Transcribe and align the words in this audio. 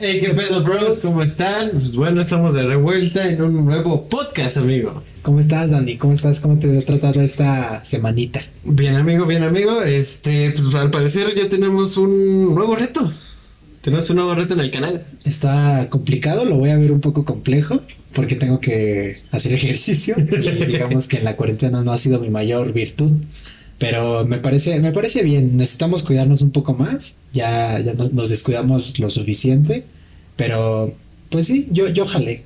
Hey, 0.00 0.20
¿qué 0.20 0.30
pedo, 0.32 0.62
bros? 0.62 1.00
¿Cómo 1.00 1.24
están? 1.24 1.70
Pues 1.72 1.96
bueno, 1.96 2.20
estamos 2.20 2.54
de 2.54 2.62
revuelta 2.62 3.28
en 3.28 3.42
un 3.42 3.64
nuevo 3.64 4.08
podcast, 4.08 4.56
amigo. 4.58 5.02
¿Cómo 5.22 5.40
estás, 5.40 5.72
Dani? 5.72 5.96
¿Cómo 5.96 6.12
estás? 6.12 6.38
¿Cómo 6.38 6.56
te 6.60 6.78
ha 6.78 6.82
tratado 6.82 7.20
esta 7.20 7.84
semanita? 7.84 8.40
Bien, 8.62 8.94
amigo, 8.94 9.26
bien, 9.26 9.42
amigo. 9.42 9.82
Este, 9.82 10.52
pues 10.52 10.72
al 10.76 10.92
parecer 10.92 11.34
ya 11.34 11.48
tenemos 11.48 11.96
un 11.96 12.54
nuevo 12.54 12.76
reto. 12.76 13.12
Tenemos 13.80 14.08
un 14.10 14.16
nuevo 14.16 14.36
reto 14.36 14.54
en 14.54 14.60
el 14.60 14.70
canal. 14.70 15.04
Está 15.24 15.88
complicado, 15.90 16.44
lo 16.44 16.58
voy 16.58 16.70
a 16.70 16.78
ver 16.78 16.92
un 16.92 17.00
poco 17.00 17.24
complejo 17.24 17.80
porque 18.12 18.36
tengo 18.36 18.60
que 18.60 19.22
hacer 19.32 19.52
ejercicio 19.52 20.14
y 20.16 20.64
digamos 20.66 21.08
que 21.08 21.16
en 21.16 21.24
la 21.24 21.34
cuarentena 21.34 21.82
no 21.82 21.92
ha 21.92 21.98
sido 21.98 22.20
mi 22.20 22.30
mayor 22.30 22.72
virtud. 22.72 23.12
Pero 23.78 24.24
me 24.26 24.38
parece, 24.38 24.80
me 24.80 24.90
parece 24.92 25.22
bien. 25.22 25.56
Necesitamos 25.56 26.02
cuidarnos 26.02 26.42
un 26.42 26.50
poco 26.50 26.74
más. 26.74 27.18
Ya, 27.32 27.78
ya 27.78 27.94
nos, 27.94 28.12
nos 28.12 28.28
descuidamos 28.28 28.98
lo 28.98 29.08
suficiente. 29.08 29.84
Pero, 30.36 30.94
pues 31.30 31.46
sí, 31.46 31.68
yo, 31.70 31.88
yo 31.88 32.06
jalé. 32.06 32.42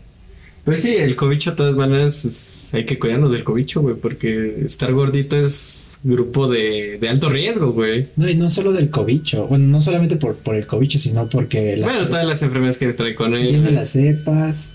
Pues 0.65 0.83
sí, 0.83 0.95
el 0.95 1.17
cobicho, 1.17 1.51
de 1.51 1.57
todas 1.57 1.75
maneras, 1.75 2.19
pues 2.23 2.71
hay 2.75 2.85
que 2.87 2.97
cuidarnos 2.99 3.33
del 3.33 3.43
cobicho, 3.43 3.81
güey, 3.81 3.97
porque 3.97 4.63
estar 4.65 4.93
gordito 4.93 5.37
es 5.45 5.99
grupo 6.05 6.49
de, 6.49 6.99
de 7.01 7.09
alto 7.09 7.29
riesgo, 7.31 7.73
güey. 7.73 8.07
No, 8.17 8.29
y 8.29 8.37
no 8.37 8.49
solo 8.49 8.73
del 8.73 8.89
cobicho. 8.91 9.47
Bueno, 9.49 9.65
no 9.67 9.81
solamente 9.81 10.17
por, 10.17 10.37
por 10.37 10.55
el 10.55 10.67
cobicho, 10.67 10.99
sino 11.01 11.29
porque. 11.29 11.77
las- 11.77 11.91
Bueno, 11.91 12.07
todas 12.09 12.27
las 12.27 12.43
enfermedades 12.43 12.79
que 12.79 12.93
trae 12.93 13.15
con 13.17 13.35
él. 13.35 13.49
Tiene 13.49 13.71
las 13.73 13.89
cepas, 13.89 14.73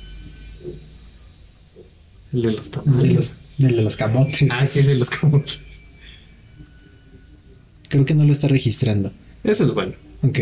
El 2.34 2.42
de 2.42 2.52
los 2.52 2.70
de 2.72 2.78
tamales. 2.78 3.14
los, 3.14 3.36
del 3.58 3.76
de 3.78 3.82
los 3.84 3.96
camotes. 3.96 4.48
Ah, 4.52 4.68
sí, 4.68 4.80
el 4.80 4.88
de 4.88 4.96
los 4.96 5.10
camotes. 5.10 5.62
Creo 7.90 8.06
que 8.06 8.14
no 8.14 8.24
lo 8.24 8.32
está 8.34 8.48
registrando. 8.48 9.12
Eso 9.44 9.66
es 9.66 9.74
bueno. 9.74 9.94
Ok. 10.24 10.40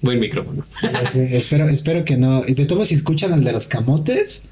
Buen 0.00 0.20
micrófono. 0.20 0.64
Sí, 1.12 1.20
espero, 1.32 1.68
espero 1.68 2.04
que 2.04 2.16
no. 2.16 2.44
Y 2.46 2.54
de 2.54 2.66
todos, 2.66 2.88
si 2.88 2.94
escuchan 2.94 3.32
al 3.32 3.42
de 3.42 3.52
los 3.52 3.66
camotes, 3.66 4.42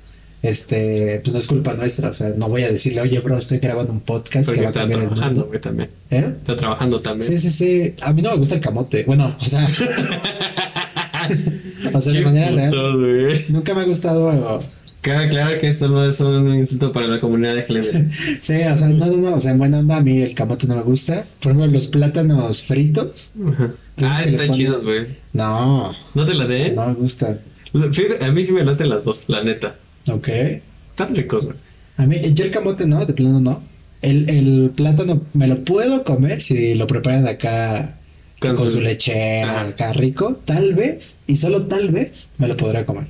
este, 0.42 1.20
pues 1.22 1.32
no 1.32 1.38
es 1.38 1.46
culpa 1.46 1.74
nuestra. 1.74 2.08
O 2.10 2.12
sea, 2.12 2.30
no 2.36 2.48
voy 2.48 2.62
a 2.64 2.70
decirle, 2.72 3.00
oye, 3.00 3.20
bro, 3.20 3.38
estoy 3.38 3.58
grabando 3.58 3.92
un 3.92 4.00
podcast 4.00 4.46
Porque 4.46 4.60
que 4.60 4.64
va 4.64 4.70
a 4.70 4.74
cambiar 4.74 5.00
el 5.00 5.06
trabajando, 5.06 5.40
mundo. 5.40 5.48
güey, 5.48 5.60
también. 5.60 5.90
¿Eh? 6.10 6.34
Está 6.38 6.56
trabajando 6.56 7.00
también. 7.00 7.30
Sí, 7.30 7.38
sí, 7.38 7.50
sí. 7.50 7.94
A 8.02 8.12
mí 8.12 8.22
no 8.22 8.30
me 8.32 8.36
gusta 8.38 8.56
el 8.56 8.60
camote. 8.60 9.04
Bueno, 9.04 9.36
o 9.40 9.48
sea. 9.48 9.68
o 11.94 12.00
sea, 12.00 12.12
de 12.12 12.20
manera 12.22 12.50
real. 12.50 13.44
Nunca 13.48 13.74
me 13.74 13.80
ha 13.82 13.84
gustado. 13.84 14.60
Cabe 15.06 15.26
aclarar 15.26 15.58
que 15.58 15.68
esto 15.68 15.86
no 15.88 16.04
es 16.04 16.20
un 16.20 16.52
insulto 16.56 16.92
para 16.92 17.06
la 17.06 17.20
comunidad 17.20 17.56
LGBT. 17.56 18.10
Sí, 18.40 18.54
o 18.54 18.76
sea, 18.76 18.88
no, 18.88 19.06
no, 19.06 19.16
no. 19.16 19.34
O 19.36 19.40
sea, 19.40 19.52
en 19.52 19.58
buena 19.58 19.78
onda, 19.78 19.96
a 19.98 20.00
mí 20.00 20.18
el 20.18 20.34
camote 20.34 20.66
no 20.66 20.74
me 20.74 20.82
gusta. 20.82 21.24
Por 21.40 21.52
ejemplo, 21.52 21.70
los 21.72 21.86
plátanos 21.86 22.62
fritos. 22.64 23.32
Ajá. 23.46 23.72
Ah, 24.02 24.22
están 24.24 24.50
chidos, 24.52 24.84
güey. 24.84 25.06
No, 25.32 25.94
¿No 26.14 26.26
te 26.26 26.34
las 26.34 26.48
de? 26.48 26.72
no 26.72 26.86
me 26.88 26.94
gustan. 26.94 27.38
Fíjate, 27.92 28.24
a 28.24 28.32
mí 28.32 28.42
sí 28.42 28.52
me 28.52 28.64
laten 28.64 28.88
las 28.88 29.04
dos, 29.04 29.24
la 29.28 29.42
neta. 29.44 29.76
Ok. 30.10 30.28
Están 30.28 31.14
ricos, 31.14 31.44
güey. 31.46 31.56
A 31.98 32.06
mí, 32.06 32.16
yo 32.34 32.44
el 32.44 32.50
camote 32.50 32.86
no, 32.86 33.04
de 33.06 33.12
plano 33.12 33.38
no. 33.40 33.62
El, 34.02 34.28
el 34.28 34.70
plátano 34.76 35.22
me 35.34 35.46
lo 35.46 35.64
puedo 35.64 36.02
comer 36.04 36.40
si 36.42 36.74
lo 36.74 36.86
preparan 36.86 37.26
acá 37.28 37.96
Con 38.40 38.56
con, 38.56 38.66
su- 38.66 38.76
su 38.76 38.80
lechera, 38.80 39.52
Ajá. 39.60 39.68
acá 39.68 39.92
rico. 39.92 40.40
Tal 40.44 40.74
vez, 40.74 41.20
y 41.26 41.36
solo 41.36 41.62
tal 41.66 41.90
vez, 41.90 42.32
me 42.38 42.48
lo 42.48 42.56
podrá 42.56 42.84
comer. 42.84 43.06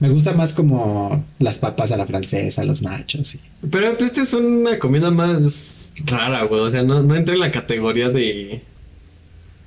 Me 0.00 0.08
gusta 0.08 0.32
más 0.32 0.52
como 0.52 1.24
las 1.38 1.58
papas 1.58 1.92
a 1.92 1.96
la 1.96 2.06
francesa, 2.06 2.64
los 2.64 2.82
nachos. 2.82 3.36
Y... 3.36 3.40
Pero 3.70 3.96
pues, 3.96 4.10
esta 4.10 4.22
es 4.22 4.34
una 4.34 4.78
comida 4.78 5.10
más 5.10 5.92
rara, 6.04 6.44
güey. 6.44 6.60
O 6.60 6.70
sea, 6.70 6.82
no, 6.82 7.02
no 7.02 7.14
entra 7.14 7.34
en 7.34 7.40
la 7.40 7.52
categoría 7.52 8.10
de, 8.10 8.60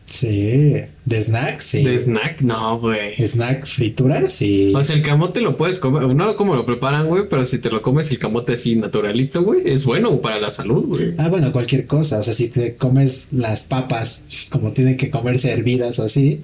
Sí, 0.09 0.73
de 1.05 1.21
snack, 1.21 1.59
sí. 1.59 1.83
de 1.83 1.97
snack. 1.97 2.41
No, 2.41 2.79
güey. 2.79 3.15
Snack 3.15 3.65
frituras, 3.65 4.31
sí. 4.31 4.71
O 4.73 4.81
sea, 4.83 4.95
el 4.95 5.01
camote 5.01 5.41
lo 5.41 5.57
puedes 5.57 5.79
comer, 5.79 6.03
no 6.15 6.35
como 6.37 6.55
lo 6.55 6.65
preparan, 6.65 7.07
güey, 7.07 7.23
pero 7.29 7.45
si 7.45 7.59
te 7.59 7.69
lo 7.69 7.81
comes 7.81 8.09
el 8.11 8.17
camote 8.17 8.53
así 8.53 8.77
naturalito, 8.77 9.43
güey, 9.43 9.61
es 9.65 9.85
bueno 9.85 10.21
para 10.21 10.39
la 10.39 10.49
salud, 10.51 10.85
güey. 10.85 11.13
Ah, 11.17 11.27
bueno, 11.27 11.51
cualquier 11.51 11.87
cosa. 11.87 12.19
O 12.19 12.23
sea, 12.23 12.33
si 12.33 12.47
te 12.47 12.75
comes 12.75 13.29
las 13.33 13.63
papas 13.63 14.21
como 14.49 14.71
tienen 14.71 14.95
que 14.95 15.09
comerse 15.09 15.51
hervidas 15.51 15.99
o 15.99 16.05
así, 16.05 16.41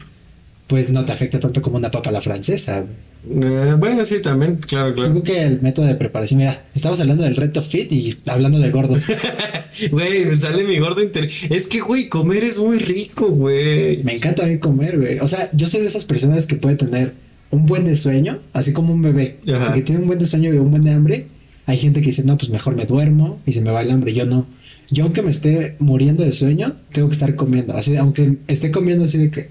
pues 0.68 0.92
no 0.92 1.06
te 1.06 1.14
afecta 1.14 1.40
tanto 1.40 1.62
como 1.62 1.78
una 1.78 1.90
papa 1.92 2.10
a 2.10 2.14
la 2.14 2.22
francesa. 2.22 2.82
güey. 2.82 3.13
Eh, 3.30 3.76
bueno, 3.80 4.04
sí, 4.06 4.22
también, 4.22 4.58
claro, 4.58 4.90
Yo 4.90 4.96
claro. 4.96 5.12
creo 5.12 5.24
que 5.24 5.44
el 5.44 5.62
método 5.62 5.86
de 5.86 5.96
preparación, 5.96 6.40
mira, 6.40 6.66
estamos 6.76 7.00
hablando 7.00 7.24
del 7.24 7.36
reto 7.36 7.62
fit 7.62 7.92
y 7.92 8.16
hablando 8.28 8.60
de 8.60 8.70
gordos. 8.72 9.06
Güey, 9.92 10.26
me 10.26 10.36
sale 10.36 10.64
mi 10.66 10.78
gordo 10.78 11.02
inter... 11.02 11.28
Es 11.50 11.68
que, 11.68 11.80
güey, 11.80 12.08
comer 12.08 12.44
es 12.44 12.60
muy 12.60 12.78
rico, 12.78 13.28
güey. 13.30 14.04
Me 14.04 14.14
encanta 14.16 14.44
a 14.44 14.46
mí 14.48 14.60
comer, 14.60 15.00
güey. 15.00 15.18
O 15.20 15.28
sea, 15.28 15.50
yo 15.52 15.68
soy 15.68 15.82
de 15.82 15.88
esas 15.88 16.06
personas 16.06 16.46
que 16.46 16.56
puede 16.56 16.76
tener 16.76 17.14
un 17.50 17.66
buen 17.66 17.84
de 17.86 17.96
sueño, 17.98 18.38
así 18.54 18.72
como 18.72 18.94
un 18.94 19.02
bebé, 19.02 19.40
Ajá. 19.52 19.74
que 19.74 19.82
tiene 19.82 20.02
un 20.02 20.08
buen 20.08 20.20
de 20.20 20.28
sueño 20.28 20.54
y 20.54 20.58
un 20.58 20.70
buen 20.70 20.84
de 20.84 20.92
hambre. 20.92 21.26
Hay 21.66 21.78
gente 21.78 22.02
que 22.02 22.08
dice, 22.08 22.24
no, 22.24 22.38
pues 22.38 22.52
mejor 22.52 22.76
me 22.76 22.86
duermo 22.86 23.40
y 23.48 23.54
se 23.54 23.62
me 23.62 23.72
va 23.72 23.82
el 23.82 23.90
hambre. 23.90 24.14
Yo 24.14 24.26
no. 24.26 24.46
Yo, 24.92 25.06
aunque 25.06 25.24
me 25.24 25.32
esté 25.32 25.76
muriendo 25.80 26.24
de 26.24 26.34
sueño, 26.34 26.74
tengo 26.92 27.08
que 27.10 27.14
estar 27.14 27.36
comiendo. 27.36 27.74
Así, 27.74 27.96
aunque 27.96 28.38
esté 28.48 28.70
comiendo 28.70 29.06
así 29.06 29.18
de 29.18 29.32
que, 29.32 29.50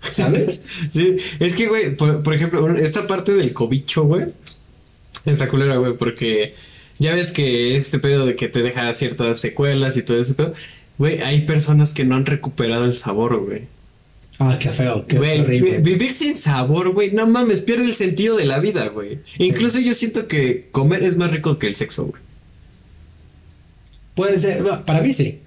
¿sabes? 0.00 0.62
Sí, 0.92 1.16
es 1.40 1.54
que, 1.54 1.66
güey, 1.68 1.96
por, 1.96 2.22
por 2.22 2.34
ejemplo, 2.34 2.68
esta 2.76 3.06
parte 3.06 3.32
del 3.34 3.52
cobicho, 3.52 4.04
güey, 4.04 4.26
está 5.24 5.48
culera, 5.48 5.76
güey, 5.76 5.96
porque 5.96 6.54
ya 6.98 7.14
ves 7.14 7.30
que 7.32 7.76
este 7.76 7.98
pedo 7.98 8.26
de 8.26 8.36
que 8.36 8.48
te 8.48 8.62
deja 8.62 8.92
ciertas 8.94 9.38
secuelas 9.40 9.96
y 9.96 10.02
todo 10.02 10.18
eso, 10.18 10.34
pedo, 10.36 10.54
güey, 10.98 11.20
hay 11.20 11.42
personas 11.42 11.92
que 11.92 12.04
no 12.04 12.14
han 12.16 12.26
recuperado 12.26 12.84
el 12.84 12.94
sabor, 12.94 13.36
güey. 13.44 13.62
ah, 14.38 14.58
qué 14.60 14.70
feo, 14.70 15.06
qué 15.06 15.16
Güey, 15.18 15.40
horrible. 15.40 15.78
vi- 15.78 15.82
vivir 15.92 16.12
sin 16.12 16.34
sabor, 16.36 16.90
güey, 16.90 17.10
no 17.12 17.26
mames, 17.26 17.62
pierde 17.62 17.84
el 17.86 17.94
sentido 17.96 18.36
de 18.36 18.44
la 18.46 18.60
vida, 18.60 18.88
güey. 18.88 19.18
Incluso 19.38 19.78
yo 19.80 19.94
siento 19.94 20.28
que 20.28 20.68
comer 20.72 21.02
es 21.02 21.16
más 21.16 21.30
rico 21.32 21.58
que 21.58 21.66
el 21.66 21.74
sexo, 21.76 22.04
güey. 22.06 22.22
Puede 24.14 24.38
ser, 24.38 24.62
para 24.86 25.02
mí 25.02 25.12
sí. 25.12 25.40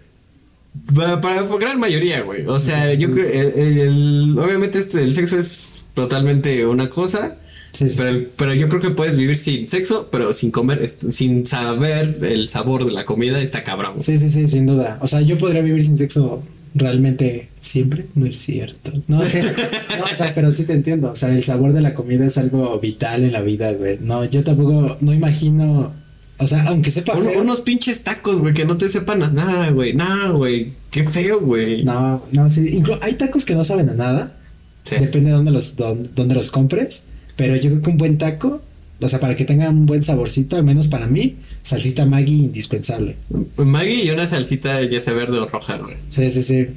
Para, 0.95 1.19
para 1.21 1.41
gran 1.43 1.79
mayoría, 1.79 2.21
güey. 2.21 2.45
O 2.45 2.59
sea, 2.59 2.93
yo 2.93 3.11
creo, 3.11 3.25
el, 3.27 3.59
el- 3.59 3.77
el- 3.79 4.39
obviamente 4.39 4.79
este, 4.79 5.03
el 5.03 5.13
sexo 5.13 5.37
es 5.37 5.89
totalmente 5.93 6.65
una 6.65 6.89
cosa, 6.89 7.37
Sí, 7.71 7.87
sí, 7.89 7.95
pero, 7.99 8.19
sí. 8.19 8.27
pero 8.35 8.53
yo 8.55 8.67
creo 8.69 8.81
que 8.81 8.89
puedes 8.89 9.15
vivir 9.15 9.35
sin 9.37 9.69
sexo, 9.69 10.09
pero 10.11 10.33
sin 10.33 10.49
comer, 10.51 10.89
sin 11.11 11.45
saber 11.45 12.17
el 12.23 12.47
sabor 12.49 12.85
de 12.85 12.91
la 12.91 13.05
comida, 13.05 13.39
está 13.41 13.63
cabrón. 13.63 14.01
Sí, 14.01 14.17
sí, 14.17 14.29
sí, 14.31 14.47
sin 14.47 14.65
duda. 14.65 14.97
O 15.01 15.07
sea, 15.07 15.21
yo 15.21 15.37
podría 15.37 15.61
vivir 15.61 15.83
sin 15.85 15.95
sexo 15.97 16.41
realmente 16.73 17.49
siempre. 17.59 18.05
No 18.15 18.25
es 18.25 18.37
cierto. 18.37 18.91
No, 19.07 19.19
o 19.19 19.25
sea, 19.27 19.43
no, 19.43 20.05
o 20.11 20.15
sea, 20.15 20.33
pero 20.33 20.51
sí 20.51 20.63
te 20.65 20.73
entiendo. 20.73 21.11
O 21.11 21.15
sea, 21.15 21.29
el 21.29 21.43
sabor 21.43 21.73
de 21.73 21.81
la 21.81 21.93
comida 21.93 22.25
es 22.25 22.37
algo 22.39 22.79
vital 22.79 23.23
en 23.23 23.33
la 23.33 23.41
vida, 23.41 23.71
güey. 23.73 23.97
No, 24.01 24.25
yo 24.25 24.43
tampoco, 24.43 24.97
no 25.01 25.13
imagino. 25.13 25.93
O 26.41 26.47
sea, 26.47 26.63
aunque 26.67 26.89
sepa 26.89 27.15
unos 27.17 27.61
pinches 27.61 28.03
tacos, 28.03 28.39
güey, 28.39 28.53
que 28.53 28.63
no 28.65 28.77
te 28.77 28.87
sepan 28.87 29.21
a 29.23 29.29
nada, 29.29 29.71
güey. 29.71 29.93
Nada, 29.93 30.29
güey. 30.29 30.71
Qué 30.89 31.03
feo, 31.03 31.41
güey. 31.41 31.83
No, 31.83 32.23
no, 32.31 32.49
sí. 32.49 32.61
Inclu- 32.79 32.97
hay 33.01 33.13
tacos 33.15 33.43
que 33.43 33.55
no 33.55 33.63
saben 33.65 33.89
a 33.89 33.93
nada. 33.93 34.37
Sí. 34.83 34.95
Depende 34.95 35.29
de 35.31 35.35
dónde 35.35 35.51
los, 35.51 35.75
dón- 35.75 36.09
dónde 36.15 36.35
los 36.35 36.49
compres. 36.49 37.07
Pero 37.35 37.55
yo 37.57 37.69
creo 37.69 37.81
que 37.81 37.89
un 37.89 37.97
buen 37.97 38.17
taco, 38.17 38.61
o 39.01 39.09
sea, 39.09 39.19
para 39.19 39.35
que 39.35 39.43
tenga 39.45 39.69
un 39.69 39.85
buen 39.85 40.01
saborcito, 40.01 40.55
al 40.55 40.63
menos 40.63 40.87
para 40.87 41.07
mí, 41.07 41.35
salsita 41.61 42.05
Maggi 42.05 42.45
indispensable. 42.45 43.17
Maggie 43.57 44.05
y 44.05 44.09
una 44.11 44.25
salsita 44.25 44.81
ya 44.83 45.01
sea 45.01 45.13
verde 45.13 45.39
o 45.39 45.45
roja, 45.47 45.77
güey. 45.77 45.95
Sí, 46.09 46.31
sí, 46.31 46.41
sí. 46.43 46.67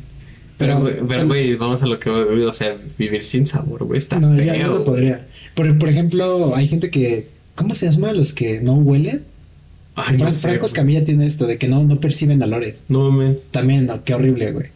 Pero, 0.58 0.74
Pero- 0.74 0.80
güey, 0.80 0.94
pero, 1.08 1.26
güey, 1.26 1.54
vamos 1.54 1.82
a 1.82 1.86
lo 1.86 1.98
que, 2.00 2.10
o 2.10 2.52
sea, 2.52 2.76
vivir 2.98 3.22
sin 3.22 3.46
sabor, 3.46 3.84
güey, 3.84 3.98
está 3.98 4.18
No, 4.20 4.34
feo. 4.34 4.44
ya 4.44 4.66
no 4.66 4.74
lo 4.78 4.84
podría. 4.84 5.26
Por, 5.54 5.78
por 5.78 5.88
ejemplo, 5.88 6.54
hay 6.56 6.66
gente 6.66 6.90
que. 6.90 7.28
¿Cómo 7.54 7.74
se 7.74 7.90
llama? 7.90 8.12
Los 8.12 8.32
que 8.32 8.60
no 8.60 8.74
huelen. 8.74 9.22
Ay, 9.94 10.16
no 10.16 10.24
Fran- 10.24 10.32
sé, 10.34 10.40
Franco 10.42 10.60
güey. 10.60 10.68
Escamilla 10.68 11.04
tiene 11.04 11.26
esto 11.26 11.46
de 11.46 11.58
que 11.58 11.68
no, 11.68 11.82
no 11.84 12.00
perciben 12.00 12.42
olores. 12.42 12.86
No 12.88 13.10
mames. 13.10 13.48
También, 13.50 13.86
no, 13.86 14.02
qué 14.04 14.14
horrible, 14.14 14.52
güey. 14.52 14.66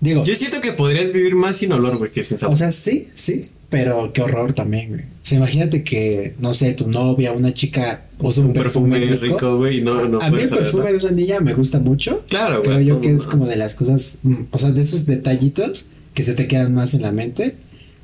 Digo, 0.00 0.24
Yo 0.24 0.34
siento 0.34 0.60
que 0.60 0.72
podrías 0.72 1.12
vivir 1.12 1.34
más 1.36 1.56
sin 1.58 1.72
olor, 1.72 1.96
güey, 1.98 2.10
que 2.10 2.22
sin 2.22 2.38
sabor. 2.38 2.54
o 2.54 2.56
sea, 2.56 2.72
sí, 2.72 3.08
sí, 3.14 3.50
pero 3.70 4.12
qué 4.12 4.22
horror 4.22 4.52
también, 4.52 4.88
güey. 4.88 5.00
O 5.02 5.24
sea, 5.26 5.38
imagínate 5.38 5.84
que, 5.84 6.34
no 6.40 6.54
sé, 6.54 6.74
tu 6.74 6.88
novia, 6.88 7.32
una 7.32 7.54
chica 7.54 8.02
usa 8.18 8.42
un, 8.42 8.48
un 8.48 8.54
perfume, 8.54 8.98
rico, 8.98 9.56
güey, 9.58 9.80
no, 9.80 10.08
no 10.08 10.20
a 10.20 10.28
mí 10.30 10.42
el 10.42 10.48
perfume 10.48 10.92
de 10.92 10.98
una 10.98 11.10
niña 11.12 11.38
me 11.40 11.54
gusta 11.54 11.78
mucho. 11.78 12.24
Claro, 12.28 12.62
Creo 12.62 12.74
güey. 12.74 12.86
yo 12.86 12.94
todo 12.94 13.02
que 13.02 13.14
es 13.14 13.22
como 13.22 13.46
de 13.46 13.54
las 13.56 13.74
cosas, 13.76 14.18
mm, 14.24 14.34
o 14.50 14.58
sea, 14.58 14.72
de 14.72 14.80
esos 14.82 15.06
detallitos 15.06 15.86
que 16.14 16.22
se 16.24 16.34
te 16.34 16.48
quedan 16.48 16.74
más 16.74 16.94
en 16.94 17.02
la 17.02 17.12
mente. 17.12 17.54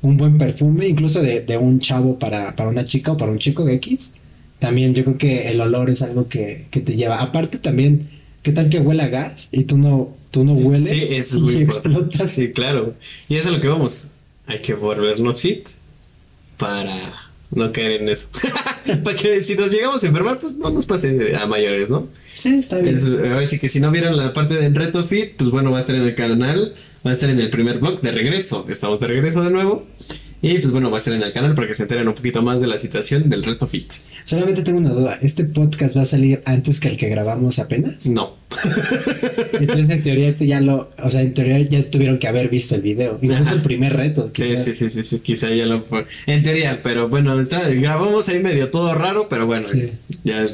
Un 0.01 0.15
buen 0.15 0.37
perfume, 0.37 0.87
incluso 0.87 1.21
de, 1.21 1.41
de 1.41 1.57
un 1.57 1.81
chavo 1.81 2.17
para, 2.17 2.55
para 2.55 2.69
una 2.69 2.85
chica 2.85 3.11
o 3.11 3.17
para 3.17 3.31
un 3.33 3.37
chico 3.39 3.67
X. 3.67 4.13
También 4.59 4.93
yo 4.93 5.03
creo 5.03 5.17
que 5.17 5.49
el 5.49 5.61
olor 5.61 5.89
es 5.89 6.01
algo 6.01 6.27
que, 6.27 6.65
que 6.69 6.81
te 6.81 6.95
lleva. 6.95 7.21
Aparte 7.21 7.57
también, 7.57 8.09
¿qué 8.43 8.51
tal 8.51 8.69
que 8.69 8.79
huela 8.79 9.07
gas 9.07 9.49
y 9.51 9.63
tú 9.63 9.77
no, 9.77 10.15
tú 10.31 10.43
no 10.43 10.53
hueles? 10.53 10.89
Sí, 10.89 11.01
eso 11.01 11.15
es 11.15 11.33
y 11.35 11.41
muy 11.41 11.53
importante. 11.61 11.97
explotas. 11.97 12.31
Sí, 12.31 12.51
claro. 12.51 12.93
Y 13.29 13.35
eso 13.35 13.49
es 13.49 13.53
a 13.53 13.57
lo 13.57 13.61
que 13.61 13.67
vamos. 13.69 14.09
Hay 14.47 14.59
que 14.61 14.73
volvernos 14.73 15.41
fit 15.41 15.67
para 16.57 17.29
no 17.51 17.71
caer 17.71 18.01
en 18.01 18.09
eso. 18.09 18.29
para 19.03 19.17
que 19.17 19.41
si 19.41 19.55
nos 19.55 19.71
llegamos 19.71 20.03
a 20.03 20.07
enfermar, 20.07 20.39
pues 20.39 20.57
no 20.57 20.69
nos 20.69 20.85
pase 20.85 21.35
a 21.35 21.45
mayores, 21.45 21.89
¿no? 21.89 22.07
Sí, 22.35 22.55
está 22.55 22.79
bien. 22.79 22.95
Es, 22.95 23.05
ahora 23.05 23.45
sí 23.47 23.59
que 23.59 23.69
si 23.69 23.79
no 23.79 23.91
vieron 23.91 24.17
la 24.17 24.33
parte 24.33 24.55
del 24.55 24.75
reto 24.75 25.03
fit, 25.03 25.35
pues 25.37 25.49
bueno, 25.49 25.71
va 25.71 25.77
a 25.77 25.81
estar 25.81 25.95
en 25.95 26.03
el 26.03 26.15
canal, 26.15 26.73
va 27.05 27.11
a 27.11 27.13
estar 27.13 27.29
en 27.29 27.39
el 27.39 27.49
primer 27.49 27.79
blog 27.79 28.01
de 28.01 28.11
regreso. 28.11 28.65
Estamos 28.69 28.99
de 28.99 29.07
regreso 29.07 29.41
de 29.43 29.51
nuevo. 29.51 29.85
Y 30.41 30.57
pues 30.59 30.71
bueno, 30.71 30.89
va 30.89 30.97
a 30.97 30.99
estar 30.99 31.13
en 31.13 31.21
el 31.21 31.33
canal 31.33 31.53
para 31.53 31.67
que 31.67 31.75
se 31.75 31.83
enteren 31.83 32.07
un 32.07 32.13
poquito 32.15 32.41
más 32.41 32.61
de 32.61 32.67
la 32.67 32.77
situación 32.77 33.29
del 33.29 33.43
reto 33.43 33.67
fit. 33.67 33.91
Solamente 34.23 34.61
tengo 34.61 34.77
una 34.79 34.91
duda. 34.91 35.17
¿Este 35.21 35.43
podcast 35.43 35.97
va 35.97 36.03
a 36.03 36.05
salir 36.05 36.41
antes 36.45 36.79
que 36.79 36.87
el 36.87 36.97
que 36.97 37.09
grabamos 37.09 37.59
apenas? 37.59 38.05
No. 38.07 38.37
Entonces, 39.53 39.89
en 39.89 40.03
teoría, 40.03 40.27
este 40.27 40.47
ya 40.47 40.61
lo. 40.61 40.91
O 41.03 41.09
sea, 41.09 41.21
en 41.21 41.33
teoría 41.33 41.59
ya 41.59 41.83
tuvieron 41.89 42.19
que 42.19 42.27
haber 42.27 42.49
visto 42.49 42.75
el 42.75 42.81
video. 42.81 43.19
Incluso 43.21 43.53
el 43.53 43.61
primer 43.61 43.95
reto. 43.95 44.31
Sí, 44.33 44.55
sí, 44.57 44.75
sí, 44.75 44.89
sí, 44.89 45.03
sí, 45.03 45.19
quizá 45.19 45.49
ya 45.49 45.65
lo 45.65 45.81
fue. 45.81 46.05
En 46.25 46.43
teoría, 46.43 46.81
pero 46.83 47.09
bueno, 47.09 47.39
está, 47.39 47.67
grabamos 47.69 48.29
ahí 48.29 48.39
medio 48.41 48.69
todo 48.69 48.93
raro, 48.95 49.27
pero 49.29 49.45
bueno, 49.45 49.65
Sí. 49.65 49.89
ya. 50.23 50.45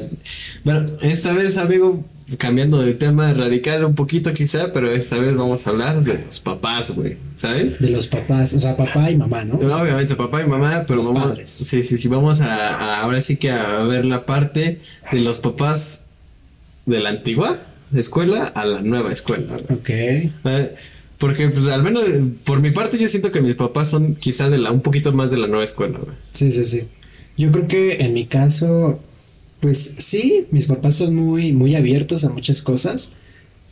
Bueno, 0.64 0.84
esta 1.02 1.32
vez, 1.32 1.58
amigo, 1.58 2.04
cambiando 2.38 2.82
de 2.82 2.94
tema 2.94 3.32
radical 3.32 3.84
un 3.84 3.94
poquito 3.94 4.32
quizá, 4.34 4.72
pero 4.72 4.90
esta 4.90 5.16
vez 5.18 5.36
vamos 5.36 5.66
a 5.66 5.70
hablar 5.70 6.02
de 6.02 6.18
los 6.24 6.40
papás, 6.40 6.90
güey, 6.96 7.16
¿sabes? 7.36 7.78
De 7.80 7.90
los 7.90 8.08
papás. 8.08 8.52
O 8.54 8.60
sea, 8.60 8.76
papá 8.76 9.10
y 9.10 9.16
mamá, 9.16 9.44
¿no? 9.44 9.58
O 9.58 9.70
sea, 9.70 9.82
Obviamente 9.82 10.16
papá 10.16 10.42
y 10.42 10.46
mamá, 10.48 10.84
pero 10.88 10.96
Los 10.96 11.06
vamos, 11.06 11.22
padres. 11.28 11.50
sí, 11.50 11.82
sí, 11.84 11.98
sí, 11.98 12.08
vamos 12.08 12.40
a, 12.40 12.76
a- 12.76 13.00
ahora 13.02 13.20
sí 13.20 13.36
que 13.36 13.50
a 13.52 13.78
ver 13.84 14.04
la 14.04 14.26
parte 14.26 14.80
de 15.12 15.20
los 15.20 15.38
papás 15.38 16.06
de 16.84 17.00
la 17.00 17.10
antigua 17.10 17.56
escuela 17.94 18.44
a 18.44 18.64
la 18.64 18.82
nueva 18.82 19.12
escuela. 19.12 19.56
güey. 19.68 19.78
ok. 19.78 19.88
Eh, 19.90 20.74
Porque, 21.18 21.48
pues, 21.48 21.66
al 21.68 21.82
menos 21.82 22.02
por 22.44 22.60
mi 22.60 22.72
parte, 22.72 22.98
yo 22.98 23.08
siento 23.08 23.30
que 23.32 23.40
mis 23.40 23.54
papás 23.54 23.88
son 23.88 24.16
quizá 24.16 24.50
de 24.50 24.58
la, 24.58 24.70
un 24.72 24.80
poquito 24.82 25.12
más 25.12 25.30
de 25.30 25.38
la 25.38 25.46
nueva 25.46 25.64
escuela, 25.64 25.98
güey. 25.98 26.14
Sí, 26.32 26.50
sí, 26.52 26.64
sí. 26.64 26.82
Yo 27.38 27.50
creo 27.52 27.68
que 27.68 27.98
en 28.04 28.12
mi 28.14 28.26
caso, 28.26 29.00
pues 29.60 29.96
sí, 29.98 30.46
mis 30.50 30.66
papás 30.66 30.96
son 30.96 31.14
muy, 31.14 31.52
muy 31.52 31.74
abiertos 31.74 32.24
a 32.24 32.30
muchas 32.30 32.62
cosas. 32.62 33.14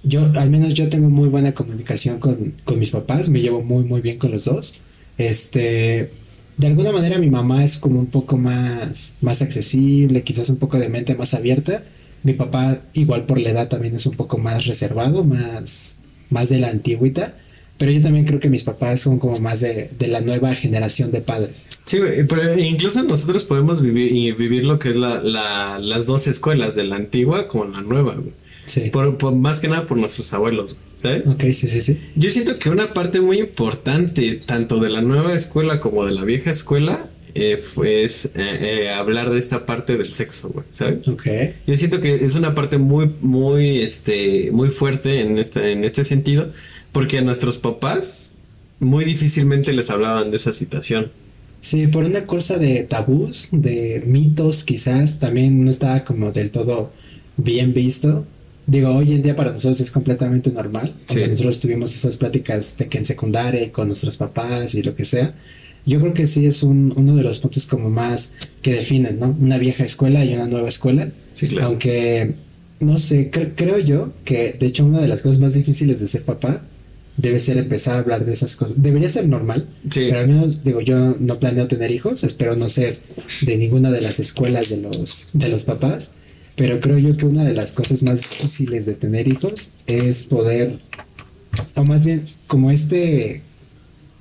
Yo, 0.03 0.21
al 0.37 0.51
menos 0.51 0.75
yo 0.75 0.89
tengo 0.89 1.09
muy 1.09 1.29
buena 1.29 1.53
comunicación 1.53 2.19
con, 2.19 2.55
con 2.65 2.79
mis 2.79 2.91
papás, 2.91 3.29
me 3.29 3.41
llevo 3.41 3.63
muy, 3.63 3.85
muy 3.85 4.01
bien 4.01 4.19
con 4.19 4.31
los 4.31 4.45
dos. 4.45 4.79
Este, 5.17 6.11
de 6.57 6.67
alguna 6.67 6.93
manera 6.93 7.19
mi 7.19 7.31
mamá 7.31 7.65
es 7.65 7.79
como 7.79 7.99
un 7.99 8.07
poco 8.07 8.37
más, 8.37 9.17
más 9.21 9.43
accesible, 9.43 10.23
quizás 10.23 10.49
un 10.51 10.59
poco 10.59 10.79
de 10.79 10.89
mente 10.89 11.15
más 11.15 11.35
abierta. 11.35 11.85
Mi 12.23 12.33
papá, 12.33 12.83
igual 12.95 13.27
por 13.27 13.39
la 13.39 13.51
edad, 13.51 13.69
también 13.69 13.95
es 13.95 14.07
un 14.07 14.17
poco 14.17 14.39
más 14.39 14.67
reservado, 14.67 15.25
más, 15.25 16.01
más 16.31 16.49
de 16.49 16.59
la 16.59 16.71
antigüita. 16.71 17.37
Pero 17.85 17.99
yo 17.99 18.01
también 18.01 18.25
creo 18.25 18.41
que 18.41 18.49
mis 18.49 18.63
papás 18.63 19.03
son 19.03 19.19
como 19.19 19.39
más 19.41 19.61
de, 19.61 19.91
de 19.99 20.09
la 20.09 20.23
nueva 20.23 20.55
generación 20.55 21.11
de 21.13 21.21
padres. 21.21 21.69
Sí, 21.85 21.99
pero 22.27 22.59
incluso 22.59 23.03
nosotros 23.03 23.45
podemos 23.45 23.83
vivir 23.83 24.11
y 24.11 24.33
vivir 24.33 24.65
lo 24.65 24.79
que 24.79 24.89
es 24.89 24.97
la, 24.97 25.23
la, 25.23 25.79
las 25.81 26.07
dos 26.07 26.27
escuelas, 26.27 26.77
de 26.77 26.85
la 26.85 26.97
antigua 26.97 27.47
con 27.47 27.73
la 27.73 27.83
nueva, 27.83 28.15
güey. 28.15 28.33
Sí. 28.65 28.89
Por, 28.91 29.19
por- 29.19 29.35
más 29.35 29.61
que 29.61 29.69
nada 29.69 29.87
por 29.87 29.99
nuestros 29.99 30.33
abuelos, 30.33 30.79
¿sabes? 30.97 31.25
Ok, 31.27 31.43
sí, 31.53 31.69
sí, 31.69 31.83
sí. 31.83 32.01
Yo 32.17 32.31
siento 32.31 32.59
que 32.59 32.71
una 32.71 32.87
parte 32.95 33.21
muy 33.21 33.39
importante, 33.39 34.41
tanto 34.47 34.81
de 34.81 34.89
la 34.89 35.03
nueva 35.03 35.35
escuela 35.35 35.79
como 35.81 36.07
de 36.07 36.13
la 36.13 36.25
vieja 36.25 36.51
escuela, 36.53 37.11
eh, 37.35 37.59
fue 37.59 38.05
es, 38.05 38.27
eh, 38.27 38.31
eh, 38.85 38.91
hablar 38.91 39.29
de 39.29 39.39
esta 39.39 39.67
parte 39.67 39.99
del 39.99 40.07
sexo, 40.07 40.49
güey, 40.49 40.65
¿sabes? 40.71 41.07
Ok. 41.09 41.27
Yo 41.67 41.77
siento 41.77 42.01
que 42.01 42.15
es 42.15 42.35
una 42.37 42.55
parte 42.55 42.79
muy, 42.79 43.13
muy, 43.21 43.81
este, 43.81 44.51
muy 44.53 44.71
fuerte 44.71 45.21
en 45.21 45.37
este, 45.37 45.73
en 45.73 45.85
este 45.85 46.05
sentido, 46.05 46.51
porque 46.95 47.19
a 47.19 47.21
nuestros 47.21 47.59
papás 47.59 48.37
muy 48.81 49.05
difícilmente 49.05 49.73
les 49.75 49.91
hablaban 49.91 50.31
de 50.31 50.39
esa 50.39 50.53
situación. 50.55 51.11
Sí, 51.61 51.87
por 51.89 52.05
una 52.05 52.27
cosa 52.27 52.57
de 52.59 52.83
tabús, 52.85 53.49
de 53.53 54.03
mitos 54.07 54.65
quizás, 54.65 55.19
también 55.19 55.63
no 55.65 55.71
estaba 55.71 56.05
como 56.05 56.31
del 56.33 56.51
todo 56.51 56.91
bien 57.37 57.75
visto. 57.75 58.25
Digo, 58.67 58.91
hoy 58.91 59.13
en 59.13 59.23
día 59.23 59.35
para 59.37 59.53
nosotros 59.53 59.81
es 59.81 59.91
completamente 59.91 60.51
normal. 60.51 60.95
O 61.09 61.13
Sí. 61.13 61.19
sea, 61.19 61.29
nosotros 61.29 61.61
tuvimos 61.61 61.95
esas 61.95 62.17
pláticas 62.17 62.77
de 62.79 62.89
que 62.89 62.99
en 62.99 63.05
secundaria 63.05 63.71
con 63.73 63.89
nuestros 63.89 64.17
papás 64.17 64.75
y 64.75 64.83
lo 64.83 64.95
que 64.95 65.05
sea. 65.05 65.35
Yo 65.87 66.01
creo 66.01 66.15
que 66.15 66.27
sí 66.27 66.47
es 66.47 66.63
un, 66.63 66.93
uno 66.97 67.15
de 67.17 67.23
los 67.23 67.39
puntos 67.41 67.67
como 67.67 67.91
más 67.91 68.33
que 68.63 68.73
definen, 68.73 69.19
¿no? 69.21 69.37
Una 69.39 69.59
vieja 69.59 69.85
escuela 69.85 70.25
y 70.25 70.33
una 70.35 70.47
nueva 70.47 70.69
escuela. 70.71 71.09
Sí, 71.35 71.49
claro. 71.49 71.67
Aunque, 71.69 72.35
no 72.81 72.99
sé, 72.99 73.31
cre- 73.31 73.53
creo 73.55 73.79
yo 73.79 74.13
que 74.25 74.55
de 74.59 74.67
hecho 74.67 74.85
una 74.87 75.01
de 75.03 75.09
las 75.09 75.21
cosas 75.23 75.41
más 75.41 75.53
difíciles 75.55 76.01
de 76.01 76.07
ser 76.07 76.23
papá 76.23 76.63
debe 77.17 77.39
ser 77.39 77.59
empezar 77.59 77.97
a 77.97 77.99
hablar 78.01 78.25
de 78.25 78.33
esas 78.33 78.57
cosas. 78.57 78.75
Debería 78.83 79.09
ser 79.09 79.29
normal, 79.29 79.69
Sí. 79.91 80.07
pero 80.09 80.21
al 80.21 80.29
menos, 80.29 80.65
digo, 80.65 80.81
yo 80.81 81.17
no 81.21 81.39
planeo 81.39 81.69
tener 81.69 81.91
hijos, 81.91 82.25
espero 82.25 82.57
no 82.57 82.69
ser 82.69 82.99
de 83.43 83.57
ninguna 83.57 83.91
de 83.93 84.01
las 84.01 84.19
escuelas 84.21 84.69
de 84.69 84.79
los, 84.79 85.25
de 85.33 85.49
los 85.49 85.63
papás, 85.65 86.15
pero 86.57 86.81
creo 86.81 86.99
yo 86.99 87.17
que 87.17 87.27
una 87.27 87.45
de 87.45 87.53
las 87.55 87.73
cosas 87.73 88.03
más 88.03 88.21
difíciles 88.23 88.87
de 88.87 88.95
tener 88.95 89.29
hijos 89.29 89.73
es 89.87 90.23
poder, 90.25 90.81
o 91.75 91.85
más 91.85 92.05
bien, 92.05 92.27
como 92.47 92.71
este 92.71 93.43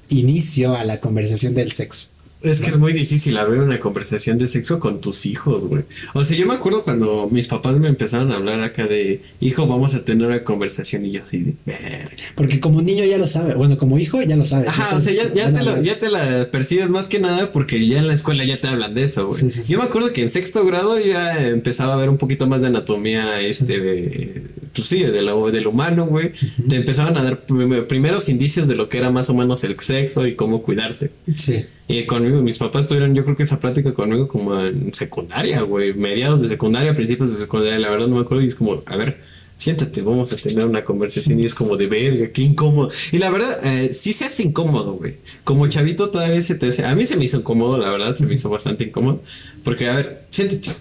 inicio 0.09 0.75
a 0.75 0.83
la 0.83 0.99
conversación 0.99 1.55
del 1.55 1.71
sexo. 1.71 2.09
Es 2.43 2.59
que 2.59 2.69
es 2.69 2.77
muy 2.77 2.91
difícil 2.91 3.37
abrir 3.37 3.61
una 3.61 3.79
conversación 3.79 4.37
de 4.37 4.47
sexo 4.47 4.79
con 4.79 4.99
tus 4.99 5.25
hijos, 5.25 5.65
güey. 5.65 5.83
O 6.13 6.25
sea, 6.25 6.37
yo 6.37 6.45
me 6.45 6.53
acuerdo 6.53 6.83
cuando 6.83 7.29
mis 7.31 7.47
papás 7.47 7.77
me 7.79 7.87
empezaron 7.87 8.31
a 8.31 8.35
hablar 8.35 8.61
acá 8.61 8.85
de, 8.85 9.21
hijo, 9.39 9.65
vamos 9.65 9.95
a 9.95 10.03
tener 10.03 10.27
una 10.27 10.43
conversación 10.43 11.05
y 11.05 11.11
yo 11.11 11.23
así 11.23 11.39
de, 11.39 11.53
"Verga". 11.65 12.09
Porque 12.35 12.59
como 12.59 12.81
niño 12.81 13.05
ya 13.05 13.17
lo 13.17 13.27
sabe, 13.27 13.53
bueno, 13.55 13.77
como 13.77 13.97
hijo 13.97 14.21
ya 14.21 14.35
lo 14.35 14.43
sabe. 14.43 14.67
Ajá, 14.67 14.95
o 14.95 14.99
sea, 14.99 15.13
ya, 15.13 15.33
ya, 15.33 15.53
te 15.53 15.63
lo- 15.63 15.81
ya 15.81 15.97
te 15.99 16.09
la 16.11 16.49
percibes 16.51 16.89
más 16.89 17.07
que 17.07 17.19
nada 17.19 17.51
porque 17.53 17.87
ya 17.87 17.99
en 17.99 18.07
la 18.07 18.13
escuela 18.13 18.43
ya 18.43 18.59
te 18.59 18.67
hablan 18.67 18.93
de 18.93 19.03
eso, 19.03 19.27
güey. 19.27 19.39
Sí, 19.39 19.49
sí, 19.49 19.63
sí. 19.63 19.71
Yo 19.73 19.79
me 19.79 19.85
acuerdo 19.85 20.11
que 20.11 20.21
en 20.21 20.29
sexto 20.29 20.65
grado 20.65 20.99
ya 20.99 21.47
empezaba 21.47 21.93
a 21.93 21.97
ver 21.97 22.09
un 22.09 22.17
poquito 22.17 22.45
más 22.45 22.61
de 22.61 22.67
anatomía, 22.67 23.39
este, 23.39 24.43
pues 24.73 24.87
sí, 24.87 25.03
de 25.03 25.21
lo, 25.21 25.51
del 25.51 25.67
humano, 25.67 26.05
güey. 26.07 26.31
Te 26.67 26.77
empezaban 26.77 27.15
a 27.17 27.23
dar 27.23 27.41
prim- 27.41 27.85
primeros 27.87 28.27
indicios 28.29 28.67
de 28.67 28.75
lo 28.75 28.89
que 28.89 28.97
era 28.97 29.09
más 29.11 29.29
o 29.29 29.33
menos 29.33 29.63
el 29.63 29.79
sexo 29.79 30.25
y 30.25 30.35
cómo 30.35 30.63
cuidarte. 30.63 31.11
Sí. 31.35 31.65
Y 31.87 32.03
conmigo, 32.05 32.41
mis 32.41 32.57
papás 32.57 32.87
tuvieron, 32.87 33.13
yo 33.13 33.23
creo 33.23 33.35
que 33.37 33.43
esa 33.43 33.59
plática 33.59 33.93
conmigo 33.93 34.27
como 34.27 34.59
en 34.59 34.93
secundaria, 34.93 35.61
güey, 35.61 35.93
mediados 35.93 36.41
de 36.41 36.47
secundaria, 36.49 36.95
principios 36.95 37.31
de 37.31 37.37
secundaria, 37.37 37.77
la 37.77 37.91
verdad 37.91 38.07
no 38.07 38.15
me 38.15 38.21
acuerdo, 38.21 38.43
y 38.43 38.47
es 38.47 38.55
como, 38.55 38.81
a 38.85 38.95
ver, 38.95 39.19
siéntate, 39.57 40.01
vamos 40.01 40.31
a 40.33 40.37
tener 40.37 40.65
una 40.65 40.83
conversación, 40.83 41.39
y 41.39 41.45
es 41.45 41.53
como 41.53 41.77
de 41.77 41.87
verga, 41.87 42.31
qué 42.31 42.41
incómodo. 42.41 42.89
Y 43.11 43.17
la 43.19 43.29
verdad, 43.29 43.59
eh, 43.65 43.93
sí 43.93 44.13
se 44.13 44.25
hace 44.25 44.43
incómodo, 44.43 44.93
güey. 44.93 45.17
Como 45.43 45.67
chavito 45.67 46.09
todavía 46.09 46.41
se 46.41 46.55
te 46.55 46.69
hace, 46.69 46.85
a 46.85 46.95
mí 46.95 47.05
se 47.05 47.15
me 47.17 47.25
hizo 47.25 47.37
incómodo, 47.37 47.77
la 47.77 47.91
verdad, 47.91 48.15
se 48.15 48.25
me 48.25 48.33
hizo 48.33 48.49
bastante 48.49 48.85
incómodo, 48.85 49.21
porque, 49.63 49.87
a 49.87 49.95
ver, 49.97 50.25
siéntate. 50.31 50.71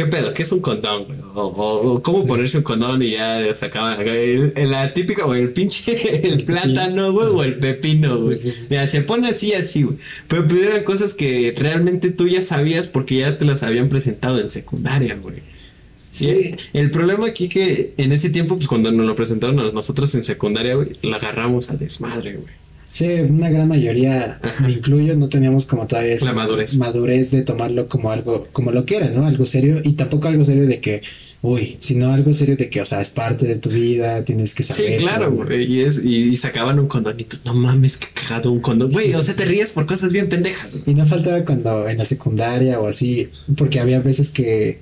¿Qué 0.00 0.06
pedo? 0.06 0.32
¿Qué 0.32 0.44
es 0.44 0.52
un 0.52 0.60
condón, 0.62 1.04
güey? 1.04 1.18
O, 1.34 1.42
o- 1.42 1.92
o 1.92 2.02
cómo 2.02 2.26
ponerse 2.26 2.56
un 2.56 2.64
condón 2.64 3.02
y 3.02 3.10
ya 3.10 3.54
se 3.54 3.66
acaban. 3.66 4.00
El, 4.00 4.54
el- 4.56 4.70
la 4.70 4.94
típica, 4.94 5.26
o 5.26 5.34
el 5.34 5.52
pinche, 5.52 6.26
el 6.26 6.44
plátano, 6.46 7.12
güey, 7.12 7.26
o 7.28 7.42
el 7.44 7.56
pepino, 7.58 8.18
güey. 8.18 8.38
Mira, 8.70 8.86
se 8.86 9.02
pone 9.02 9.28
así, 9.28 9.52
así, 9.52 9.82
güey. 9.82 9.98
Pero 10.26 10.48
pues, 10.48 10.62
eran 10.62 10.84
cosas 10.84 11.12
que 11.12 11.54
realmente 11.54 12.10
tú 12.12 12.26
ya 12.28 12.40
sabías 12.40 12.86
porque 12.86 13.18
ya 13.18 13.36
te 13.36 13.44
las 13.44 13.62
habían 13.62 13.90
presentado 13.90 14.40
en 14.40 14.48
secundaria, 14.48 15.18
güey. 15.20 15.42
Sí. 16.08 16.56
El 16.72 16.90
problema 16.90 17.26
aquí 17.26 17.50
que 17.50 17.92
en 17.98 18.12
ese 18.12 18.30
tiempo, 18.30 18.56
pues 18.56 18.66
cuando 18.68 18.90
nos 18.90 19.06
lo 19.06 19.14
presentaron 19.14 19.60
a 19.60 19.70
nosotros 19.70 20.14
en 20.14 20.24
secundaria, 20.24 20.76
güey, 20.76 20.88
la 21.02 21.18
agarramos 21.18 21.68
a 21.70 21.76
desmadre, 21.76 22.36
güey. 22.36 22.54
Sí, 22.92 23.06
una 23.06 23.48
gran 23.50 23.68
mayoría, 23.68 24.38
Ajá. 24.42 24.66
me 24.66 24.72
incluyo, 24.72 25.14
no 25.16 25.28
teníamos 25.28 25.66
como 25.66 25.86
todavía 25.86 26.14
esa 26.14 26.26
La 26.26 26.32
madurez. 26.32 26.76
madurez 26.76 27.30
de 27.30 27.42
tomarlo 27.42 27.88
como 27.88 28.10
algo, 28.10 28.48
como 28.52 28.72
lo 28.72 28.84
que 28.84 28.96
era, 28.96 29.10
¿no? 29.10 29.24
Algo 29.26 29.46
serio 29.46 29.80
y 29.84 29.92
tampoco 29.92 30.26
algo 30.26 30.44
serio 30.44 30.66
de 30.66 30.80
que, 30.80 31.02
uy, 31.40 31.76
sino 31.78 32.12
algo 32.12 32.34
serio 32.34 32.56
de 32.56 32.68
que, 32.68 32.80
o 32.80 32.84
sea, 32.84 33.00
es 33.00 33.10
parte 33.10 33.46
de 33.46 33.56
tu 33.56 33.70
vida, 33.70 34.24
tienes 34.24 34.56
que 34.56 34.64
Sí, 34.64 34.72
saber. 34.72 34.98
claro, 34.98 35.30
güey. 35.30 35.72
Y, 35.72 35.80
es, 35.82 36.04
y, 36.04 36.30
y 36.30 36.36
sacaban 36.36 36.80
un 36.80 36.88
condón 36.88 37.18
y 37.20 37.24
tú, 37.24 37.36
no 37.44 37.54
mames, 37.54 37.96
que 37.96 38.08
cagado 38.12 38.50
un 38.50 38.60
condón. 38.60 38.90
Güey, 38.90 39.14
o 39.14 39.22
sea, 39.22 39.34
te 39.36 39.44
ríes 39.44 39.70
por 39.70 39.86
cosas 39.86 40.12
bien 40.12 40.28
pendejas. 40.28 40.70
Y 40.84 40.94
no 40.94 41.06
faltaba 41.06 41.44
cuando 41.44 41.88
en 41.88 41.96
la 41.96 42.04
secundaria 42.04 42.80
o 42.80 42.88
así, 42.88 43.28
porque 43.56 43.78
había 43.78 44.00
veces 44.00 44.30
que 44.30 44.78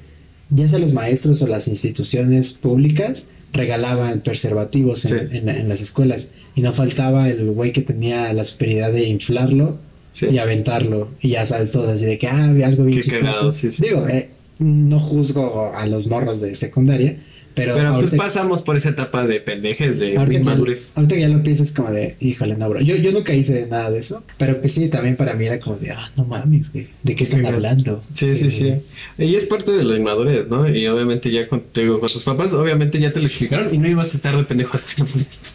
ya 0.48 0.66
sea 0.66 0.78
los 0.78 0.94
maestros 0.94 1.42
o 1.42 1.46
las 1.46 1.68
instituciones 1.68 2.54
públicas 2.54 3.28
regalaban 3.52 4.20
preservativos 4.20 5.04
en, 5.06 5.30
Sí. 5.30 5.36
en- 5.38 5.48
en 5.48 5.68
las 5.68 5.80
escuelas 5.80 6.32
y 6.54 6.60
no 6.62 6.72
faltaba 6.72 7.28
el 7.28 7.50
güey 7.50 7.72
que 7.72 7.82
tenía 7.82 8.32
la 8.32 8.44
superioridad 8.44 8.92
de 8.92 9.08
inflarlo 9.08 9.78
Sí. 10.12 10.26
y 10.30 10.38
aventarlo 10.38 11.08
y 11.20 11.30
ya 11.30 11.46
sabes 11.46 11.70
todo 11.70 11.90
así 11.90 12.04
de 12.06 12.18
que 12.18 12.26
ah 12.28 12.44
algo 12.64 12.84
bien 12.84 12.98
Qué 12.98 13.04
chistoso 13.10 13.52
sí, 13.52 13.70
sí, 13.72 13.82
digo 13.84 14.06
eh, 14.08 14.30
no 14.58 14.98
juzgo 14.98 15.72
a 15.74 15.86
los 15.86 16.08
morros 16.08 16.40
de 16.40 16.54
secundaria 16.54 17.16
pero, 17.58 17.74
Pero 17.74 17.92
pues 17.94 18.04
ahorita- 18.12 18.16
pasamos 18.16 18.62
por 18.62 18.76
esa 18.76 18.90
etapa 18.90 19.26
de 19.26 19.40
pendejes, 19.40 19.98
de 19.98 20.16
Ahorita 20.16 20.30
que, 20.30 20.36
inmadurez. 20.38 20.92
ahorita 20.96 21.14
que 21.16 21.20
ya 21.20 21.28
lo 21.28 21.42
piensas 21.42 21.72
como 21.72 21.90
de, 21.90 22.16
híjole, 22.20 22.56
no, 22.56 22.68
bro. 22.68 22.80
Yo, 22.80 22.96
yo 22.96 23.12
nunca 23.12 23.34
hice 23.34 23.66
nada 23.70 23.90
de 23.90 23.98
eso, 23.98 24.22
pero 24.38 24.60
pues 24.60 24.72
sí, 24.72 24.88
también 24.88 25.16
para 25.16 25.34
mí 25.34 25.46
era 25.46 25.58
como 25.60 25.76
de, 25.76 25.90
ah, 25.90 26.10
no 26.16 26.24
mames, 26.24 26.72
güey, 26.72 26.86
¿de 27.02 27.14
qué 27.16 27.24
están 27.24 27.44
hablando? 27.46 28.02
Sí, 28.14 28.28
sí, 28.36 28.50
sí. 28.50 28.74
Y 29.18 29.34
es 29.34 29.46
parte 29.46 29.72
de 29.72 29.84
la 29.84 29.96
inmadurez, 29.96 30.48
¿no? 30.48 30.68
Y 30.68 30.86
obviamente 30.86 31.30
ya 31.30 31.48
con, 31.48 31.60
te 31.60 31.82
digo, 31.82 32.00
con 32.00 32.10
tus 32.10 32.22
papás, 32.24 32.54
obviamente 32.54 32.98
ya 33.00 33.12
te 33.12 33.20
lo 33.20 33.26
explicaron 33.26 33.74
y 33.74 33.78
no 33.78 33.88
ibas 33.88 34.14
a 34.14 34.16
estar 34.16 34.36
de 34.36 34.44
pendejo. 34.44 34.78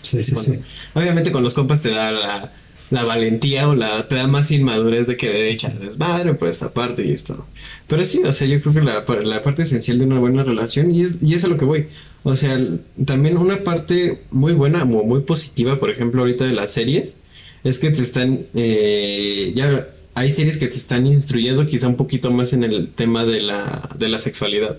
Sí, 0.01 0.21
sí, 0.23 0.31
Bueno, 0.35 0.53
sí. 0.53 0.59
Obviamente 0.93 1.31
con 1.31 1.43
los 1.43 1.53
compas 1.53 1.81
te 1.81 1.89
da 1.89 2.11
la, 2.11 2.53
la 2.89 3.03
valentía 3.03 3.67
o 3.69 3.75
la 3.75 4.07
te 4.07 4.15
da 4.15 4.27
más 4.27 4.51
inmadurez 4.51 5.07
de 5.07 5.17
querer 5.17 5.45
echar 5.45 5.79
desmadre 5.79 6.33
por 6.33 6.47
esta 6.47 6.73
parte 6.73 7.05
y 7.05 7.11
esto. 7.11 7.45
Pero 7.87 8.05
sí, 8.05 8.21
o 8.23 8.31
sea, 8.33 8.47
yo 8.47 8.61
creo 8.61 8.73
que 8.73 8.81
la, 8.81 9.05
la 9.23 9.41
parte 9.41 9.63
esencial 9.63 9.99
de 9.99 10.05
una 10.05 10.19
buena 10.19 10.43
relación, 10.43 10.91
y 10.91 11.01
es, 11.01 11.21
y 11.21 11.33
es 11.33 11.43
a 11.43 11.47
lo 11.47 11.57
que 11.57 11.65
voy. 11.65 11.87
O 12.23 12.35
sea, 12.35 12.59
también 13.05 13.37
una 13.37 13.57
parte 13.57 14.21
muy 14.31 14.53
buena 14.53 14.83
o 14.83 15.03
muy 15.03 15.21
positiva, 15.21 15.79
por 15.79 15.89
ejemplo, 15.89 16.21
ahorita 16.21 16.45
de 16.45 16.53
las 16.53 16.71
series, 16.71 17.17
es 17.63 17.79
que 17.79 17.91
te 17.91 18.01
están, 18.01 18.45
eh, 18.55 19.53
ya 19.55 19.89
hay 20.13 20.31
series 20.31 20.57
que 20.57 20.67
te 20.67 20.77
están 20.77 21.07
instruyendo 21.07 21.65
quizá 21.65 21.87
un 21.87 21.97
poquito 21.97 22.31
más 22.31 22.53
en 22.53 22.63
el 22.63 22.89
tema 22.89 23.25
de 23.25 23.41
la, 23.41 23.89
de 23.97 24.09
la 24.09 24.19
sexualidad. 24.19 24.77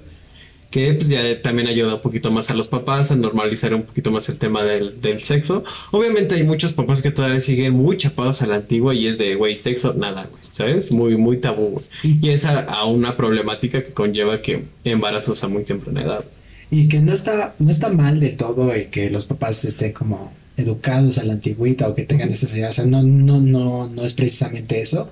Que 0.75 0.93
pues 0.95 1.09
ya 1.09 1.41
también 1.41 1.69
ayuda 1.69 1.95
un 1.95 2.03
poquito 2.03 2.33
más 2.33 2.51
a 2.51 2.55
los 2.55 2.67
papás 2.67 3.13
a 3.13 3.15
normalizar 3.15 3.73
un 3.73 3.85
poquito 3.85 4.11
más 4.11 4.29
el 4.29 4.39
tema 4.39 4.65
del, 4.65 5.01
del 5.01 5.21
sexo. 5.21 5.63
Obviamente 5.93 6.35
hay 6.35 6.43
muchos 6.43 6.73
papás 6.73 7.01
que 7.01 7.13
todavía 7.13 7.41
siguen 7.41 7.75
muy 7.75 7.97
chapados 7.97 8.43
a 8.43 8.49
la 8.49 8.57
antigua 8.57 8.93
y 8.93 9.07
es 9.07 9.17
de, 9.17 9.37
güey, 9.37 9.57
sexo, 9.57 9.95
nada, 9.95 10.27
güey, 10.29 10.43
¿sabes? 10.51 10.91
Muy, 10.91 11.17
muy 11.17 11.37
tabú, 11.37 11.69
güey. 11.75 11.85
Y 12.21 12.31
es 12.31 12.45
a, 12.45 12.65
a 12.65 12.87
una 12.87 13.17
problemática 13.17 13.85
que 13.85 13.93
conlleva 13.93 14.43
que 14.43 14.65
embarazos 14.83 15.45
a 15.45 15.47
muy 15.47 15.63
temprana 15.63 16.03
edad. 16.03 16.25
Y 16.73 16.89
que 16.89 16.99
no 16.99 17.13
está, 17.13 17.55
no 17.61 17.71
está 17.71 17.91
mal 17.91 18.19
de 18.19 18.31
todo 18.31 18.73
el 18.73 18.89
que 18.89 19.11
los 19.11 19.27
papás 19.27 19.65
estén 19.65 19.93
como 19.93 20.33
educados 20.57 21.19
a 21.19 21.23
la 21.23 21.35
antigüita 21.35 21.89
o 21.89 21.95
que 21.95 22.03
tengan 22.03 22.33
idea. 22.33 22.71
O 22.71 22.73
sea, 22.73 22.85
no, 22.85 23.01
no, 23.01 23.41
no, 23.41 23.89
no 23.89 24.03
es 24.03 24.13
precisamente 24.13 24.81
eso. 24.81 25.09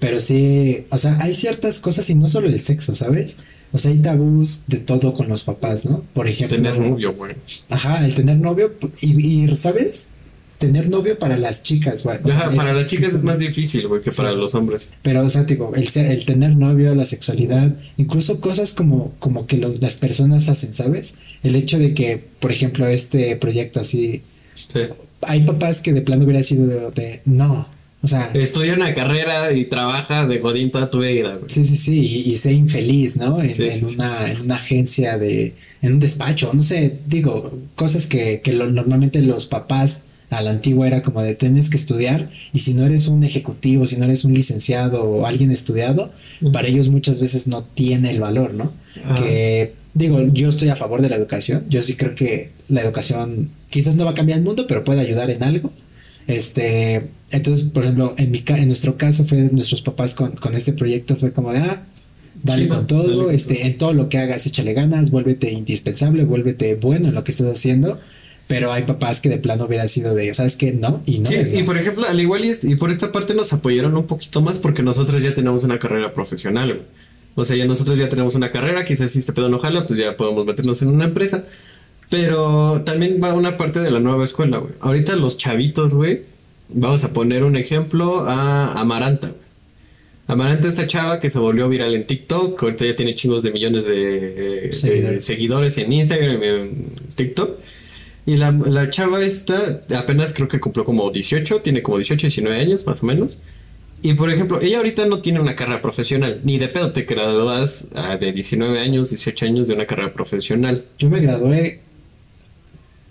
Pero 0.00 0.20
sí, 0.20 0.86
o 0.90 0.98
sea, 0.98 1.16
hay 1.22 1.32
ciertas 1.32 1.78
cosas 1.78 2.10
y 2.10 2.14
no 2.14 2.28
solo 2.28 2.48
el 2.48 2.60
sexo, 2.60 2.94
¿sabes? 2.94 3.38
O 3.72 3.78
sea, 3.78 3.90
hay 3.90 3.98
tabús 3.98 4.64
de 4.66 4.78
todo 4.78 5.14
con 5.14 5.28
los 5.28 5.44
papás, 5.44 5.84
¿no? 5.84 6.02
Por 6.14 6.28
ejemplo. 6.28 6.56
Tener 6.56 6.78
novio, 6.78 7.12
güey. 7.12 7.34
Ajá, 7.68 8.04
el 8.04 8.14
tener 8.14 8.38
novio 8.38 8.72
y, 9.00 9.44
y, 9.44 9.54
¿sabes? 9.54 10.08
Tener 10.56 10.88
novio 10.88 11.18
para 11.18 11.36
las 11.36 11.62
chicas, 11.62 12.02
güey. 12.02 12.18
O 12.24 12.30
sea, 12.30 12.50
para 12.50 12.72
las 12.72 12.90
chicas 12.90 13.14
es 13.14 13.22
más 13.22 13.38
difícil, 13.38 13.86
güey, 13.86 14.00
que 14.00 14.10
para 14.10 14.32
los 14.32 14.54
hombres. 14.54 14.94
Pero, 15.02 15.24
o 15.24 15.30
sea, 15.30 15.44
digo, 15.44 15.72
el, 15.74 15.88
el 15.94 16.24
tener 16.24 16.56
novio, 16.56 16.94
la 16.94 17.06
sexualidad, 17.06 17.76
incluso 17.96 18.40
cosas 18.40 18.72
como, 18.72 19.12
como 19.18 19.46
que 19.46 19.58
los, 19.58 19.80
las 19.80 19.96
personas 19.96 20.48
hacen, 20.48 20.74
¿sabes? 20.74 21.18
El 21.42 21.54
hecho 21.54 21.78
de 21.78 21.94
que, 21.94 22.24
por 22.40 22.50
ejemplo, 22.50 22.86
este 22.86 23.36
proyecto 23.36 23.80
así. 23.80 24.22
Sí. 24.54 24.80
Hay 25.20 25.42
papás 25.42 25.80
que 25.80 25.92
de 25.92 26.00
plano 26.00 26.24
hubiera 26.24 26.42
sido 26.42 26.66
de, 26.66 26.90
de 26.90 27.22
no, 27.24 27.68
o 28.02 28.08
sea, 28.08 28.30
estudia 28.34 28.74
una 28.74 28.94
carrera 28.94 29.52
y 29.52 29.64
trabaja 29.64 30.26
de 30.26 30.38
godín 30.38 30.70
toda 30.70 30.90
tu 30.90 31.00
vida, 31.00 31.34
güey. 31.36 31.48
Sí, 31.50 31.64
sí, 31.64 31.76
sí, 31.76 32.00
y, 32.00 32.32
y 32.32 32.36
sé 32.36 32.52
infeliz, 32.52 33.16
¿no? 33.16 33.42
En, 33.42 33.54
Sí, 33.54 33.64
en 33.64 33.70
sí, 33.72 33.84
una, 33.96 34.30
en 34.30 34.40
una 34.42 34.54
agencia 34.56 35.18
de, 35.18 35.54
en 35.82 35.94
un 35.94 35.98
despacho, 35.98 36.50
no 36.54 36.62
sé, 36.62 36.94
digo, 37.06 37.52
cosas 37.74 38.06
que, 38.06 38.40
que 38.42 38.52
lo- 38.52 38.70
normalmente 38.70 39.20
los 39.22 39.46
papás 39.46 40.04
a 40.30 40.42
la 40.42 40.50
antigua 40.50 40.86
era 40.86 41.02
como 41.02 41.22
de 41.22 41.34
tienes 41.34 41.70
que 41.70 41.76
estudiar 41.78 42.30
y 42.52 42.58
si 42.58 42.74
no 42.74 42.84
eres 42.84 43.08
un 43.08 43.24
ejecutivo, 43.24 43.86
si 43.86 43.96
no 43.96 44.04
eres 44.04 44.24
un 44.24 44.34
licenciado 44.34 45.02
o 45.02 45.24
alguien 45.26 45.50
estudiado, 45.50 46.12
para 46.52 46.68
ellos 46.68 46.88
muchas 46.90 47.18
veces 47.20 47.46
no 47.48 47.62
tiene 47.64 48.10
el 48.10 48.20
valor, 48.20 48.52
¿no? 48.54 48.72
Que 49.18 49.72
digo, 49.94 50.20
yo 50.32 50.50
estoy 50.50 50.68
a 50.68 50.76
favor 50.76 51.00
de 51.02 51.08
la 51.08 51.16
educación, 51.16 51.64
yo 51.70 51.82
sí 51.82 51.94
creo 51.96 52.14
que 52.14 52.50
la 52.68 52.82
educación 52.82 53.50
quizás 53.70 53.96
no 53.96 54.04
va 54.04 54.10
a 54.10 54.14
cambiar 54.14 54.38
el 54.38 54.44
mundo, 54.44 54.66
pero 54.68 54.84
puede 54.84 55.00
ayudar 55.00 55.30
en 55.30 55.42
algo. 55.42 55.72
Este, 56.28 57.08
entonces, 57.30 57.66
por 57.70 57.82
ejemplo, 57.82 58.14
en 58.16 58.30
mi 58.30 58.40
ca- 58.42 58.58
en 58.58 58.68
nuestro 58.68 58.96
caso 58.96 59.24
fue 59.24 59.38
nuestros 59.50 59.82
papás 59.82 60.14
con, 60.14 60.32
con 60.32 60.54
este 60.54 60.72
proyecto 60.74 61.16
fue 61.16 61.32
como 61.32 61.52
de 61.52 61.58
ah, 61.58 61.82
dale 62.44 62.62
Chido, 62.64 62.76
con 62.76 62.86
todo, 62.86 63.24
dale 63.24 63.34
este, 63.34 63.66
en 63.66 63.78
todo 63.78 63.92
lo 63.94 64.08
que 64.08 64.18
hagas, 64.18 64.46
échale 64.46 64.74
ganas, 64.74 65.10
vuélvete 65.10 65.50
indispensable, 65.50 66.22
vuélvete 66.24 66.76
bueno 66.76 67.08
en 67.08 67.14
lo 67.14 67.24
que 67.24 67.32
estás 67.32 67.48
haciendo. 67.48 67.98
Pero 68.46 68.72
hay 68.72 68.84
papás 68.84 69.20
que 69.20 69.28
de 69.28 69.36
plano 69.36 69.66
hubiera 69.66 69.86
sido 69.88 70.14
de, 70.14 70.32
¿sabes 70.32 70.56
qué? 70.56 70.72
No, 70.72 71.02
y 71.04 71.18
no. 71.18 71.28
Sí, 71.28 71.34
es 71.34 71.52
y 71.52 71.58
no. 71.60 71.66
por 71.66 71.76
ejemplo, 71.76 72.06
al 72.06 72.18
igual 72.18 72.46
y, 72.46 72.52
y 72.62 72.76
por 72.76 72.90
esta 72.90 73.12
parte 73.12 73.34
nos 73.34 73.52
apoyaron 73.52 73.94
un 73.94 74.06
poquito 74.06 74.40
más 74.40 74.58
porque 74.58 74.82
nosotros 74.82 75.22
ya 75.22 75.34
tenemos 75.34 75.64
una 75.64 75.78
carrera 75.78 76.14
profesional, 76.14 76.68
güey. 76.72 76.86
O 77.34 77.44
sea, 77.44 77.56
ya 77.56 77.66
nosotros 77.66 77.98
ya 77.98 78.08
tenemos 78.08 78.34
una 78.36 78.50
carrera, 78.50 78.84
quizás 78.86 79.10
si 79.12 79.18
este 79.18 79.32
pedo 79.34 79.48
no 79.50 79.58
jala, 79.58 79.82
pues 79.86 80.00
ya 80.00 80.16
podemos 80.16 80.44
meternos 80.46 80.80
en 80.82 80.88
una 80.88 81.04
empresa. 81.04 81.44
Pero 82.10 82.82
también 82.84 83.20
va 83.22 83.34
una 83.34 83.56
parte 83.56 83.80
de 83.80 83.90
la 83.90 84.00
nueva 84.00 84.24
escuela, 84.24 84.58
güey. 84.58 84.72
Ahorita 84.80 85.16
los 85.16 85.36
chavitos, 85.36 85.94
güey, 85.94 86.22
vamos 86.68 87.04
a 87.04 87.12
poner 87.12 87.44
un 87.44 87.56
ejemplo 87.56 88.20
a 88.20 88.80
Amaranta, 88.80 89.28
güey. 89.28 89.48
Amaranta 90.28 90.68
esta 90.68 90.86
chava 90.86 91.20
que 91.20 91.30
se 91.30 91.38
volvió 91.38 91.70
viral 91.70 91.94
en 91.94 92.06
TikTok, 92.06 92.62
ahorita 92.62 92.84
ya 92.84 92.94
tiene 92.94 93.14
chingos 93.14 93.42
de 93.42 93.50
millones 93.50 93.86
de, 93.86 93.94
de 93.94 94.72
Seguidores. 94.74 95.24
seguidores 95.24 95.78
en 95.78 95.90
Instagram 95.90 96.42
y 96.42 96.46
en 96.46 96.86
TikTok. 97.14 97.58
Y 98.26 98.36
la, 98.36 98.52
la 98.52 98.90
chava 98.90 99.22
esta 99.22 99.56
apenas 99.96 100.34
creo 100.34 100.46
que 100.46 100.60
cumplió 100.60 100.84
como 100.84 101.10
18, 101.10 101.60
tiene 101.60 101.82
como 101.82 101.96
18, 101.96 102.26
19 102.26 102.60
años 102.60 102.86
más 102.86 103.02
o 103.02 103.06
menos. 103.06 103.40
Y 104.02 104.12
por 104.14 104.30
ejemplo, 104.30 104.60
ella 104.60 104.76
ahorita 104.76 105.06
no 105.06 105.20
tiene 105.20 105.40
una 105.40 105.56
carrera 105.56 105.80
profesional, 105.80 106.42
ni 106.44 106.58
de 106.58 106.68
pedo 106.68 106.92
te 106.92 107.02
gradúas 107.02 107.88
ah, 107.94 108.18
de 108.18 108.30
19 108.30 108.78
años, 108.80 109.08
18 109.08 109.46
años 109.46 109.68
de 109.68 109.74
una 109.74 109.86
carrera 109.86 110.12
profesional. 110.12 110.84
Yo 110.98 111.08
me 111.08 111.20
gradué 111.20 111.80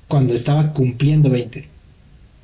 cuando 0.08 0.34
estaba 0.34 0.74
cumpliendo 0.74 1.30
20. 1.30 1.68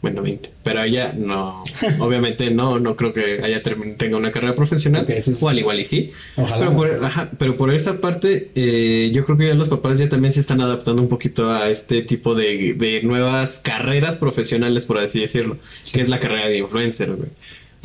Bueno, 0.02 0.22
20. 0.22 0.50
Pero 0.64 0.84
ella 0.84 1.14
no, 1.18 1.64
obviamente 2.00 2.52
no, 2.52 2.78
no 2.78 2.98
creo 2.98 3.14
que 3.14 3.42
term- 3.64 3.96
tenga 3.96 4.18
una 4.18 4.34
carrera 4.34 4.54
profesional. 4.54 5.04
Ok, 5.04 5.12
eso 5.12 5.32
es- 5.32 5.42
O 5.42 5.48
al 5.48 5.58
igual 5.60 5.80
y 5.80 5.86
sí. 5.86 6.12
Ojalá. 6.36 6.60
Pero 6.66 6.76
por, 6.76 7.06
ajá, 7.06 7.32
pero 7.40 7.56
por 7.56 7.74
esta 7.74 8.02
parte, 8.02 8.52
eh, 8.56 9.12
yo 9.14 9.24
creo 9.24 9.38
que 9.38 9.48
ya 9.48 9.54
los 9.54 9.70
papás 9.70 10.00
ya 10.00 10.10
también 10.10 10.34
se 10.34 10.42
están 10.42 10.60
adaptando 10.60 11.02
un 11.02 11.08
poquito 11.08 11.50
a 11.50 11.70
este 11.70 12.02
tipo 12.02 12.36
de, 12.36 12.74
de 12.74 13.02
nuevas 13.04 13.60
carreras 13.64 14.18
profesionales, 14.18 14.86
por 14.86 14.98
así 14.98 15.22
decirlo, 15.22 15.58
Sí. 15.84 15.94
que 15.94 16.02
es 16.02 16.10
la 16.10 16.20
carrera 16.20 16.48
de 16.50 16.58
influencer, 16.58 17.14
güey. 17.16 17.30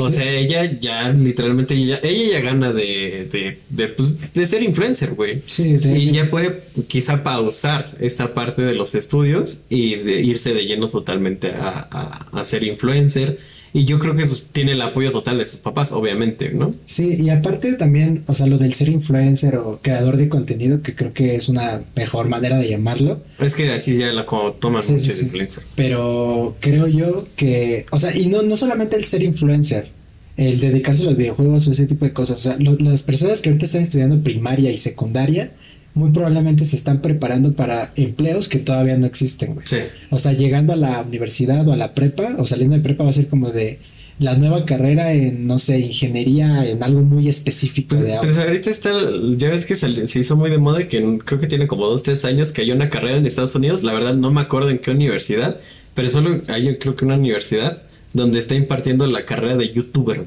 O 0.01 0.11
Sí. 0.11 0.19
sea, 0.19 0.31
ella 0.33 0.79
ya 0.81 1.11
literalmente, 1.11 1.75
ella, 1.75 1.99
ella 2.05 2.39
ya 2.39 2.41
gana 2.41 2.73
de, 2.73 3.29
de, 3.33 3.59
de, 3.69 3.89
pues, 3.89 4.33
de 4.33 4.47
ser 4.47 4.63
influencer, 4.63 5.15
güey. 5.15 5.43
Sí, 5.47 5.77
de- 5.77 5.99
Y 5.99 6.13
ya 6.13 6.31
puede 6.31 6.61
quizá 6.87 7.25
pausar 7.25 7.97
esta 8.01 8.33
parte 8.33 8.63
de 8.63 8.75
los 8.75 8.95
estudios 8.95 9.63
y 9.69 9.97
de 9.97 10.21
irse 10.21 10.55
de 10.55 10.67
lleno 10.67 10.89
totalmente 10.89 11.49
a, 11.51 11.89
a, 11.91 12.41
a 12.41 12.45
ser 12.45 12.63
influencer. 12.63 13.39
Y 13.75 13.85
yo 13.85 13.99
creo 13.99 14.15
que 14.15 14.23
eso 14.23 14.45
tiene 14.53 14.73
el 14.73 14.81
apoyo 14.83 15.11
total 15.13 15.39
de 15.39 15.47
sus 15.47 15.61
papás, 15.61 15.93
obviamente, 15.93 16.51
¿no? 16.51 16.75
Sí, 16.87 17.17
y 17.21 17.29
aparte 17.31 17.75
también, 17.75 18.25
o 18.27 18.35
sea, 18.35 18.47
lo 18.47 18.57
del 18.59 18.73
ser 18.73 18.89
influencer 18.89 19.57
o 19.57 19.81
creador 19.83 20.17
de 20.17 20.29
contenido, 20.29 20.81
que 20.83 20.95
creo 20.95 21.13
que 21.13 21.35
es 21.35 21.49
una 21.49 21.83
mejor 21.95 22.29
manera 22.29 22.57
de 22.59 22.69
llamarlo. 22.71 23.21
Es 23.39 23.55
que 23.55 23.71
así 23.71 23.97
ya 23.99 24.13
la 24.13 24.25
co- 24.27 24.53
toman 24.59 24.83
Sí, 24.83 24.93
mucho 24.93 25.05
sí, 25.05 25.09
de 25.11 25.15
sí. 25.17 25.25
influencer. 25.27 25.63
Pero 25.77 26.57
creo 26.61 26.87
yo 26.87 27.27
que, 27.37 27.87
o 27.91 27.99
sea, 27.99 28.17
y 28.17 28.27
no, 28.29 28.43
no 28.43 28.57
solamente 28.57 28.97
el 28.97 29.05
ser 29.05 29.23
influencer, 29.23 29.91
el 30.37 30.61
dedicarse 30.61 31.03
a 31.03 31.07
los 31.07 31.17
videojuegos 31.17 31.67
o 31.69 31.73
ese 31.73 31.87
tipo 31.87 32.05
de 32.05 32.13
cosas. 32.13 32.37
O 32.37 32.39
sea, 32.39 32.57
lo- 32.59 32.77
las 32.79 33.03
personas 33.03 33.43
que 33.43 33.49
ahorita 33.51 33.67
están 33.67 33.83
estudiando 33.83 34.23
primaria 34.23 34.71
y 34.71 34.79
secundaria, 34.79 35.53
muy 35.95 36.11
probablemente 36.13 36.65
se 36.65 36.77
están 36.77 37.01
preparando 37.03 37.55
para 37.55 37.93
empleos 37.97 38.49
que 38.49 38.59
todavía 38.59 38.97
no 38.97 39.07
existen, 39.07 39.55
güey. 39.55 39.67
Sí. 39.67 39.79
O 40.11 40.19
sea, 40.19 40.33
llegando 40.33 40.73
a 40.73 40.77
la 40.77 41.03
universidad 41.03 41.67
o 41.67 41.73
a 41.73 41.77
la 41.77 41.95
prepa, 41.95 42.37
o 42.39 42.47
saliendo 42.47 42.77
de 42.77 42.83
prepa 42.83 43.05
va 43.05 43.11
a 43.11 43.13
ser 43.13 43.27
como 43.29 43.51
de 43.51 43.79
la 44.21 44.35
nueva 44.37 44.65
carrera 44.65 45.13
en, 45.13 45.47
no 45.47 45.59
sé, 45.61 45.79
ingeniería, 45.79 46.69
en 46.69 46.83
algo 46.83 47.03
muy 47.03 47.29
específico 47.29 47.91
Pues, 47.91 48.03
de 48.03 48.17
pues 48.19 48.33
audio. 48.33 48.43
ahorita 48.43 48.71
está, 48.71 48.91
ya 49.37 49.49
ves 49.49 49.65
que 49.65 49.77
se 49.77 50.19
hizo 50.21 50.37
muy 50.37 50.51
de 50.51 50.59
moda 50.59 50.89
que 50.89 51.19
creo 51.25 51.41
que 51.41 51.47
tiene 51.47 51.69
como 51.69 51.87
dos, 51.87 52.03
tres 52.03 52.25
años 52.25 52.51
que 52.51 52.63
hay 52.63 52.73
una 52.73 52.91
carrera 52.91 53.17
en 53.17 53.27
Estados 53.27 53.55
Unidos, 53.55 53.85
la 53.85 53.93
verdad 53.93 54.15
no 54.15 54.33
me 54.33 54.41
acuerdo 54.41 54.71
en 54.71 54.79
qué 54.79 54.91
universidad, 54.91 55.59
pero 55.95 56.11
solo 56.11 56.41
hay 56.49 56.79
creo 56.79 56.97
que 56.97 57.05
una 57.05 57.17
universidad 57.17 57.83
donde 58.13 58.39
está 58.41 58.55
impartiendo 58.57 59.07
la 59.07 59.25
carrera 59.25 59.57
de 59.57 59.73
youtuber. 59.73 60.25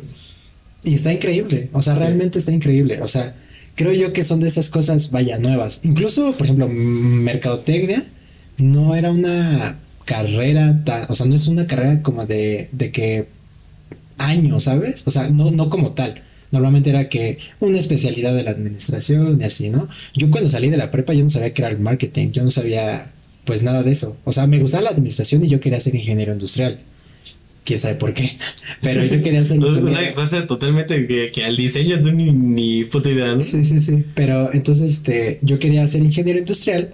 Y 0.83 0.93
está 0.93 1.11
increíble, 1.11 1.69
o 1.73 1.81
sea, 1.81 1.95
realmente 1.95 2.39
está 2.39 2.51
increíble. 2.53 3.01
O 3.01 3.07
sea, 3.07 3.35
creo 3.75 3.93
yo 3.93 4.13
que 4.13 4.23
son 4.23 4.39
de 4.39 4.47
esas 4.47 4.69
cosas, 4.69 5.11
vaya, 5.11 5.37
nuevas. 5.37 5.81
Incluso, 5.83 6.33
por 6.33 6.45
ejemplo, 6.45 6.67
mercadotecnia 6.67 8.03
no 8.57 8.95
era 8.95 9.11
una 9.11 9.79
carrera, 10.05 10.83
tan, 10.83 11.05
o 11.09 11.15
sea, 11.15 11.25
no 11.25 11.35
es 11.35 11.47
una 11.47 11.67
carrera 11.67 12.01
como 12.01 12.25
de, 12.25 12.69
de 12.71 12.91
que 12.91 13.27
años, 14.17 14.65
¿sabes? 14.65 15.07
O 15.07 15.11
sea, 15.11 15.29
no, 15.29 15.51
no 15.51 15.69
como 15.69 15.91
tal. 15.91 16.21
Normalmente 16.51 16.89
era 16.89 17.07
que 17.09 17.37
una 17.59 17.79
especialidad 17.79 18.35
de 18.35 18.43
la 18.43 18.51
administración 18.51 19.39
y 19.41 19.45
así, 19.45 19.69
¿no? 19.69 19.87
Yo 20.13 20.29
cuando 20.29 20.49
salí 20.49 20.69
de 20.69 20.77
la 20.77 20.91
prepa 20.91 21.13
yo 21.13 21.23
no 21.23 21.29
sabía 21.29 21.53
qué 21.53 21.61
era 21.61 21.71
el 21.71 21.79
marketing, 21.79 22.31
yo 22.31 22.43
no 22.43 22.49
sabía 22.49 23.11
pues 23.45 23.63
nada 23.63 23.83
de 23.83 23.91
eso. 23.91 24.17
O 24.25 24.33
sea, 24.33 24.47
me 24.47 24.59
gustaba 24.59 24.83
la 24.83 24.89
administración 24.89 25.45
y 25.45 25.49
yo 25.49 25.59
quería 25.59 25.79
ser 25.79 25.95
ingeniero 25.95 26.33
industrial. 26.33 26.79
Quién 27.63 27.77
sabe 27.77 27.95
por 27.95 28.13
qué, 28.13 28.37
pero 28.81 29.03
yo 29.03 29.21
quería 29.21 29.45
ser 29.45 29.57
ingeniero. 29.57 29.87
Una 29.87 30.13
cosa 30.13 30.47
totalmente 30.47 31.05
que, 31.05 31.31
que 31.31 31.45
al 31.45 31.55
diseño 31.55 32.01
tú 32.01 32.11
ni, 32.11 32.31
ni 32.31 32.85
puta 32.85 33.09
idea, 33.09 33.35
¿no? 33.35 33.41
Sí, 33.41 33.63
sí, 33.65 33.79
sí. 33.79 34.03
Pero 34.15 34.51
entonces, 34.51 34.91
este, 34.91 35.39
yo 35.43 35.59
quería 35.59 35.87
ser 35.87 36.01
ingeniero 36.01 36.39
industrial. 36.39 36.93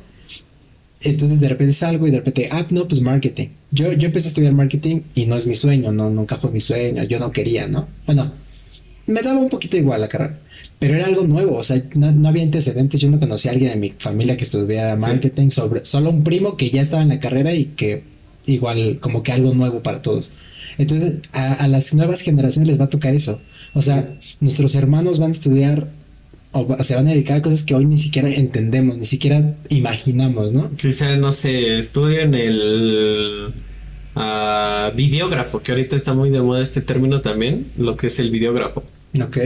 Entonces 1.01 1.39
de 1.39 1.47
repente 1.47 1.73
salgo 1.73 2.07
y 2.07 2.11
de 2.11 2.17
repente, 2.17 2.49
ah, 2.51 2.65
no, 2.71 2.87
pues 2.87 3.01
marketing. 3.01 3.49
Yo, 3.71 3.93
yo 3.93 4.07
empecé 4.07 4.27
a 4.27 4.29
estudiar 4.29 4.53
marketing 4.53 5.01
y 5.13 5.25
no 5.25 5.35
es 5.35 5.45
mi 5.45 5.55
sueño, 5.55 5.91
no, 5.91 6.09
nunca 6.09 6.37
fue 6.37 6.51
mi 6.51 6.59
sueño, 6.59 7.03
yo 7.03 7.19
no 7.19 7.31
quería, 7.31 7.67
¿no? 7.67 7.87
Bueno, 8.05 8.31
me 9.05 9.21
daba 9.21 9.39
un 9.39 9.49
poquito 9.49 9.77
igual 9.77 10.01
la 10.01 10.07
carrera, 10.07 10.39
pero 10.79 10.95
era 10.95 11.05
algo 11.05 11.25
nuevo, 11.27 11.57
o 11.57 11.63
sea, 11.63 11.81
no, 11.93 12.11
no 12.11 12.29
había 12.29 12.43
antecedentes, 12.43 12.99
yo 12.99 13.09
no 13.09 13.19
conocía 13.19 13.51
a 13.51 13.53
alguien 13.53 13.71
de 13.71 13.77
mi 13.77 13.93
familia 13.97 14.35
que 14.37 14.43
estudiara 14.43 14.95
marketing, 14.95 15.49
sobre, 15.49 15.85
solo 15.85 16.09
un 16.09 16.23
primo 16.23 16.57
que 16.57 16.69
ya 16.69 16.81
estaba 16.81 17.03
en 17.03 17.09
la 17.09 17.19
carrera 17.19 17.53
y 17.53 17.65
que 17.65 18.03
igual 18.47 18.99
como 18.99 19.23
que 19.23 19.31
algo 19.31 19.53
nuevo 19.53 19.81
para 19.81 20.01
todos. 20.01 20.33
Entonces, 20.77 21.15
a, 21.33 21.53
a 21.53 21.67
las 21.67 21.93
nuevas 21.93 22.21
generaciones 22.21 22.67
les 22.67 22.79
va 22.79 22.85
a 22.85 22.89
tocar 22.89 23.13
eso. 23.13 23.41
O 23.73 23.81
sea, 23.81 24.09
nuestros 24.39 24.75
hermanos 24.75 25.19
van 25.19 25.29
a 25.29 25.33
estudiar 25.33 25.87
o 26.51 26.83
se 26.83 26.95
van 26.95 27.07
a 27.07 27.11
dedicar 27.11 27.37
a 27.37 27.41
cosas 27.41 27.63
que 27.63 27.75
hoy 27.75 27.85
ni 27.85 27.97
siquiera 27.97 28.29
entendemos, 28.29 28.97
ni 28.97 29.05
siquiera 29.05 29.55
imaginamos, 29.69 30.53
¿no? 30.53 30.71
Quizá, 30.75 31.15
no 31.17 31.31
sé, 31.33 31.77
estudian 31.77 32.33
el 32.33 33.53
a 34.15 34.91
videógrafo, 34.95 35.61
que 35.61 35.71
ahorita 35.71 35.95
está 35.95 36.13
muy 36.13 36.31
de 36.31 36.41
moda 36.41 36.63
este 36.63 36.81
término 36.81 37.21
también, 37.21 37.67
lo 37.77 37.95
que 37.95 38.07
es 38.07 38.17
el 38.19 38.31
videógrafo. 38.31 38.83
Ok. 39.21 39.37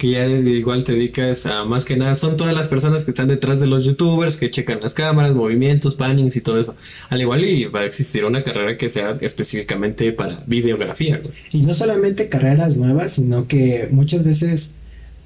Que 0.00 0.12
ya 0.12 0.26
igual 0.26 0.82
te 0.82 0.94
dedicas 0.94 1.44
a 1.44 1.66
más 1.66 1.84
que 1.84 1.94
nada, 1.94 2.14
son 2.14 2.38
todas 2.38 2.54
las 2.54 2.68
personas 2.68 3.04
que 3.04 3.10
están 3.10 3.28
detrás 3.28 3.60
de 3.60 3.66
los 3.66 3.84
youtubers, 3.84 4.36
que 4.36 4.50
checan 4.50 4.80
las 4.80 4.94
cámaras, 4.94 5.34
movimientos, 5.34 5.94
pannings 5.94 6.36
y 6.36 6.40
todo 6.40 6.58
eso. 6.58 6.74
Al 7.10 7.20
igual 7.20 7.44
y 7.44 7.66
va 7.66 7.80
a 7.80 7.84
existir 7.84 8.24
una 8.24 8.42
carrera 8.42 8.78
que 8.78 8.88
sea 8.88 9.18
específicamente 9.20 10.10
para 10.12 10.42
videografía. 10.46 11.20
Y 11.52 11.64
no 11.64 11.74
solamente 11.74 12.30
carreras 12.30 12.78
nuevas, 12.78 13.12
sino 13.12 13.46
que 13.46 13.88
muchas 13.90 14.24
veces 14.24 14.76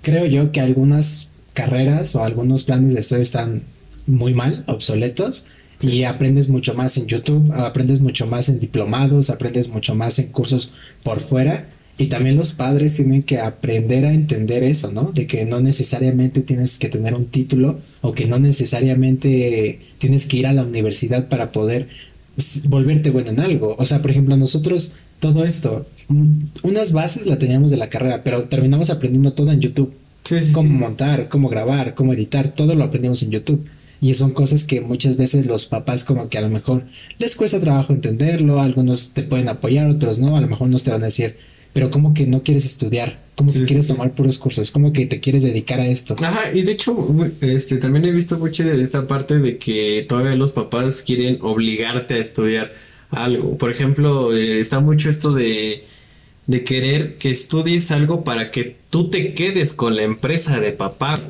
creo 0.02 0.26
yo 0.26 0.50
que 0.50 0.60
algunas 0.60 1.30
carreras 1.52 2.16
o 2.16 2.24
algunos 2.24 2.64
planes 2.64 2.94
de 2.94 3.00
estudio 3.00 3.22
están 3.22 3.62
muy 4.08 4.34
mal, 4.34 4.64
obsoletos, 4.66 5.46
y 5.80 6.02
aprendes 6.02 6.48
mucho 6.48 6.74
más 6.74 6.96
en 6.96 7.06
YouTube, 7.06 7.52
aprendes 7.52 8.00
mucho 8.00 8.26
más 8.26 8.48
en 8.48 8.58
diplomados, 8.58 9.30
aprendes 9.30 9.68
mucho 9.68 9.94
más 9.94 10.18
en 10.18 10.32
cursos 10.32 10.74
por 11.04 11.20
fuera. 11.20 11.68
Y 11.96 12.06
también 12.06 12.36
los 12.36 12.52
padres 12.52 12.96
tienen 12.96 13.22
que 13.22 13.38
aprender 13.38 14.04
a 14.04 14.12
entender 14.12 14.64
eso, 14.64 14.90
¿no? 14.90 15.12
De 15.12 15.26
que 15.26 15.44
no 15.44 15.60
necesariamente 15.60 16.40
tienes 16.40 16.78
que 16.78 16.88
tener 16.88 17.14
un 17.14 17.26
título 17.26 17.78
o 18.00 18.12
que 18.12 18.26
no 18.26 18.38
necesariamente 18.38 19.80
tienes 19.98 20.26
que 20.26 20.38
ir 20.38 20.46
a 20.46 20.52
la 20.52 20.64
universidad 20.64 21.28
para 21.28 21.52
poder 21.52 21.88
volverte 22.64 23.10
bueno 23.10 23.30
en 23.30 23.40
algo. 23.40 23.76
O 23.78 23.84
sea, 23.86 24.02
por 24.02 24.10
ejemplo, 24.10 24.36
nosotros 24.36 24.92
todo 25.20 25.44
esto, 25.44 25.86
mm, 26.08 26.38
unas 26.62 26.92
bases 26.92 27.26
la 27.26 27.38
teníamos 27.38 27.70
de 27.70 27.76
la 27.76 27.90
carrera, 27.90 28.22
pero 28.24 28.44
terminamos 28.44 28.90
aprendiendo 28.90 29.32
todo 29.32 29.52
en 29.52 29.60
YouTube 29.60 29.94
Sí, 30.24 30.40
sí, 30.40 30.52
cómo 30.52 30.68
sí. 30.68 30.74
montar, 30.74 31.28
cómo 31.28 31.48
grabar, 31.48 31.94
cómo 31.94 32.12
editar, 32.14 32.48
todo 32.48 32.74
lo 32.74 32.84
aprendimos 32.84 33.22
en 33.22 33.30
YouTube. 33.30 33.66
Y 34.00 34.14
son 34.14 34.32
cosas 34.32 34.64
que 34.64 34.80
muchas 34.80 35.16
veces 35.16 35.46
los 35.46 35.66
papás 35.66 36.04
como 36.04 36.28
que 36.28 36.38
a 36.38 36.42
lo 36.42 36.48
mejor 36.48 36.84
les 37.18 37.36
cuesta 37.36 37.60
trabajo 37.60 37.92
entenderlo, 37.92 38.60
algunos 38.60 39.10
te 39.10 39.22
pueden 39.22 39.48
apoyar, 39.48 39.86
otros 39.86 40.18
no, 40.18 40.36
a 40.36 40.40
lo 40.40 40.48
mejor 40.48 40.68
nos 40.68 40.82
te 40.82 40.90
van 40.90 41.02
a 41.02 41.06
decir, 41.06 41.36
pero 41.74 41.90
¿cómo 41.90 42.14
que 42.14 42.26
no 42.26 42.42
quieres 42.42 42.64
estudiar? 42.64 43.22
¿Cómo 43.36 43.50
Sí, 43.50 43.60
que 43.60 43.66
quieres 43.66 43.86
sí. 43.86 43.92
tomar 43.92 44.14
puros 44.14 44.38
cursos? 44.38 44.70
¿Cómo 44.70 44.92
que 44.94 45.06
te 45.06 45.20
quieres 45.20 45.42
dedicar 45.42 45.80
a 45.80 45.86
esto? 45.86 46.22
Ajá, 46.22 46.52
y 46.54 46.62
de 46.62 46.72
hecho, 46.72 46.96
este, 47.42 47.78
también 47.78 48.06
he 48.06 48.12
visto 48.12 48.38
mucho 48.38 48.64
de 48.64 48.82
esta 48.82 49.06
parte 49.08 49.38
de 49.40 49.58
que 49.58 50.06
todavía 50.08 50.36
los 50.36 50.52
papás 50.52 51.02
quieren 51.02 51.38
obligarte 51.42 52.14
a 52.14 52.18
estudiar 52.18 52.72
algo. 53.10 53.58
Por 53.58 53.70
ejemplo, 53.70 54.34
eh, 54.34 54.60
está 54.60 54.80
mucho 54.80 55.10
esto 55.10 55.32
de, 55.32 55.84
de 56.46 56.64
querer 56.64 57.18
que 57.18 57.30
estudies 57.30 57.90
algo 57.90 58.24
para 58.24 58.50
que 58.50 58.76
tú 58.90 59.10
te 59.10 59.34
quedes 59.34 59.74
con 59.74 59.96
la 59.96 60.04
empresa 60.04 60.60
de 60.60 60.72
papá, 60.72 61.20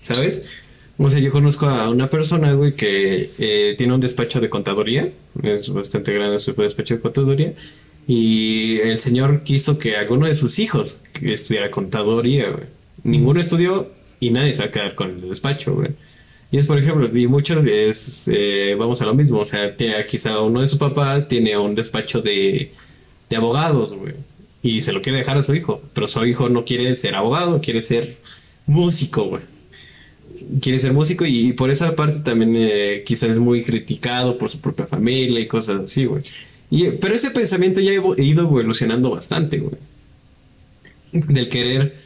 ¿sabes? 0.00 0.44
O 0.98 1.10
sea, 1.10 1.20
yo 1.20 1.32
conozco 1.32 1.66
a 1.66 1.90
una 1.90 2.08
persona, 2.10 2.52
güey, 2.52 2.74
que 2.74 3.30
eh, 3.38 3.74
tiene 3.78 3.94
un 3.94 4.00
despacho 4.00 4.40
de 4.40 4.50
contaduría, 4.50 5.10
es 5.42 5.68
bastante 5.72 6.12
grande 6.12 6.38
su 6.38 6.52
despacho 6.54 6.94
de 6.94 7.00
contaduría, 7.00 7.54
y 8.06 8.78
el 8.80 8.98
señor 8.98 9.42
quiso 9.44 9.78
que 9.78 9.96
alguno 9.96 10.26
de 10.26 10.34
sus 10.34 10.58
hijos 10.58 11.00
estudiara 11.20 11.70
contaduría, 11.70 12.50
güey. 12.50 12.64
Ninguno 13.04 13.40
estudió 13.40 13.90
y 14.20 14.30
nadie 14.30 14.54
se 14.54 14.62
va 14.62 14.68
a 14.68 14.72
quedar 14.72 14.94
con 14.94 15.10
el 15.10 15.28
despacho, 15.28 15.74
güey. 15.74 15.90
Y 16.50 16.58
es, 16.58 16.66
por 16.66 16.78
ejemplo, 16.78 17.08
y 17.16 17.26
muchos 17.26 17.64
es, 17.64 18.28
eh, 18.30 18.76
vamos 18.78 19.00
a 19.00 19.06
lo 19.06 19.14
mismo, 19.14 19.38
o 19.38 19.44
sea, 19.46 19.74
quizá 20.06 20.40
uno 20.40 20.60
de 20.60 20.68
sus 20.68 20.78
papás 20.78 21.26
tiene 21.26 21.56
un 21.56 21.74
despacho 21.74 22.20
de, 22.20 22.72
de 23.30 23.36
abogados, 23.36 23.94
güey, 23.94 24.14
y 24.62 24.82
se 24.82 24.92
lo 24.92 25.00
quiere 25.00 25.18
dejar 25.18 25.38
a 25.38 25.42
su 25.42 25.54
hijo, 25.54 25.82
pero 25.94 26.06
su 26.06 26.24
hijo 26.26 26.50
no 26.50 26.66
quiere 26.66 26.94
ser 26.94 27.14
abogado, 27.14 27.60
quiere 27.62 27.80
ser 27.80 28.06
músico, 28.66 29.24
güey. 29.24 29.42
Quiere 30.60 30.78
ser 30.78 30.92
músico 30.92 31.24
y, 31.24 31.52
por 31.52 31.70
esa 31.70 31.96
parte 31.96 32.20
también 32.20 32.54
eh, 32.56 33.02
quizás 33.06 33.30
es 33.30 33.38
muy 33.38 33.64
criticado 33.64 34.38
por 34.38 34.50
su 34.50 34.60
propia 34.60 34.86
familia 34.86 35.40
y 35.40 35.46
cosas 35.46 35.80
así, 35.82 36.04
güey. 36.04 36.22
Y, 36.74 36.84
pero 37.02 37.14
ese 37.14 37.30
pensamiento 37.30 37.80
ya 37.80 37.92
evo- 37.92 38.18
ido 38.18 38.42
evolucionando 38.44 39.10
bastante, 39.10 39.58
güey. 39.58 39.74
Del 41.12 41.50
querer 41.50 41.96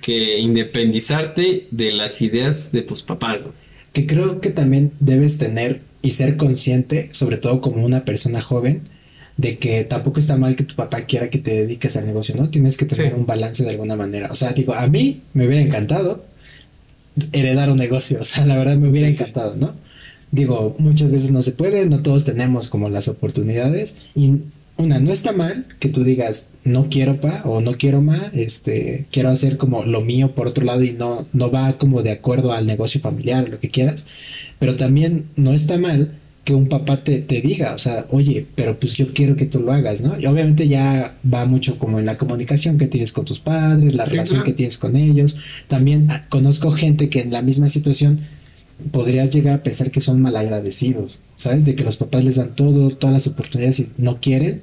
que 0.00 0.38
independizarte 0.38 1.66
de 1.72 1.92
las 1.92 2.22
ideas 2.22 2.70
de 2.70 2.82
tus 2.82 3.02
papás, 3.02 3.38
güey. 3.40 3.52
Que 3.92 4.06
creo 4.06 4.40
que 4.40 4.50
también 4.50 4.92
debes 5.00 5.38
tener 5.38 5.80
y 6.02 6.12
ser 6.12 6.36
consciente, 6.36 7.08
sobre 7.12 7.36
todo 7.36 7.60
como 7.60 7.84
una 7.84 8.04
persona 8.04 8.40
joven, 8.40 8.82
de 9.36 9.58
que 9.58 9.82
tampoco 9.84 10.20
está 10.20 10.36
mal 10.36 10.54
que 10.54 10.62
tu 10.64 10.76
papá 10.76 11.04
quiera 11.06 11.28
que 11.28 11.38
te 11.38 11.50
dediques 11.54 11.96
al 11.96 12.06
negocio, 12.06 12.36
¿no? 12.36 12.48
Tienes 12.48 12.76
que 12.76 12.84
tener 12.84 13.08
Sí. 13.12 13.16
un 13.18 13.26
balance 13.26 13.64
de 13.64 13.70
alguna 13.70 13.96
manera. 13.96 14.28
O 14.30 14.36
sea, 14.36 14.52
digo, 14.52 14.72
a 14.74 14.86
mí 14.86 15.22
me 15.34 15.46
hubiera 15.48 15.62
encantado 15.64 16.24
heredar 17.32 17.70
un 17.70 17.78
negocio, 17.78 18.20
o 18.20 18.24
sea, 18.24 18.46
la 18.46 18.56
verdad 18.56 18.76
me 18.76 18.88
hubiera 18.88 19.08
sí. 19.08 19.14
encantado, 19.14 19.56
¿no? 19.56 19.74
Digo, 20.32 20.74
muchas 20.78 21.10
veces 21.10 21.30
no 21.30 21.42
se 21.42 21.52
puede, 21.52 21.86
no 21.86 22.00
todos 22.00 22.24
tenemos 22.24 22.68
como 22.68 22.88
las 22.88 23.06
oportunidades 23.06 23.96
y 24.16 24.32
una, 24.78 24.98
no 24.98 25.12
está 25.12 25.32
mal 25.32 25.66
que 25.78 25.90
tú 25.90 26.02
digas, 26.02 26.48
no 26.64 26.88
quiero 26.88 27.20
pa 27.20 27.42
o 27.44 27.60
no 27.60 27.72
quiero 27.76 28.00
ma, 28.00 28.18
este, 28.32 29.04
quiero 29.12 29.28
hacer 29.28 29.58
como 29.58 29.84
lo 29.84 30.00
mío 30.00 30.34
por 30.34 30.46
otro 30.46 30.64
lado 30.64 30.82
y 30.82 30.92
no, 30.92 31.26
no 31.34 31.50
va 31.50 31.74
como 31.74 32.02
de 32.02 32.12
acuerdo 32.12 32.52
al 32.52 32.66
negocio 32.66 32.98
familiar, 33.00 33.48
lo 33.48 33.60
que 33.60 33.68
quieras, 33.70 34.06
pero 34.58 34.74
también 34.76 35.26
no 35.36 35.52
está 35.52 35.76
mal 35.76 36.14
que 36.44 36.54
un 36.54 36.68
papá 36.68 37.04
te, 37.04 37.18
te 37.20 37.40
diga, 37.40 37.74
o 37.74 37.78
sea, 37.78 38.06
oye, 38.10 38.46
pero 38.56 38.80
pues 38.80 38.94
yo 38.94 39.12
quiero 39.12 39.36
que 39.36 39.46
tú 39.46 39.60
lo 39.60 39.70
hagas, 39.72 40.00
¿no? 40.00 40.18
Y 40.18 40.26
obviamente 40.26 40.66
ya 40.66 41.16
va 41.32 41.44
mucho 41.44 41.78
como 41.78 42.00
en 42.00 42.06
la 42.06 42.18
comunicación 42.18 42.78
que 42.78 42.88
tienes 42.88 43.12
con 43.12 43.24
tus 43.24 43.38
padres, 43.38 43.94
la 43.94 44.06
Sí, 44.06 44.12
relación 44.12 44.38
claro. 44.40 44.44
que 44.46 44.52
tienes 44.54 44.78
con 44.78 44.96
ellos. 44.96 45.38
También 45.68 46.10
ah, 46.10 46.24
conozco 46.30 46.72
gente 46.72 47.10
que 47.10 47.20
en 47.20 47.30
la 47.30 47.42
misma 47.42 47.68
situación 47.68 48.20
podrías 48.90 49.32
llegar 49.32 49.54
a 49.54 49.62
pensar 49.62 49.90
que 49.90 50.00
son 50.00 50.20
malagradecidos, 50.20 51.22
¿sabes? 51.36 51.64
De 51.64 51.74
que 51.74 51.84
los 51.84 51.96
papás 51.96 52.24
les 52.24 52.36
dan 52.36 52.54
todo, 52.54 52.90
todas 52.90 53.14
las 53.14 53.26
oportunidades 53.26 53.80
y 53.80 53.88
no 53.98 54.20
quieren. 54.20 54.62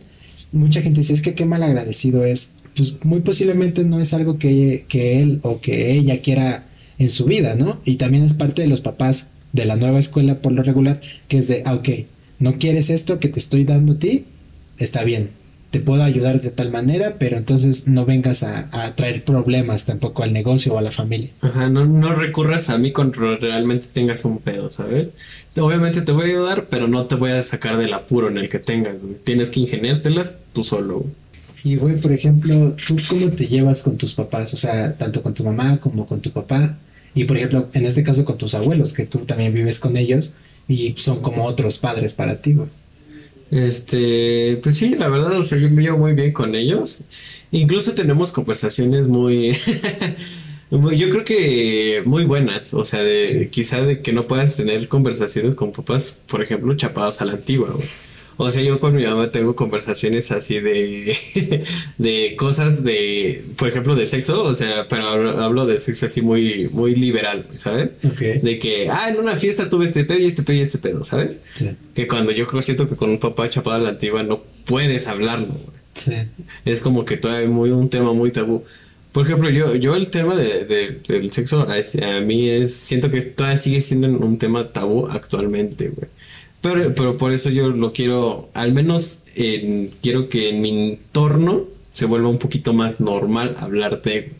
Mucha 0.51 0.81
gente 0.81 1.01
dice, 1.01 1.13
es 1.13 1.21
que 1.21 1.35
qué 1.35 1.45
malagradecido 1.45 2.25
es. 2.25 2.53
Pues 2.75 3.03
muy 3.03 3.21
posiblemente 3.21 3.83
no 3.83 3.99
es 3.99 4.13
algo 4.13 4.37
que, 4.37 4.85
que 4.87 5.19
él 5.21 5.39
o 5.43 5.59
que 5.59 5.91
ella 5.93 6.21
quiera 6.21 6.65
en 6.97 7.09
su 7.09 7.25
vida, 7.25 7.55
¿no? 7.55 7.79
Y 7.85 7.95
también 7.95 8.23
es 8.23 8.33
parte 8.33 8.61
de 8.61 8.67
los 8.67 8.81
papás 8.81 9.29
de 9.53 9.65
la 9.65 9.75
nueva 9.75 9.99
escuela 9.99 10.41
por 10.41 10.51
lo 10.51 10.63
regular, 10.63 11.01
que 11.27 11.39
es 11.39 11.47
de, 11.47 11.63
ah, 11.65 11.73
ok, 11.73 11.89
no 12.39 12.57
quieres 12.57 12.89
esto 12.89 13.19
que 13.19 13.29
te 13.29 13.39
estoy 13.39 13.63
dando 13.63 13.93
a 13.93 13.99
ti, 13.99 14.25
está 14.77 15.03
bien, 15.03 15.31
te 15.71 15.79
puedo 15.79 16.03
ayudar 16.03 16.41
de 16.41 16.49
tal 16.49 16.71
manera, 16.71 17.15
pero 17.19 17.37
entonces 17.37 17.87
no 17.87 18.05
vengas 18.05 18.43
a, 18.43 18.69
a 18.71 18.95
traer 18.95 19.23
problemas 19.23 19.85
tampoco 19.85 20.23
al 20.23 20.33
negocio 20.33 20.73
o 20.73 20.77
a 20.79 20.81
la 20.81 20.91
familia. 20.91 21.29
Ajá, 21.41 21.69
no, 21.69 21.85
no 21.85 22.15
recurras 22.15 22.69
a 22.69 22.77
mí 22.77 22.91
cuando 22.91 23.37
realmente 23.37 23.87
tengas 23.93 24.25
un 24.25 24.39
pedo, 24.39 24.71
¿sabes? 24.71 25.11
Obviamente 25.57 26.01
te 26.01 26.11
voy 26.11 26.23
a 26.23 26.33
ayudar, 26.33 26.67
pero 26.69 26.87
no 26.87 27.05
te 27.05 27.15
voy 27.15 27.31
a 27.31 27.43
sacar 27.43 27.77
del 27.77 27.93
apuro 27.93 28.29
en 28.29 28.37
el 28.37 28.49
que 28.49 28.59
tengas, 28.59 28.99
güey. 29.01 29.15
Tienes 29.23 29.49
que 29.49 29.59
ingeniártelas 29.59 30.39
tú 30.53 30.63
solo, 30.63 30.99
güey. 30.99 31.11
Y 31.63 31.75
güey, 31.75 31.97
por 31.97 32.13
ejemplo, 32.13 32.75
¿tú 32.87 32.95
cómo 33.09 33.27
te 33.31 33.47
llevas 33.47 33.83
con 33.83 33.97
tus 33.97 34.13
papás? 34.13 34.53
O 34.53 34.57
sea, 34.57 34.95
tanto 34.95 35.21
con 35.21 35.33
tu 35.33 35.43
mamá 35.43 35.77
como 35.79 36.07
con 36.07 36.21
tu 36.21 36.31
papá. 36.31 36.77
Y 37.13 37.25
por 37.25 37.37
ejemplo, 37.37 37.67
en 37.73 37.85
este 37.85 38.03
caso 38.03 38.23
con 38.23 38.37
tus 38.37 38.55
abuelos, 38.55 38.93
que 38.93 39.05
tú 39.05 39.19
también 39.19 39.53
vives 39.53 39.79
con 39.79 39.97
ellos 39.97 40.35
y 40.67 40.93
son 40.95 41.21
como 41.21 41.43
otros 41.43 41.77
padres 41.77 42.13
para 42.13 42.41
ti, 42.41 42.53
güey. 42.53 42.69
Este, 43.51 44.59
pues 44.63 44.77
sí, 44.77 44.95
la 44.95 45.09
verdad, 45.09 45.39
o 45.39 45.43
sea, 45.43 45.57
yo 45.57 45.69
me 45.69 45.81
llevo 45.81 45.97
muy 45.97 46.13
bien 46.13 46.31
con 46.31 46.55
ellos. 46.55 47.03
Incluso 47.51 47.93
tenemos 47.93 48.31
conversaciones 48.31 49.07
muy, 49.07 49.57
muy- 50.69 50.97
yo 50.97 51.09
creo 51.09 51.25
que 51.25 52.03
muy 52.05 52.25
buenas. 52.25 52.73
O 52.73 52.83
sea, 52.83 53.01
de 53.03 53.25
Sí. 53.25 53.47
quizá 53.47 53.81
de 53.81 54.01
que 54.01 54.13
no 54.13 54.27
puedas 54.27 54.55
tener 54.55 54.87
conversaciones 54.87 55.55
con 55.55 55.71
papás, 55.71 56.19
por 56.27 56.43
ejemplo, 56.43 56.75
chapados 56.75 57.21
a 57.21 57.25
la 57.25 57.33
antigua, 57.33 57.69
güey. 57.73 57.87
O 58.41 58.49
sea, 58.51 58.63
yo 58.63 58.79
con 58.79 58.95
mi 58.95 59.03
mamá 59.03 59.31
tengo 59.31 59.53
conversaciones 59.53 60.31
así 60.31 60.61
de, 60.61 61.17
de 61.97 62.35
cosas 62.37 62.85
de, 62.85 63.43
por 63.57 63.67
ejemplo, 63.67 63.95
de 63.97 64.05
sexo, 64.05 64.43
o 64.43 64.55
sea, 64.55 64.87
pero 64.87 65.07
hablo, 65.41 65.65
de 65.65 65.77
sexo 65.77 66.05
así 66.05 66.21
muy, 66.21 66.69
muy 66.71 66.95
liberal, 66.95 67.47
¿sabes? 67.57 67.89
De 68.41 68.57
que, 68.59 68.87
ah, 68.89 69.09
en 69.09 69.17
una 69.19 69.35
fiesta 69.35 69.69
tuve 69.69 69.85
este 69.85 70.05
pedo 70.05 70.19
y 70.19 70.25
este 70.25 70.43
pedo 70.43 70.55
y 70.57 70.61
este 70.61 70.77
pedo, 70.77 71.03
¿sabes? 71.03 71.41
Sí. 71.53 71.71
Que 71.93 72.07
cuando 72.07 72.31
yo 72.31 72.47
creo 72.47 72.61
siento 72.61 72.87
que 72.89 72.95
con 72.95 73.09
un 73.09 73.19
papá 73.19 73.49
chapado 73.49 73.75
a 73.75 73.79
la 73.79 73.89
antigua 73.89 74.23
no 74.23 74.41
puedes 74.65 75.07
hablarlo. 75.07 75.53
Sí. 75.93 76.13
Es 76.63 76.79
como 76.79 77.03
que 77.03 77.17
todavía 77.17 77.49
muy 77.49 77.71
un 77.71 77.89
tema 77.89 78.13
muy 78.13 78.31
tabú. 78.31 78.63
Por 79.11 79.25
ejemplo, 79.25 79.49
yo, 79.49 79.75
yo 79.75 79.95
el 79.95 80.11
tema 80.11 80.35
de, 80.35 80.63
de- 80.65 80.99
del 81.07 81.29
sexo 81.31 81.67
a, 81.69 81.77
ese- 81.77 82.05
a 82.05 82.21
mí 82.21 82.47
es, 82.47 82.73
siento 82.73 83.11
que 83.11 83.21
todavía 83.21 83.57
sigue 83.57 83.81
siendo 83.81 84.07
un 84.07 84.37
tema 84.37 84.71
tabú 84.71 85.07
actualmente, 85.07 85.89
güey. 85.89 86.07
Pero, 86.61 86.93
pero 86.93 87.17
por 87.17 87.31
eso 87.31 87.49
yo 87.49 87.69
lo 87.69 87.93
quiero, 87.93 88.49
al 88.53 88.73
menos 88.73 89.23
en- 89.35 89.91
quiero 90.01 90.27
que 90.29 90.49
en 90.49 90.61
mi 90.61 90.89
entorno 90.91 91.63
se 91.91 92.05
vuelva 92.05 92.29
un 92.29 92.37
poquito 92.39 92.73
más 92.73 92.99
normal 92.99 93.55
hablar 93.59 94.01
de, 94.01 94.33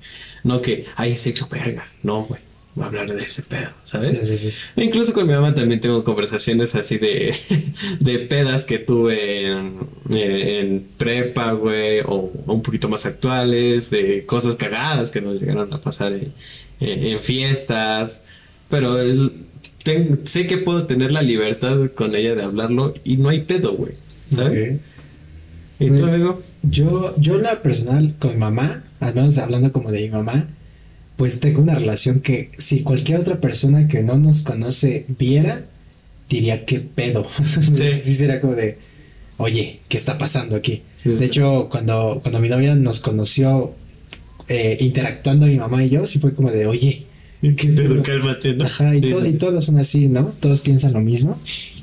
no 0.44 0.62
que 0.62 0.86
hay 0.96 1.16
sexo 1.16 1.48
verga, 1.50 1.88
no, 2.04 2.24
güey, 2.24 2.42
hablar 2.82 3.14
de 3.14 3.24
ese 3.24 3.42
pedo, 3.42 3.70
¿sabes? 3.86 4.10
Sí, 4.10 4.18
sí, 4.26 4.38
sí. 4.38 4.54
E 4.76 4.86
Incluso 4.86 5.14
con 5.14 5.28
mi 5.28 5.34
mamá 5.34 5.54
también 5.56 5.80
tengo 5.80 6.04
conversaciones 6.04 6.76
así 6.76 6.98
de, 6.98 7.34
de 8.02 8.20
pedas 8.20 8.66
que 8.66 8.80
tuve 8.80 9.48
en, 9.52 9.78
en 10.12 10.88
prepa, 10.98 11.54
güey, 11.54 12.02
o 12.06 12.32
un 12.48 12.62
poquito 12.62 12.88
más 12.90 13.06
actuales, 13.06 13.90
de 13.90 14.26
cosas 14.26 14.56
cagadas 14.58 15.12
que 15.12 15.22
nos 15.22 15.40
llegaron 15.40 15.74
a 15.74 15.82
pasar 15.82 16.12
en, 16.14 16.34
en- 16.82 17.04
en 17.06 17.20
fiestas. 17.20 18.24
Pero 18.70 19.02
el- 19.02 19.32
ten- 19.94 20.28
sé 20.28 20.48
que 20.48 20.58
puedo 20.58 20.86
tener 20.88 21.12
la 21.12 21.22
libertad 21.22 21.92
con 21.96 22.16
ella 22.16 22.36
de 22.36 22.44
hablarlo 22.44 22.94
y 23.04 23.18
no 23.18 23.30
hay 23.30 23.42
pedo, 23.42 23.74
güey, 23.76 23.94
¿sabes? 24.32 24.78
Entonces, 25.80 26.22
Pues, 26.24 26.36
yo, 26.64 27.16
yo 27.18 27.36
en 27.36 27.44
la 27.44 27.62
personal 27.62 28.16
con 28.20 28.32
mi 28.32 28.38
mamá, 28.38 28.84
al 29.00 29.14
menos 29.16 29.38
hablando 29.38 29.72
como 29.72 29.92
de 29.92 30.02
mi 30.02 30.10
mamá, 30.10 30.48
pues 31.16 31.40
tengo 31.40 31.62
una 31.62 31.76
relación 31.76 32.22
que 32.22 32.52
si 32.58 32.82
cualquier 32.82 33.20
otra 33.20 33.40
persona 33.42 33.88
que 33.88 34.04
no 34.04 34.18
nos 34.18 34.42
conoce 34.42 35.06
viera, 35.18 35.66
diría 36.30 36.66
qué 36.66 36.80
pedo. 36.80 37.26
Sí, 37.46 37.94
sí 37.96 38.16
será 38.16 38.40
como 38.42 38.56
de, 38.56 38.78
oye, 39.38 39.80
¿qué 39.88 39.98
está 39.98 40.18
pasando 40.18 40.56
aquí? 40.56 40.84
Sí, 40.98 41.10
de 41.10 41.16
sí. 41.16 41.24
hecho, 41.26 41.68
cuando, 41.72 42.20
cuando 42.22 42.40
mi 42.40 42.50
novia 42.50 42.76
nos 42.76 43.00
conoció 43.00 43.74
eh, 44.48 44.78
interactuando 44.82 45.46
mi 45.46 45.56
mamá 45.58 45.84
y 45.84 45.90
yo, 45.90 46.06
sí 46.08 46.20
fue 46.20 46.34
como 46.34 46.52
de, 46.52 46.66
oye, 46.68 47.06
qué 47.42 47.68
pedo, 47.70 48.02
cálmate, 48.04 48.54
¿no? 48.56 48.66
Ajá, 48.66 48.96
y, 48.96 49.02
to- 49.02 49.26
y 49.26 49.34
todos 49.34 49.66
son 49.66 49.78
así, 49.80 50.08
¿no? 50.08 50.34
Todos 50.40 50.62
piensan 50.62 50.94
lo 50.94 51.00
mismo. 51.02 51.40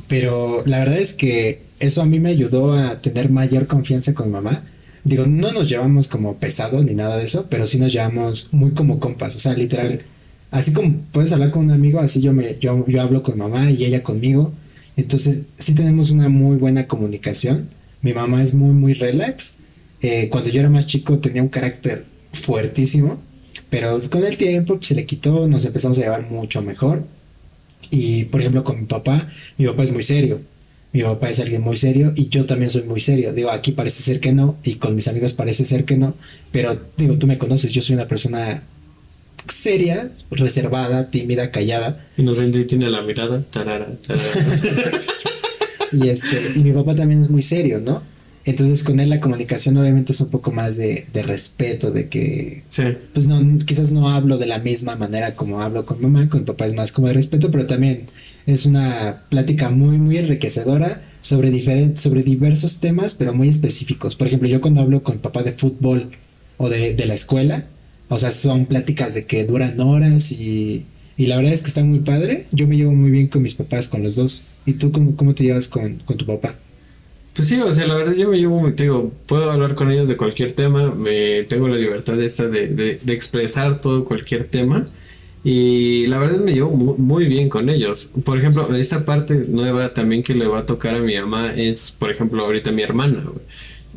Pero 0.09 0.63
la 0.67 0.79
verdad 0.81 0.99
es 0.99 1.13
que 1.15 1.63
eso 1.81 2.03
a 2.03 2.05
mí 2.07 2.21
me 2.21 2.31
ayudó 2.31 2.73
a 2.75 3.01
tener 3.01 3.31
mayor 3.31 3.67
confianza 3.67 4.15
con 4.15 4.31
mamá. 4.31 4.63
Digo, 5.05 5.27
no 5.27 5.53
nos 5.53 5.69
llevamos 5.69 6.09
como 6.09 6.37
pesado 6.37 6.83
ni 6.83 6.95
nada 6.95 7.17
de 7.17 7.25
eso, 7.25 7.47
pero 7.49 7.67
sí 7.67 7.79
nos 7.79 7.93
llevamos 7.93 8.49
muy 8.53 8.73
como 8.73 8.99
compas. 9.01 9.35
O 9.37 9.39
sea, 9.39 9.55
literal, 9.55 10.03
así 10.51 10.73
como 10.73 10.95
puedes 11.13 11.33
hablar 11.33 11.51
con 11.53 11.65
un 11.65 11.71
amigo, 11.71 12.01
así 12.01 12.21
yo 12.21 12.33
me, 12.33 12.59
yo, 12.61 12.85
yo 12.87 13.01
hablo 13.03 13.23
con 13.23 13.39
mamá 13.39 13.71
y 13.71 13.85
ella 13.85 14.03
conmigo. 14.03 14.53
Entonces, 14.97 15.43
sí 15.59 15.75
tenemos 15.75 16.11
una 16.11 16.29
muy 16.29 16.57
buena 16.57 16.87
comunicación. 16.87 17.69
Mi 18.03 18.13
mamá 18.15 18.43
es 18.43 18.55
muy, 18.55 18.73
muy 18.75 18.95
relax. 18.95 19.57
Eh, 20.03 20.29
cuando 20.31 20.51
yo 20.51 20.61
era 20.61 20.71
más 20.71 20.87
chico 20.87 21.19
tenía 21.19 21.43
un 21.43 21.49
carácter 21.49 22.05
fuertísimo, 22.33 23.21
pero 23.71 24.01
con 24.11 24.25
el 24.25 24.37
tiempo 24.37 24.77
pues, 24.77 24.89
se 24.89 24.95
le 24.95 25.07
quitó, 25.07 25.49
nos 25.49 25.65
empezamos 25.65 25.99
a 25.99 26.03
llevar 26.03 26.31
mucho 26.31 26.63
mejor. 26.63 27.05
Y 27.91 28.25
por 28.25 28.41
ejemplo 28.41 28.65
con 28.65 28.81
mi 28.81 28.87
papá, 28.87 29.29
mi 29.59 29.67
papá 29.67 29.85
es 29.85 29.93
muy 29.93 30.03
serio. 30.03 30.41
Mi 30.93 31.03
papá 31.03 31.29
es 31.29 31.41
alguien 31.41 31.63
muy 31.63 31.77
serio 31.77 32.13
y 32.17 32.29
yo 32.29 32.47
también 32.47 32.71
soy 32.71 32.83
muy 32.85 33.01
serio. 33.01 33.33
Digo, 33.33 33.51
aquí 33.51 33.73
parece 33.73 34.03
ser 34.03 34.19
que 34.21 34.33
no 34.33 34.57
y 34.63 34.77
con 34.77 34.95
mis 34.95 35.09
amigos 35.09 35.35
parece 35.35 35.65
ser 35.65 35.85
que 35.85 35.97
no, 35.97 36.15
pero 36.53 36.79
digo, 36.97 37.19
tú 37.19 37.27
me 37.27 37.39
conoces, 37.39 37.73
yo 37.73 37.83
soy 37.83 37.95
una 37.95 38.09
persona 38.09 38.63
seria, 39.47 40.11
reservada, 40.31 41.11
tímida, 41.11 41.51
callada. 41.51 42.07
Inocente 42.17 42.61
y 42.61 42.65
tiene 42.65 42.89
la 42.91 43.03
mirada. 43.03 43.45
Tarara, 43.51 43.89
tarara. 44.07 45.03
Y 45.93 46.09
este, 46.09 46.53
y 46.57 46.59
mi 46.61 46.73
papá 46.73 46.95
también 46.95 47.21
es 47.21 47.31
muy 47.31 47.43
serio, 47.43 47.81
¿no? 47.81 48.03
Entonces 48.47 48.85
con 48.85 49.01
él 49.01 49.11
la 49.11 49.19
comunicación 49.19 49.77
obviamente 49.77 50.13
es 50.13 50.21
un 50.21 50.29
poco 50.31 50.53
más 50.53 50.77
de, 50.77 51.07
de 51.13 51.23
respeto, 51.25 51.91
de 51.91 52.09
que 52.09 52.63
sí. 52.71 52.85
pues 53.13 53.27
no, 53.27 53.59
quizás 53.67 53.91
no 53.91 54.09
hablo 54.09 54.39
de 54.39 54.47
la 54.47 54.61
misma 54.61 54.95
manera 54.95 55.35
como 55.35 55.61
hablo 55.61 55.85
con 55.85 56.01
mamá, 56.01 56.29
con 56.31 56.41
mi 56.41 56.47
papá 56.47 56.67
es 56.67 56.75
más 56.75 56.93
como 56.93 57.09
de 57.09 57.15
respeto, 57.15 57.51
pero 57.51 57.67
también 57.67 58.07
es 58.47 58.65
una 58.65 59.25
plática 59.29 59.71
muy, 59.71 59.99
muy 59.99 60.19
enriquecedora 60.19 61.03
sobre 61.21 61.51
diferentes, 61.51 62.01
sobre 62.01 62.23
diversos 62.23 62.79
temas, 62.79 63.15
pero 63.15 63.35
muy 63.35 63.49
específicos. 63.49 64.15
Por 64.15 64.29
ejemplo, 64.29 64.49
yo 64.49 64.61
cuando 64.61 64.81
hablo 64.81 65.03
con 65.03 65.19
papá 65.19 65.43
de 65.43 65.51
fútbol 65.51 66.13
o 66.57 66.69
de, 66.69 66.95
de 66.95 67.07
la 67.07 67.15
escuela, 67.15 67.67
o 68.09 68.19
sea, 68.21 68.31
son 68.31 68.67
pláticas 68.67 69.15
de 69.15 69.27
que 69.27 69.45
duran 69.45 69.81
horas 69.81 70.31
y, 70.31 70.87
y 71.17 71.27
la 71.27 71.37
verdad 71.37 71.53
es 71.53 71.63
que 71.63 71.69
está 71.69 71.83
muy 71.83 72.01
padre. 72.01 72.47
Yo 72.53 72.69
me 72.69 72.77
llevo 72.77 72.93
muy 72.93 73.11
bien 73.11 73.27
con 73.27 73.43
mis 73.43 73.55
papás, 73.55 73.89
con 73.89 74.05
los 74.05 74.15
dos. 74.15 74.43
¿Y 74.65 74.75
tú 74.75 74.93
cómo, 74.93 75.17
cómo 75.17 75.35
te 75.35 75.43
llevas 75.43 75.67
con, 75.67 75.99
con 76.05 76.17
tu 76.17 76.25
papá? 76.27 76.55
Pues 77.37 77.49
sí, 77.49 77.61
o 77.61 77.73
sea, 77.73 77.87
la 77.87 77.97
verdad 77.97 78.15
yo 78.15 78.31
me 78.31 78.39
llevo 78.39 78.67
digo, 78.71 79.13
puedo 79.27 79.51
hablar 79.51 79.75
con 79.75 79.93
ellos 79.93 80.09
de 80.09 80.17
cualquier 80.17 80.53
tema, 80.53 80.95
me 80.95 81.43
tengo 81.45 81.69
la 81.69 81.77
libertad 81.77 82.21
esta 82.23 82.49
de, 82.49 82.69
de, 82.69 82.99
de 83.03 83.13
expresar 83.13 83.81
todo 83.81 84.07
cualquier 84.07 84.45
tema 84.45 84.87
y 85.49 86.09
la 86.09 86.19
verdad 86.19 86.41
me 86.41 86.55
llevo 86.55 86.71
muy, 86.71 86.99
muy 86.99 87.27
bien 87.29 87.49
con 87.49 87.69
ellos. 87.71 88.11
Por 88.25 88.37
ejemplo, 88.37 88.75
esta 88.75 89.05
parte 89.05 89.45
nueva 89.49 89.95
también 89.95 90.25
que 90.25 90.35
le 90.35 90.49
va 90.49 90.59
a 90.59 90.67
tocar 90.67 90.97
a 90.97 90.99
mi 90.99 91.17
mamá 91.17 91.55
es, 91.55 91.93
por 91.93 92.11
ejemplo, 92.11 92.45
ahorita 92.45 92.73
mi 92.73 92.83
hermana. 92.83 93.23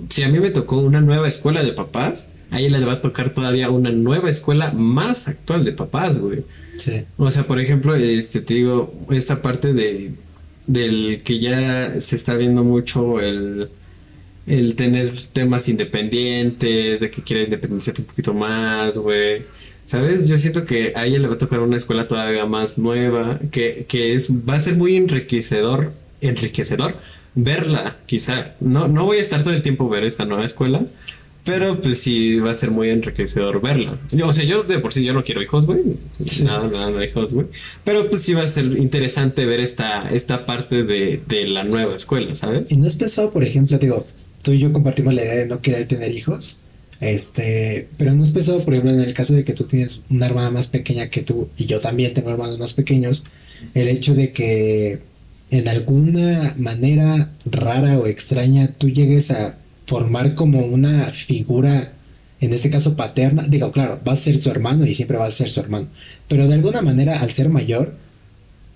Si 0.10 0.21
a 0.21 0.30
mí 0.30 0.38
me 0.38 0.52
tocó 0.52 0.78
una 0.78 1.02
nueva 1.02 1.28
escuela 1.28 1.63
de 1.63 1.73
papás, 1.73 2.34
a 2.52 2.60
ella 2.60 2.78
le 2.78 2.86
va 2.86 2.93
a 2.93 3.02
tocar 3.02 3.32
todavía 3.32 3.71
una 3.71 3.89
nueva 3.89 4.30
escuela 4.30 4.71
más 4.73 5.28
actual 5.28 5.65
de 5.65 5.71
papás, 5.71 6.19
güey. 6.19 6.43
Sí. 6.78 7.06
O 7.17 7.32
sea, 7.32 7.47
por 7.47 7.60
ejemplo, 7.60 7.95
este 7.95 8.41
te 8.41 8.54
digo, 8.54 8.93
esta 9.10 9.41
parte 9.41 9.73
de 9.73 10.12
del 10.69 11.21
que 11.23 11.39
ya 11.39 11.99
se 11.99 12.15
está 12.15 12.36
viendo 12.36 12.63
mucho 12.63 13.19
el 13.19 13.69
el 14.47 14.75
tener 14.75 15.13
temas 15.32 15.69
independientes, 15.69 17.01
de 17.01 17.12
que 17.12 17.21
quiere 17.21 17.43
independizarte 17.43 18.01
un 18.01 18.08
poquito 18.08 18.34
más, 18.34 18.97
güey. 18.97 19.43
¿Sabes? 19.86 20.27
Yo 20.27 20.38
siento 20.38 20.65
que 20.65 20.93
a 20.95 21.05
ella 21.05 21.19
le 21.19 21.27
va 21.27 21.36
a 21.36 21.38
tocar 21.38 21.60
una 21.60 21.77
escuela 21.77 22.08
todavía 22.08 22.45
más 22.47 22.79
nueva, 22.79 23.39
que, 23.51 23.86
que 23.88 24.13
es, 24.13 24.32
va 24.32 24.55
a 24.55 24.60
ser 24.60 24.75
muy 24.75 24.95
enriquecedor, 24.95 25.93
enriquecedor 26.21 26.95
verla, 27.36 27.97
quizá. 28.05 28.55
No, 28.60 28.88
no 28.88 29.05
voy 29.05 29.17
a 29.17 29.21
estar 29.21 29.43
todo 29.43 29.53
el 29.53 29.63
tiempo 29.63 29.88
ver 29.89 30.03
esta 30.03 30.25
nueva 30.25 30.45
escuela, 30.45 30.82
pero 31.50 31.82
pues 31.82 32.00
sí 32.00 32.38
va 32.38 32.52
a 32.52 32.56
ser 32.56 32.70
muy 32.70 32.90
enriquecedor 32.90 33.60
verla. 33.60 34.00
Yo, 34.12 34.28
o 34.28 34.34
sea, 34.34 34.46
yo 34.46 34.62
de 34.62 34.78
por 34.78 34.94
sí 34.94 35.04
yo 35.04 35.14
no 35.14 35.24
quiero 35.24 35.42
hijos, 35.42 35.66
güey. 35.66 35.82
Nada, 36.44 36.68
nada 36.68 36.92
de 36.92 37.08
hijos, 37.08 37.34
güey. 37.34 37.48
Pero 37.84 38.08
pues 38.08 38.22
sí 38.22 38.34
va 38.36 38.44
a 38.44 38.48
ser 38.48 38.66
interesante 38.66 39.48
ver 39.48 39.60
esta, 39.60 40.08
esta 40.10 40.46
parte 40.46 40.84
de, 40.84 41.22
de 41.28 41.48
la 41.48 41.64
nueva 41.64 41.96
escuela, 41.96 42.36
¿sabes? 42.36 42.72
¿Y 42.72 42.78
no 42.78 42.86
has 42.86 42.98
pensado, 42.98 43.32
por 43.32 43.44
ejemplo, 43.44 43.80
digo, 43.80 44.06
tú 44.44 44.52
y 44.52 44.60
yo 44.60 44.72
compartimos 44.72 45.12
la 45.16 45.24
idea 45.24 45.38
de 45.38 45.48
no 45.48 45.60
querer 45.60 45.88
tener 45.88 46.12
hijos? 46.12 46.62
Este, 47.00 47.88
pero 47.98 48.14
no 48.14 48.22
has 48.22 48.32
pensado, 48.32 48.64
por 48.64 48.76
ejemplo, 48.76 48.94
en 48.94 49.00
el 49.02 49.14
caso 49.16 49.34
de 49.34 49.44
que 49.44 49.54
tú 49.54 49.64
tienes 49.64 50.04
una 50.12 50.28
hermana 50.28 50.52
más 50.52 50.68
pequeña 50.68 51.08
que 51.08 51.24
tú 51.24 51.50
y 51.58 51.66
yo 51.66 51.80
también 51.80 52.14
tengo 52.14 52.30
hermanos 52.30 52.60
más 52.60 52.74
pequeños, 52.74 53.26
el 53.74 53.88
hecho 53.88 54.14
de 54.14 54.34
que 54.34 55.00
en 55.50 55.68
alguna 55.68 56.54
manera 56.60 57.32
rara 57.46 57.98
o 57.98 58.06
extraña 58.06 58.68
tú 58.78 58.90
llegues 58.90 59.32
a 59.32 59.58
formar 59.89 60.36
como 60.36 60.60
una 60.60 61.12
figura, 61.12 61.93
en 62.39 62.54
este 62.54 62.69
caso 62.69 62.95
paterna, 62.95 63.47
digo, 63.49 63.71
claro, 63.71 63.99
vas 64.06 64.19
a 64.19 64.23
ser 64.25 64.38
su 64.38 64.52
hermano 64.52 64.86
y 64.86 64.93
siempre 64.93 65.17
vas 65.17 65.34
a 65.34 65.38
ser 65.38 65.49
su 65.49 65.62
hermano, 65.62 65.88
pero 66.28 66.47
de 66.47 66.54
alguna 66.54 66.84
manera 66.84 67.19
al 67.19 67.32
ser 67.32 67.49
mayor, 67.49 67.95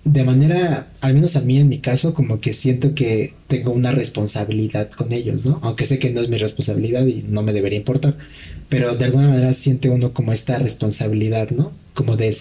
de 0.02 0.24
manera, 0.24 0.88
al 1.00 1.14
menos 1.14 1.36
a 1.36 1.40
mí 1.40 1.56
en 1.58 1.68
mi 1.68 1.78
caso, 1.78 2.14
como 2.14 2.40
que 2.40 2.52
siento 2.52 2.96
que 2.96 3.32
tengo 3.46 3.70
una 3.70 3.92
responsabilidad 3.92 4.90
con 4.90 5.12
ellos, 5.12 5.46
¿no? 5.46 5.60
Aunque 5.62 5.86
sé 5.86 6.00
que 6.00 6.10
no 6.10 6.20
es 6.20 6.28
mi 6.28 6.36
responsabilidad 6.36 7.06
y 7.06 7.24
no 7.26 7.42
me 7.42 7.52
debería 7.52 7.78
importar, 7.78 8.18
pero 8.68 8.96
de 8.96 9.04
alguna 9.04 9.28
manera 9.28 9.54
siente 9.54 9.90
uno 9.90 10.12
como 10.12 10.32
esta 10.32 10.58
responsabilidad, 10.58 11.50
¿no? 11.50 11.72
Como 11.94 12.16
de 12.16 12.36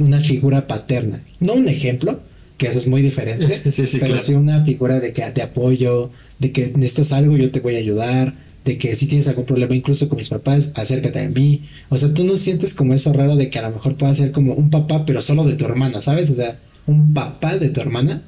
una 0.00 0.20
figura 0.20 0.66
paterna, 0.66 1.22
no 1.38 1.54
un 1.54 1.68
ejemplo, 1.68 2.20
que 2.56 2.66
eso 2.66 2.80
es 2.80 2.88
muy 2.88 3.00
diferente, 3.00 3.62
Sí, 3.70 3.86
sí, 3.86 3.98
pero 3.98 4.14
claro. 4.14 4.26
sí 4.26 4.34
una 4.34 4.64
figura 4.64 4.98
de 4.98 5.12
que 5.12 5.30
de 5.30 5.42
apoyo, 5.42 6.10
de 6.38 6.52
que 6.52 6.72
necesitas 6.76 7.12
algo, 7.12 7.36
yo 7.36 7.50
te 7.50 7.60
voy 7.60 7.76
a 7.76 7.78
ayudar, 7.78 8.34
de 8.64 8.78
que 8.78 8.94
si 8.96 9.06
tienes 9.06 9.28
algún 9.28 9.46
problema 9.46 9.74
incluso 9.74 10.08
con 10.08 10.18
mis 10.18 10.28
papás, 10.28 10.72
acércate 10.74 11.20
a 11.20 11.28
mí. 11.28 11.68
O 11.88 11.98
sea, 11.98 12.12
tú 12.12 12.24
no 12.24 12.36
sientes 12.36 12.74
como 12.74 12.94
eso 12.94 13.12
raro 13.12 13.36
de 13.36 13.50
que 13.50 13.58
a 13.58 13.62
lo 13.62 13.70
mejor 13.74 13.96
pueda 13.96 14.14
ser 14.14 14.32
como 14.32 14.54
un 14.54 14.70
papá, 14.70 15.04
pero 15.06 15.22
solo 15.22 15.44
de 15.44 15.54
tu 15.54 15.64
hermana, 15.64 16.02
¿sabes? 16.02 16.30
O 16.30 16.34
sea, 16.34 16.58
un 16.86 17.14
papá 17.14 17.56
de 17.56 17.70
tu 17.70 17.80
hermana. 17.80 18.22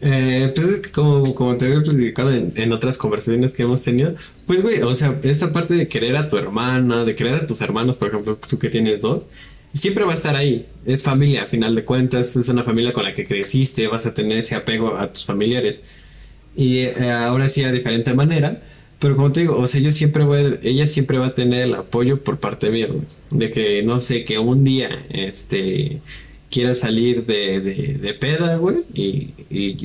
Eh, 0.00 0.52
pues 0.54 0.66
es 0.66 0.80
que 0.80 0.90
como, 0.90 1.34
como 1.34 1.56
te 1.56 1.66
había 1.66 1.82
platicado 1.82 2.32
en, 2.32 2.52
en 2.56 2.72
otras 2.72 2.98
conversaciones 2.98 3.52
que 3.52 3.62
hemos 3.62 3.82
tenido, 3.82 4.14
pues 4.46 4.60
güey, 4.62 4.82
o 4.82 4.94
sea, 4.94 5.18
esta 5.22 5.52
parte 5.52 5.74
de 5.74 5.88
querer 5.88 6.16
a 6.16 6.28
tu 6.28 6.36
hermana, 6.36 7.04
de 7.04 7.16
querer 7.16 7.34
a 7.34 7.46
tus 7.46 7.60
hermanos, 7.60 7.96
por 7.96 8.08
ejemplo, 8.08 8.36
tú 8.36 8.58
que 8.58 8.68
tienes 8.68 9.00
dos, 9.00 9.28
siempre 9.74 10.04
va 10.04 10.12
a 10.12 10.14
estar 10.14 10.36
ahí. 10.36 10.66
Es 10.86 11.02
familia, 11.02 11.44
a 11.44 11.46
final 11.46 11.74
de 11.74 11.84
cuentas, 11.84 12.36
es 12.36 12.48
una 12.48 12.62
familia 12.62 12.92
con 12.92 13.04
la 13.04 13.14
que 13.14 13.24
creciste, 13.24 13.86
vas 13.88 14.06
a 14.06 14.14
tener 14.14 14.38
ese 14.38 14.54
apego 14.54 14.96
a 14.96 15.12
tus 15.12 15.24
familiares. 15.24 15.82
Y 16.56 16.80
eh, 16.80 17.10
ahora 17.10 17.48
sí 17.48 17.64
a 17.64 17.72
diferente 17.72 18.14
manera, 18.14 18.62
pero 19.00 19.16
como 19.16 19.32
te 19.32 19.40
digo, 19.40 19.58
o 19.58 19.66
sea, 19.66 19.80
yo 19.80 19.90
siempre 19.92 20.24
voy, 20.24 20.58
ella 20.62 20.86
siempre 20.86 21.18
va 21.18 21.26
a 21.26 21.34
tener 21.34 21.62
el 21.62 21.74
apoyo 21.74 22.22
por 22.22 22.38
parte 22.38 22.70
mía. 22.70 22.88
De 23.30 23.50
que, 23.50 23.82
no 23.82 24.00
sé, 24.00 24.24
que 24.24 24.38
un 24.38 24.64
día, 24.64 24.88
este, 25.10 26.00
quiera 26.50 26.74
salir 26.74 27.26
de, 27.26 27.60
de, 27.60 27.98
de 27.98 28.14
peda, 28.14 28.56
güey, 28.56 28.78
y, 28.94 29.34
y 29.50 29.76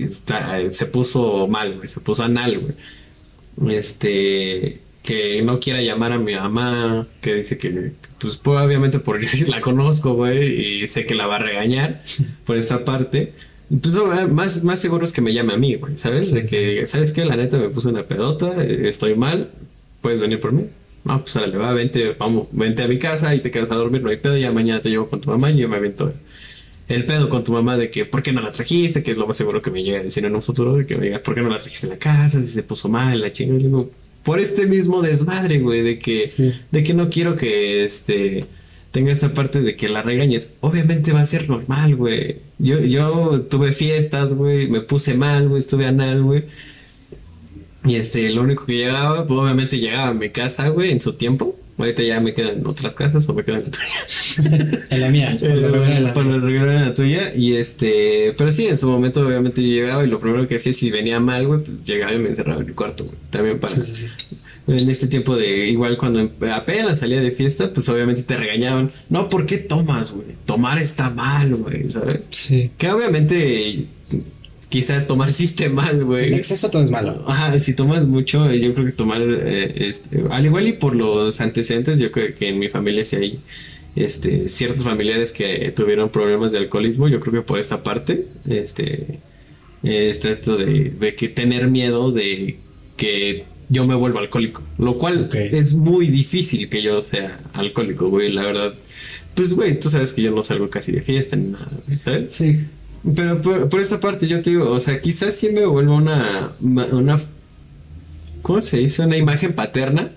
se 0.71 0.85
puso 0.85 1.47
mal, 1.47 1.75
güey, 1.75 1.87
se 1.87 1.99
puso 1.99 2.23
anal, 2.23 2.59
güey. 2.59 3.75
Este, 3.75 4.79
que 5.03 5.41
no 5.41 5.59
quiera 5.59 5.81
llamar 5.81 6.11
a 6.11 6.19
mi 6.19 6.35
mamá, 6.35 7.07
que 7.21 7.33
dice 7.33 7.57
que, 7.57 7.93
pues, 8.19 8.37
pues, 8.37 8.61
obviamente 8.61 8.99
por 8.99 9.19
la 9.47 9.61
conozco, 9.61 10.13
güey, 10.13 10.83
y 10.83 10.87
sé 10.87 11.05
que 11.05 11.15
la 11.15 11.27
va 11.27 11.37
a 11.37 11.39
regañar 11.39 12.03
por 12.45 12.57
esta 12.57 12.85
parte. 12.85 13.33
Pues 13.69 13.93
no, 13.93 14.11
eh, 14.19 14.27
más, 14.27 14.63
más 14.63 14.79
seguro 14.79 15.05
es 15.05 15.11
que 15.11 15.21
me 15.21 15.33
llame 15.33 15.53
a 15.53 15.57
mí, 15.57 15.75
güey, 15.75 15.95
¿sabes? 15.97 16.29
Sí, 16.29 16.33
de 16.35 16.43
que, 16.45 16.85
¿sabes 16.87 17.13
qué? 17.13 17.23
La 17.25 17.35
neta 17.35 17.57
me 17.57 17.69
puse 17.69 17.89
una 17.89 18.03
pedota, 18.03 18.63
eh, 18.63 18.87
estoy 18.89 19.15
mal, 19.15 19.51
puedes 20.01 20.19
venir 20.19 20.39
por 20.39 20.51
mí. 20.53 20.65
No, 21.05 21.21
pues 21.21 21.35
órale, 21.35 21.55
va, 21.57 21.71
vente, 21.73 22.15
vamos, 22.17 22.47
vente 22.51 22.83
a 22.83 22.87
mi 22.87 22.97
casa 22.99 23.33
y 23.35 23.39
te 23.39 23.51
quedas 23.51 23.71
a 23.71 23.75
dormir, 23.75 24.01
no 24.01 24.09
hay 24.09 24.17
pedo, 24.17 24.37
ya 24.37 24.51
mañana 24.51 24.81
te 24.81 24.89
llevo 24.89 25.07
con 25.07 25.21
tu 25.21 25.29
mamá 25.29 25.51
y 25.51 25.57
yo 25.57 25.69
me 25.69 25.77
avento 25.77 26.11
el 26.87 27.05
pedo 27.05 27.29
con 27.29 27.43
tu 27.43 27.51
mamá 27.53 27.77
de 27.77 27.91
que 27.91 28.05
¿por 28.05 28.23
qué 28.23 28.31
no 28.31 28.41
la 28.41 28.51
trajiste? 28.51 29.03
Que 29.03 29.11
es 29.11 29.17
lo 29.17 29.27
más 29.27 29.37
seguro 29.37 29.61
que 29.61 29.69
me 29.69 29.83
llegue 29.83 29.97
a 29.97 30.03
decir 30.03 30.25
en 30.25 30.35
un 30.35 30.41
futuro, 30.41 30.75
de 30.75 30.85
que 30.87 30.95
me 30.97 31.05
diga 31.05 31.19
¿por 31.19 31.35
qué 31.35 31.41
no 31.41 31.49
la 31.49 31.59
trajiste 31.59 31.85
en 31.85 31.91
la 31.93 31.99
casa? 31.99 32.41
Si 32.41 32.47
se 32.47 32.63
puso 32.63 32.89
mal, 32.89 33.21
la 33.21 33.31
chinga, 33.31 33.53
y 33.55 33.63
digo, 33.63 33.91
por 34.23 34.39
este 34.39 34.65
mismo 34.65 35.01
desmadre, 35.03 35.59
güey, 35.59 35.83
de 35.83 35.99
que, 35.99 36.25
Sí. 36.27 36.51
de 36.71 36.83
que 36.83 36.93
no 36.95 37.09
quiero 37.09 37.35
que 37.35 37.83
este 37.85 38.43
tenga 38.91 39.11
esta 39.11 39.33
parte 39.33 39.61
de 39.61 39.75
que 39.75 39.89
la 39.89 40.01
regañes. 40.01 40.53
Obviamente 40.61 41.13
va 41.13 41.21
a 41.21 41.25
ser 41.25 41.49
normal, 41.49 41.95
güey. 41.95 42.37
Yo, 42.57 42.79
yo 42.79 43.41
tuve 43.41 43.73
fiestas, 43.73 44.33
güey, 44.33 44.67
me 44.67 44.81
puse 44.81 45.13
mal, 45.13 45.47
güey, 45.47 45.59
estuve 45.59 45.85
anal, 45.85 46.23
güey. 46.23 46.45
Y 47.85 47.95
este, 47.95 48.29
lo 48.31 48.41
único 48.41 48.65
que 48.65 48.73
llegaba, 48.73 49.25
pues 49.25 49.39
obviamente 49.39 49.79
llegaba 49.79 50.09
a 50.09 50.13
mi 50.13 50.29
casa, 50.29 50.69
güey, 50.69 50.91
en 50.91 51.01
su 51.01 51.13
tiempo. 51.13 51.55
Ahorita 51.77 52.03
ya 52.03 52.19
me 52.19 52.33
quedan 52.33 52.67
otras 52.67 52.93
casas 52.93 53.29
o 53.29 53.33
me 53.33 53.45
quedan 53.45 53.61
en 53.61 53.65
la 53.65 53.71
tuya. 53.71 54.85
en 54.89 55.01
la 55.01 55.09
mía. 55.09 55.39
Por 56.13 56.25
lo 56.25 56.39
regular 56.41 56.75
en 56.75 56.85
la 56.85 56.93
tuya. 56.93 57.33
Y 57.33 57.53
este, 57.53 58.35
pero 58.37 58.51
sí, 58.51 58.67
en 58.67 58.77
su 58.77 58.89
momento 58.89 59.25
obviamente 59.25 59.61
yo 59.61 59.69
llegaba 59.69 60.03
y 60.03 60.07
lo 60.07 60.19
primero 60.19 60.45
que 60.45 60.57
hacía, 60.57 60.73
si 60.73 60.91
venía 60.91 61.21
mal, 61.21 61.47
güey, 61.47 61.63
pues 61.63 61.77
llegaba 61.85 62.13
y 62.13 62.19
me 62.19 62.29
encerraba 62.29 62.59
en 62.59 62.67
mi 62.67 62.73
cuarto, 62.73 63.05
güey. 63.05 63.15
También 63.29 63.59
para... 63.59 63.75
Sí, 63.75 63.81
sí, 63.85 63.95
sí. 63.95 64.35
En 64.69 64.89
este 64.89 65.07
tiempo 65.07 65.35
de, 65.35 65.67
igual 65.67 65.97
cuando 65.97 66.29
apenas 66.53 66.99
salía 66.99 67.21
de 67.21 67.31
fiesta, 67.31 67.73
pues 67.73 67.89
obviamente 67.89 68.23
te 68.23 68.37
regañaban. 68.37 68.91
No, 69.09 69.29
¿por 69.29 69.45
qué 69.45 69.57
tomas, 69.57 70.11
güey? 70.11 70.27
Tomar 70.45 70.77
está 70.77 71.09
mal, 71.09 71.55
güey, 71.55 71.89
¿sabes? 71.89 72.21
Sí. 72.29 72.71
Que 72.77 72.91
obviamente, 72.91 73.85
quizá 74.69 75.07
tomar 75.07 75.31
sí 75.31 75.45
esté 75.45 75.69
mal, 75.69 75.99
En 75.99 76.05
güey. 76.05 76.33
exceso 76.33 76.69
todo 76.69 76.83
es 76.83 76.91
malo. 76.91 77.13
Ajá, 77.27 77.59
si 77.59 77.73
tomas 77.73 78.05
mucho, 78.05 78.53
yo 78.53 78.73
creo 78.73 78.85
que 78.85 78.91
tomar, 78.91 79.21
eh, 79.21 79.73
este, 79.89 80.23
al 80.29 80.45
igual 80.45 80.67
y 80.67 80.73
por 80.73 80.95
los 80.95 81.41
antecedentes, 81.41 81.97
yo 81.99 82.11
creo 82.11 82.35
que 82.35 82.49
en 82.49 82.59
mi 82.59 82.69
familia 82.69 83.03
sí 83.03 83.15
hay, 83.15 83.39
este, 83.95 84.47
ciertos 84.47 84.83
familiares 84.83 85.31
que 85.31 85.71
tuvieron 85.75 86.09
problemas 86.09 86.51
de 86.51 86.59
alcoholismo, 86.59 87.07
yo 87.07 87.19
creo 87.19 87.33
que 87.33 87.41
por 87.41 87.59
esta 87.59 87.81
parte, 87.83 88.27
este, 88.47 89.19
eh, 89.83 90.09
está 90.09 90.29
esto 90.29 90.57
de, 90.57 90.91
de 90.91 91.15
que 91.15 91.27
tener 91.29 91.67
miedo 91.67 92.11
de 92.11 92.59
que 92.97 93.45
yo 93.69 93.85
me 93.85 93.95
vuelva 93.95 94.19
alcohólico, 94.19 94.63
lo 94.77 94.97
cual 94.97 95.29
es 95.33 95.75
muy 95.75 96.07
difícil 96.07 96.69
que 96.69 96.81
yo 96.81 97.01
sea 97.01 97.39
alcohólico, 97.53 98.09
güey, 98.09 98.31
la 98.31 98.43
verdad. 98.43 98.73
Pues, 99.35 99.53
güey, 99.53 99.79
tú 99.79 99.89
sabes 99.89 100.13
que 100.13 100.23
yo 100.23 100.31
no 100.31 100.43
salgo 100.43 100.69
casi 100.69 100.91
de 100.91 101.01
fiesta 101.01 101.35
ni 101.35 101.51
nada, 101.51 101.69
¿sabes? 101.99 102.33
Sí. 102.33 102.59
Pero 103.15 103.41
por, 103.41 103.69
por 103.69 103.79
esa 103.79 103.99
parte 103.99 104.27
yo 104.27 104.41
te 104.41 104.49
digo, 104.49 104.69
o 104.71 104.79
sea, 104.79 104.99
quizás 104.99 105.35
sí 105.35 105.49
me 105.49 105.65
vuelva 105.65 105.95
una, 105.95 106.51
una, 106.59 107.19
¿cómo 108.41 108.61
se 108.61 108.77
dice? 108.77 109.03
Una 109.03 109.17
imagen 109.17 109.53
paterna, 109.53 110.11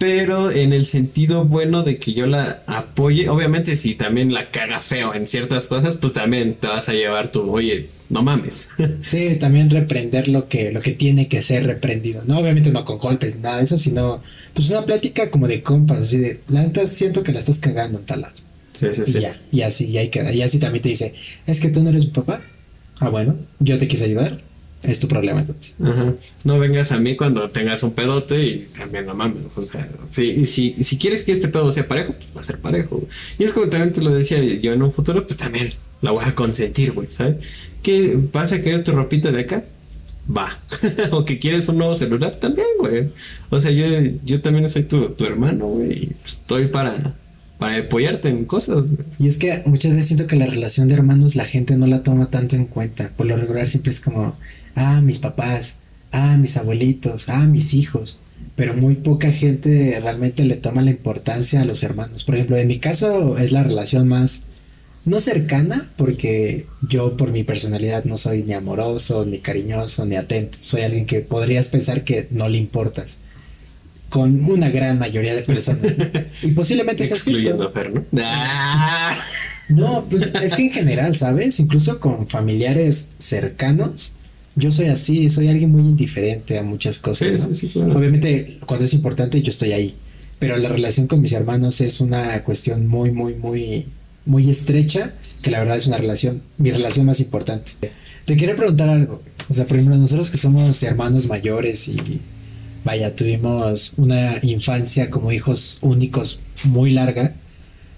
pero 0.00 0.50
en 0.50 0.72
el 0.72 0.86
sentido 0.86 1.44
bueno 1.44 1.82
de 1.82 1.98
que 1.98 2.14
yo 2.14 2.26
la 2.26 2.62
apoye. 2.66 3.28
Obviamente 3.28 3.76
si 3.76 3.94
también 3.94 4.32
la 4.32 4.50
caga 4.50 4.80
feo 4.80 5.12
en 5.14 5.26
ciertas 5.26 5.66
cosas, 5.66 5.98
pues 5.98 6.14
también 6.14 6.54
te 6.54 6.68
vas 6.68 6.88
a 6.88 6.94
llevar 6.94 7.30
tu, 7.30 7.42
oye, 7.52 7.90
no 8.08 8.22
mames. 8.22 8.70
Sí, 9.02 9.36
también 9.38 9.68
reprender 9.68 10.28
lo 10.28 10.48
que, 10.48 10.72
lo 10.72 10.80
que 10.80 10.92
tiene 10.92 11.28
que 11.28 11.42
ser 11.42 11.66
reprendido. 11.66 12.22
No, 12.26 12.38
obviamente 12.38 12.70
no 12.70 12.86
con 12.86 12.96
golpes 12.96 13.40
nada 13.40 13.58
de 13.58 13.64
eso, 13.64 13.76
sino 13.76 14.22
pues 14.54 14.70
una 14.70 14.86
plática 14.86 15.30
como 15.30 15.46
de 15.46 15.62
compas, 15.62 15.98
así 15.98 16.16
de, 16.16 16.40
la 16.48 16.62
neta 16.62 16.86
siento 16.86 17.22
que 17.22 17.32
la 17.34 17.38
estás 17.40 17.58
cagando 17.58 17.98
en 17.98 18.06
tal 18.06 18.22
lado. 18.22 18.34
sí, 18.72 18.86
sí, 18.94 19.02
Y 19.06 19.12
sí. 19.12 19.20
ya, 19.20 19.38
y 19.52 19.60
así, 19.60 19.84
y 19.90 19.98
ahí 19.98 20.08
queda. 20.08 20.32
Y 20.32 20.40
así 20.40 20.58
también 20.58 20.80
te 20.82 20.88
dice, 20.88 21.14
es 21.46 21.60
que 21.60 21.68
tú 21.68 21.82
no 21.82 21.90
eres 21.90 22.06
mi 22.06 22.10
papá. 22.12 22.40
Ah, 23.00 23.10
bueno, 23.10 23.36
yo 23.58 23.76
te 23.76 23.86
quise 23.86 24.06
ayudar, 24.06 24.40
es 24.82 25.00
tu 25.00 25.08
problema 25.08 25.40
entonces. 25.40 25.74
Ajá. 25.82 26.14
No 26.44 26.58
vengas 26.58 26.92
a 26.92 26.98
mí 26.98 27.16
cuando 27.16 27.50
tengas 27.50 27.82
un 27.82 27.92
pedote 27.92 28.42
y 28.44 28.68
también 28.78 29.06
no 29.06 29.14
mames. 29.14 29.42
O 29.54 29.66
sea, 29.66 29.88
si, 30.08 30.30
y 30.30 30.46
si 30.46 30.98
quieres 30.98 31.24
que 31.24 31.32
este 31.32 31.48
pedo 31.48 31.70
sea 31.70 31.86
parejo, 31.86 32.14
pues 32.14 32.32
va 32.36 32.40
a 32.40 32.44
ser 32.44 32.58
parejo. 32.60 32.96
güey. 32.96 33.08
Y 33.38 33.44
es 33.44 33.52
como 33.52 33.68
también 33.68 33.92
te 33.92 34.00
lo 34.00 34.14
decía 34.14 34.42
yo 34.42 34.72
en 34.72 34.82
un 34.82 34.92
futuro, 34.92 35.26
pues 35.26 35.36
también 35.36 35.70
la 36.02 36.12
voy 36.12 36.24
a 36.24 36.34
consentir, 36.34 36.92
güey, 36.92 37.10
¿sabes? 37.10 37.36
Que 37.82 38.18
vas 38.32 38.52
a 38.52 38.62
querer 38.62 38.82
tu 38.82 38.92
ropita 38.92 39.30
de 39.32 39.40
acá, 39.40 39.64
va. 40.34 40.58
o 41.10 41.24
que 41.24 41.38
quieres 41.38 41.68
un 41.68 41.78
nuevo 41.78 41.94
celular, 41.94 42.38
también, 42.40 42.66
güey. 42.78 43.10
O 43.50 43.60
sea, 43.60 43.70
yo, 43.70 43.84
yo 44.24 44.40
también 44.40 44.68
soy 44.70 44.84
tu, 44.84 45.10
tu 45.10 45.24
hermano, 45.24 45.66
güey. 45.66 45.92
y 45.92 46.12
estoy 46.24 46.68
para, 46.68 47.16
para 47.58 47.76
apoyarte 47.76 48.28
en 48.28 48.44
cosas. 48.44 48.90
güey. 48.90 49.06
Y 49.18 49.28
es 49.28 49.38
que 49.38 49.62
muchas 49.66 49.92
veces 49.92 50.08
siento 50.08 50.26
que 50.26 50.36
la 50.36 50.46
relación 50.46 50.88
de 50.88 50.94
hermanos 50.94 51.36
la 51.36 51.44
gente 51.44 51.76
no 51.76 51.86
la 51.86 52.02
toma 52.02 52.30
tanto 52.30 52.56
en 52.56 52.64
cuenta. 52.66 53.10
Por 53.16 53.26
lo 53.26 53.36
regular 53.36 53.68
siempre 53.68 53.92
es 53.92 54.00
como, 54.00 54.36
ah, 54.74 55.00
mis 55.00 55.18
papás, 55.18 55.80
ah, 56.12 56.36
mis 56.36 56.56
abuelitos, 56.56 57.28
ah, 57.28 57.46
mis 57.46 57.74
hijos. 57.74 58.18
Pero 58.56 58.74
muy 58.74 58.96
poca 58.96 59.32
gente 59.32 59.98
realmente 60.02 60.44
le 60.44 60.56
toma 60.56 60.82
la 60.82 60.90
importancia 60.90 61.62
a 61.62 61.64
los 61.64 61.82
hermanos. 61.82 62.24
Por 62.24 62.34
ejemplo, 62.34 62.56
en 62.56 62.68
mi 62.68 62.78
caso 62.78 63.38
es 63.38 63.52
la 63.52 63.62
relación 63.62 64.08
más, 64.08 64.46
no 65.04 65.20
cercana, 65.20 65.90
porque 65.96 66.66
yo 66.86 67.16
por 67.16 67.32
mi 67.32 67.42
personalidad 67.42 68.04
no 68.04 68.16
soy 68.16 68.42
ni 68.42 68.52
amoroso, 68.52 69.24
ni 69.24 69.38
cariñoso, 69.38 70.04
ni 70.04 70.16
atento. 70.16 70.58
Soy 70.60 70.82
alguien 70.82 71.06
que 71.06 71.20
podrías 71.20 71.68
pensar 71.68 72.04
que 72.04 72.28
no 72.30 72.48
le 72.48 72.58
importas. 72.58 73.18
Con 74.10 74.44
una 74.44 74.70
gran 74.70 74.98
mayoría 74.98 75.34
de 75.34 75.42
personas. 75.42 75.96
¿no? 75.96 76.04
Y 76.42 76.52
posiblemente 76.52 77.06
sea 77.06 77.16
cierto. 77.16 77.30
Excluyendo 77.30 77.68
a 77.68 77.72
Fer, 77.72 77.94
¿no? 77.94 78.04
No, 79.70 80.04
pues 80.10 80.34
es 80.34 80.54
que 80.54 80.64
en 80.64 80.72
general, 80.72 81.16
¿sabes? 81.16 81.60
Incluso 81.60 82.00
con 82.00 82.28
familiares 82.28 83.12
cercanos, 83.18 84.16
yo 84.60 84.70
soy 84.70 84.86
así, 84.86 85.28
soy 85.30 85.48
alguien 85.48 85.70
muy 85.72 85.82
indiferente 85.82 86.58
a 86.58 86.62
muchas 86.62 86.98
cosas. 86.98 87.32
Sí, 87.32 87.38
¿no? 87.38 87.44
sí, 87.46 87.54
sí, 87.54 87.68
claro. 87.70 87.98
Obviamente, 87.98 88.58
cuando 88.66 88.86
es 88.86 88.94
importante, 88.94 89.42
yo 89.42 89.50
estoy 89.50 89.72
ahí. 89.72 89.94
Pero 90.38 90.56
la 90.56 90.68
relación 90.68 91.06
con 91.06 91.20
mis 91.20 91.32
hermanos 91.32 91.80
es 91.80 92.00
una 92.00 92.42
cuestión 92.44 92.86
muy, 92.86 93.10
muy, 93.10 93.34
muy, 93.34 93.86
muy 94.24 94.48
estrecha, 94.48 95.14
que 95.42 95.50
la 95.50 95.58
verdad 95.58 95.76
es 95.76 95.86
una 95.86 95.98
relación, 95.98 96.42
mi 96.58 96.70
relación 96.70 97.06
más 97.06 97.20
importante. 97.20 97.72
Te 98.24 98.36
quiero 98.36 98.56
preguntar 98.56 98.88
algo. 98.88 99.22
O 99.48 99.54
sea, 99.54 99.66
por 99.66 99.76
ejemplo, 99.76 99.96
nosotros 99.96 100.30
que 100.30 100.38
somos 100.38 100.82
hermanos 100.82 101.26
mayores 101.26 101.88
y 101.88 102.20
vaya, 102.84 103.14
tuvimos 103.16 103.94
una 103.96 104.38
infancia 104.42 105.10
como 105.10 105.32
hijos 105.32 105.78
únicos 105.82 106.40
muy 106.64 106.90
larga. 106.90 107.34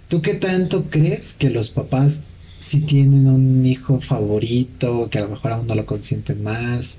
¿Tú 0.09 0.23
qué 0.23 0.35
tanto 0.35 0.87
crees 0.91 1.35
que 1.35 1.51
los 1.51 1.71
papás 1.71 2.25
si 2.63 2.81
tienen 2.83 3.27
un 3.27 3.67
hijo 3.67 4.01
favorito, 4.01 5.09
que 5.11 5.19
a 5.19 5.23
lo 5.23 5.29
mejor 5.31 5.53
aún 5.53 5.67
no 5.67 5.75
lo 5.75 5.85
consienten 5.85 6.43
más? 6.43 6.99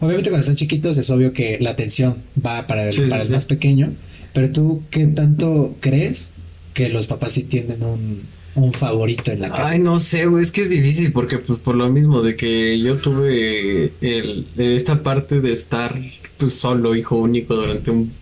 Obviamente 0.00 0.30
cuando 0.30 0.40
están 0.42 0.56
chiquitos 0.56 0.98
es 0.98 1.08
obvio 1.10 1.32
que 1.32 1.58
la 1.60 1.70
atención 1.70 2.16
va 2.44 2.66
para 2.66 2.86
el, 2.88 2.92
Sí, 2.92 3.02
sí, 3.04 3.08
para 3.08 3.22
el 3.22 3.28
sí. 3.28 3.34
más 3.34 3.44
pequeño, 3.44 3.92
pero 4.32 4.50
tú 4.50 4.82
qué 4.90 5.06
tanto 5.06 5.76
crees 5.80 6.34
que 6.74 6.88
los 6.88 7.06
papás 7.06 7.32
sí 7.34 7.44
tienen 7.44 7.82
un, 7.84 8.22
un 8.56 8.72
favorito 8.72 9.30
en 9.30 9.40
la 9.40 9.50
casa? 9.50 9.70
Ay, 9.70 9.78
no 9.78 10.00
sé, 10.00 10.26
güey, 10.26 10.42
es 10.42 10.50
que 10.50 10.62
es 10.62 10.70
difícil 10.70 11.12
porque 11.12 11.38
pues 11.38 11.58
por 11.60 11.76
lo 11.76 11.88
mismo 11.90 12.20
de 12.22 12.34
que 12.36 12.78
yo 12.80 12.96
tuve 12.96 13.92
el, 14.00 14.46
esta 14.56 15.02
parte 15.02 15.40
de 15.40 15.52
estar 15.52 15.96
pues 16.38 16.54
solo, 16.54 16.96
hijo 16.96 17.16
único 17.16 17.54
durante 17.54 17.92
un 17.92 18.12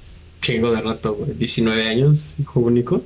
chingo 0.43 0.71
de 0.73 0.83
rato, 0.83 1.15
güey, 1.15 1.33
19 1.39 1.89
años, 1.89 2.37
hijo 2.39 2.61
único. 2.61 3.03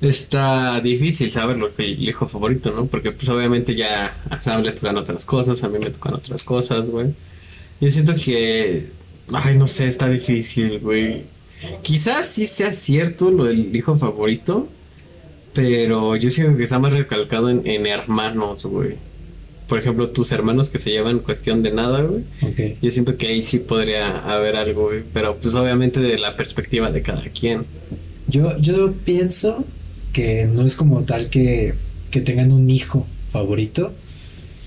Está 0.00 0.80
difícil 0.80 1.32
saber 1.32 1.58
lo 1.58 1.74
que 1.74 1.84
el 1.84 2.08
hijo 2.08 2.28
favorito, 2.28 2.70
¿no? 2.70 2.86
Porque 2.86 3.10
pues 3.10 3.28
obviamente 3.30 3.74
ya 3.74 4.16
a 4.30 4.40
Sam 4.40 4.62
le 4.62 4.72
tocan 4.72 4.96
otras 4.96 5.24
cosas, 5.24 5.64
a 5.64 5.68
mí 5.68 5.78
me 5.78 5.90
tocan 5.90 6.14
otras 6.14 6.44
cosas, 6.44 6.88
güey. 6.88 7.08
Yo 7.80 7.90
siento 7.90 8.14
que, 8.14 8.86
ay, 9.32 9.56
no 9.56 9.66
sé, 9.66 9.88
está 9.88 10.08
difícil, 10.08 10.78
güey. 10.78 11.24
Quizás 11.82 12.26
sí 12.26 12.46
sea 12.46 12.72
cierto 12.72 13.30
lo 13.30 13.44
del 13.44 13.74
hijo 13.74 13.96
favorito, 13.96 14.68
pero 15.52 16.14
yo 16.14 16.30
siento 16.30 16.56
que 16.56 16.62
está 16.62 16.78
más 16.78 16.92
recalcado 16.92 17.50
en, 17.50 17.66
en 17.66 17.86
hermanos, 17.86 18.66
güey. 18.66 18.94
Por 19.68 19.80
ejemplo, 19.80 20.08
tus 20.10 20.30
hermanos 20.30 20.70
que 20.70 20.78
se 20.78 20.90
llevan 20.90 21.18
cuestión 21.18 21.64
de 21.64 21.72
nada, 21.72 22.02
güey. 22.02 22.22
Ok. 22.42 22.78
Yo 22.80 22.90
siento 22.92 23.16
que 23.16 23.26
ahí 23.26 23.42
sí 23.42 23.58
podría 23.58 24.18
haber 24.32 24.56
algo, 24.56 24.84
güey. 24.86 25.02
Pero 25.12 25.36
pues 25.36 25.56
obviamente 25.56 26.00
de 26.00 26.18
la 26.18 26.36
perspectiva 26.36 26.90
de 26.92 27.02
cada 27.02 27.24
quien. 27.24 27.66
Yo, 28.28 28.56
yo 28.58 28.92
pienso 28.92 29.66
que 30.18 30.46
no 30.46 30.66
es 30.66 30.74
como 30.74 31.04
tal 31.04 31.30
que, 31.30 31.74
que 32.10 32.20
tengan 32.20 32.50
un 32.50 32.68
hijo 32.68 33.06
favorito, 33.30 33.92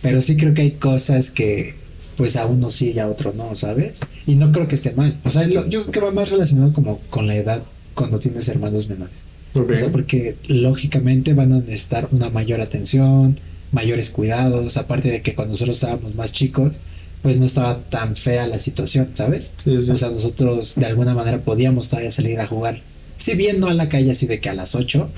pero 0.01 0.21
sí 0.21 0.37
creo 0.37 0.53
que 0.53 0.61
hay 0.61 0.71
cosas 0.71 1.29
que 1.29 1.75
pues 2.15 2.35
a 2.37 2.45
uno 2.45 2.69
sí 2.69 2.91
y 2.95 2.99
a 2.99 3.07
otro 3.09 3.33
no, 3.35 3.55
¿sabes? 3.57 3.99
Y 4.27 4.35
no 4.35 4.51
creo 4.53 4.67
que 4.69 4.75
esté 4.75 4.91
mal. 4.93 5.17
O 5.25 5.29
sea, 5.29 5.45
lo- 5.47 5.67
yo 5.67 5.81
creo 5.81 5.91
que 5.91 5.99
va 5.99 6.11
más 6.11 6.29
relacionado 6.29 6.71
como 6.71 6.99
con 7.09 7.27
la 7.27 7.35
edad 7.35 7.63
cuando 7.95 8.19
tienes 8.19 8.47
hermanos 8.47 8.87
menores. 8.87 9.25
O 9.53 9.79
sea, 9.79 9.91
porque 9.91 10.37
lógicamente 10.47 11.33
van 11.33 11.51
a 11.51 11.59
necesitar 11.59 12.07
una 12.11 12.29
mayor 12.29 12.61
atención, 12.61 13.37
mayores 13.73 14.09
cuidados, 14.09 14.77
aparte 14.77 15.09
de 15.09 15.21
que 15.21 15.35
cuando 15.35 15.53
nosotros 15.53 15.77
estábamos 15.77 16.15
más 16.15 16.31
chicos, 16.31 16.77
pues 17.21 17.39
no 17.39 17.45
estaba 17.45 17.77
tan 17.79 18.15
fea 18.15 18.47
la 18.47 18.59
situación, 18.59 19.09
¿sabes? 19.13 19.53
Sí, 19.57 19.81
sí. 19.81 19.91
O 19.91 19.97
sea, 19.97 20.09
nosotros 20.11 20.75
de 20.75 20.85
alguna 20.85 21.13
manera 21.13 21.39
podíamos 21.43 21.89
todavía 21.89 22.11
salir 22.11 22.39
a 22.39 22.47
jugar. 22.47 22.79
Si 23.21 23.35
bien 23.35 23.59
no 23.59 23.67
a 23.67 23.75
la 23.75 23.87
calle 23.87 24.09
así 24.09 24.25
de 24.25 24.39
que 24.39 24.49
a 24.49 24.55
las 24.55 24.73
8, 24.73 25.11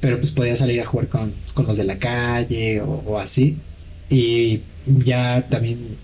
pero 0.00 0.18
pues 0.18 0.30
podía 0.30 0.56
salir 0.56 0.78
a 0.82 0.84
jugar 0.84 1.08
con, 1.08 1.32
con 1.54 1.66
los 1.66 1.78
de 1.78 1.84
la 1.84 1.98
calle 1.98 2.82
o, 2.82 3.18
así. 3.18 3.56
Y 4.10 4.60
ya 4.86 5.46
también 5.48 5.96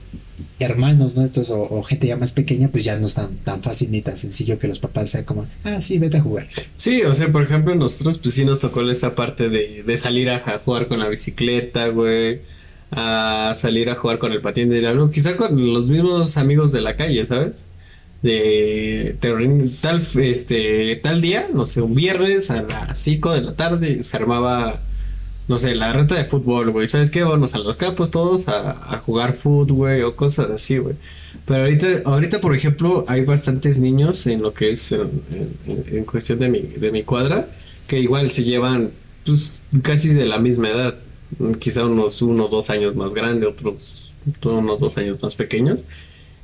hermanos 0.59 1.15
nuestros 1.15 1.51
o, 1.51 1.61
o 1.61 1.83
gente 1.83 2.07
ya 2.07 2.17
más 2.17 2.33
pequeña, 2.33 2.69
pues 2.69 2.85
ya 2.85 2.99
no 2.99 3.07
es 3.07 3.13
tan, 3.13 3.37
tan 3.37 3.63
fácil 3.63 3.91
ni 3.91 4.01
tan 4.01 4.17
sencillo 4.17 4.59
que 4.59 4.67
los 4.67 4.79
papás 4.79 5.11
sean 5.11 5.25
como, 5.25 5.47
ah, 5.65 5.83
sí, 5.83 5.99
vete 5.99 6.17
a 6.17 6.23
jugar. 6.23 6.49
Sí, 6.79 7.03
o 7.03 7.13
sea, 7.13 7.31
por 7.31 7.43
ejemplo, 7.43 7.75
nosotros 7.75 8.17
pues 8.17 8.35
sí 8.35 8.47
nos 8.47 8.61
tocó 8.61 8.81
esta 8.91 9.15
parte 9.15 9.51
de, 9.51 9.83
de 9.83 9.99
salir 9.99 10.31
a, 10.31 10.39
jugar 10.39 10.89
con 10.89 11.01
la 11.01 11.09
bicicleta, 11.09 11.89
güey. 11.89 12.41
A 12.93 13.53
salir 13.55 13.91
a 13.91 13.95
jugar 13.95 14.17
con 14.17 14.33
el 14.33 14.41
patín 14.41 14.71
de 14.71 14.81
diablo. 14.81 15.11
Quizá 15.11 15.37
con 15.37 15.75
los 15.75 15.91
mismos 15.91 16.39
amigos 16.39 16.73
de 16.73 16.81
la 16.81 16.97
calle, 16.97 17.27
¿sabes? 17.27 17.67
De 18.27 19.17
tal, 19.81 20.03
este, 20.21 20.97
tal 20.97 21.21
día, 21.21 21.47
no 21.55 21.65
sé, 21.65 21.81
un 21.83 21.95
viernes 21.95 22.51
a 22.51 22.63
las 22.63 22.99
5 22.99 23.33
de 23.33 23.43
la 23.43 23.55
tarde 23.55 24.03
se 24.03 24.17
armaba 24.17 24.81
no 25.49 25.59
sé, 25.59 25.75
la 25.75 25.93
reta 25.93 26.17
de 26.17 26.25
fútbol, 26.25 26.71
güey. 26.71 26.89
¿Sabes 26.89 27.11
qué? 27.11 27.23
Vamos 27.23 27.55
a 27.55 27.59
los 27.59 27.77
campos 27.77 28.11
todos 28.11 28.49
a, 28.49 29.01
jugar 29.05 29.33
fútbol, 29.33 29.73
güey, 29.73 30.03
o 30.03 30.17
cosas 30.17 30.51
así, 30.51 30.79
güey. 30.79 30.97
Pero 31.45 31.63
ahorita, 31.63 31.87
ahorita, 32.05 32.41
por 32.41 32.55
ejemplo, 32.55 33.05
hay 33.07 33.25
bastantes 33.25 33.81
niños 33.81 34.27
en 34.27 34.43
lo 34.43 34.53
que 34.53 34.73
es 34.73 34.93
en, 34.93 36.05
cuestión 36.05 36.41
de 36.41 36.49
mi, 36.49 36.61
de 36.61 36.91
mi 36.91 37.05
cuadra, 37.05 37.49
que 37.87 38.01
igual 38.01 38.31
se 38.31 38.43
llevan, 38.43 38.91
pues, 39.25 39.63
casi 39.83 40.09
de 40.09 40.27
la 40.27 40.39
misma 40.39 40.69
edad. 40.71 40.99
Quizá 41.61 41.85
unos 41.85 42.23
uno 42.23 42.49
dos 42.49 42.71
años 42.71 42.97
más 42.97 43.15
grande, 43.15 43.47
otros 43.47 44.13
unos 44.45 44.81
dos 44.81 44.99
años 44.99 45.23
más 45.23 45.37
pequeños. 45.37 45.85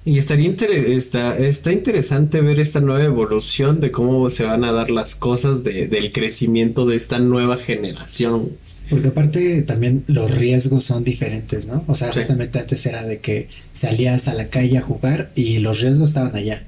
Y 0.04 0.18
estaría 0.18 0.46
inter- 0.46 0.70
está, 0.72 1.38
está 1.38 1.72
interesante 1.72 2.40
ver 2.40 2.58
esta 2.58 2.80
nueva 2.80 3.04
evolución 3.04 3.80
de 3.80 3.92
cómo 3.92 4.28
se 4.30 4.42
van 4.44 4.64
a 4.64 4.72
dar 4.72 4.90
las 4.90 5.14
cosas 5.14 5.62
de, 5.62 5.86
del 5.86 6.10
crecimiento 6.12 6.86
de 6.86 6.96
esta 6.96 7.18
nueva 7.20 7.56
generación. 7.56 8.50
Porque 8.90 9.08
aparte 9.08 9.62
también 9.62 10.02
los 10.08 10.30
riesgos 10.32 10.84
son 10.84 11.04
diferentes, 11.04 11.66
¿no? 11.68 11.84
O 11.86 11.94
sea, 11.94 12.12
Sí. 12.12 12.18
justamente 12.18 12.58
antes 12.58 12.84
era 12.84 13.04
de 13.06 13.20
que 13.20 13.48
salías 13.70 14.26
a 14.28 14.34
la 14.34 14.48
calle 14.48 14.76
a 14.78 14.82
jugar 14.82 15.30
y 15.36 15.60
los 15.60 15.80
riesgos 15.80 16.10
estaban 16.10 16.34
allá. 16.34 16.64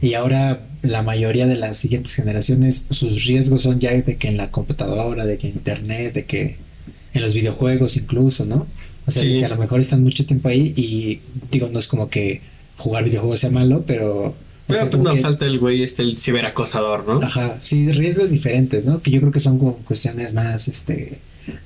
Y 0.00 0.14
ahora 0.14 0.64
la 0.82 1.02
mayoría 1.02 1.46
de 1.48 1.56
las 1.56 1.78
siguientes 1.78 2.14
generaciones, 2.14 2.86
sus 2.90 3.24
riesgos 3.24 3.62
son 3.62 3.80
ya 3.80 3.90
de 4.00 4.16
que 4.16 4.28
en 4.28 4.36
la 4.36 4.52
computadora, 4.52 5.26
de 5.26 5.38
que 5.38 5.48
en 5.48 5.54
internet, 5.54 6.14
de 6.14 6.24
que 6.24 6.56
en 7.14 7.22
los 7.22 7.34
videojuegos 7.34 7.96
incluso, 7.96 8.46
¿no? 8.46 8.66
O 9.06 9.10
sea, 9.10 9.24
de 9.24 9.38
que 9.38 9.44
a 9.44 9.48
lo 9.48 9.56
mejor 9.56 9.80
están 9.80 10.02
mucho 10.02 10.24
tiempo 10.24 10.48
ahí 10.48 10.72
y 10.76 11.20
digo, 11.50 11.68
no 11.72 11.78
es 11.78 11.88
como 11.88 12.08
que 12.08 12.40
jugar 12.76 13.04
videojuegos 13.04 13.40
sea 13.40 13.50
malo, 13.50 13.84
pero... 13.86 14.34
Pero 14.66 14.80
sea, 14.80 14.90
pues 14.90 15.02
no 15.02 15.14
que- 15.14 15.20
falta 15.20 15.46
el 15.46 15.60
güey, 15.60 15.82
este, 15.84 16.02
el 16.02 16.18
ciberacosador, 16.18 17.06
¿no? 17.06 17.22
Ajá, 17.22 17.56
sí, 17.62 17.92
riesgos 17.92 18.30
diferentes, 18.30 18.84
¿no? 18.84 19.00
Que 19.00 19.12
yo 19.12 19.20
creo 19.20 19.30
que 19.32 19.38
son 19.38 19.58
como 19.58 19.76
cuestiones 19.78 20.34
más, 20.34 20.66
este, 20.66 21.18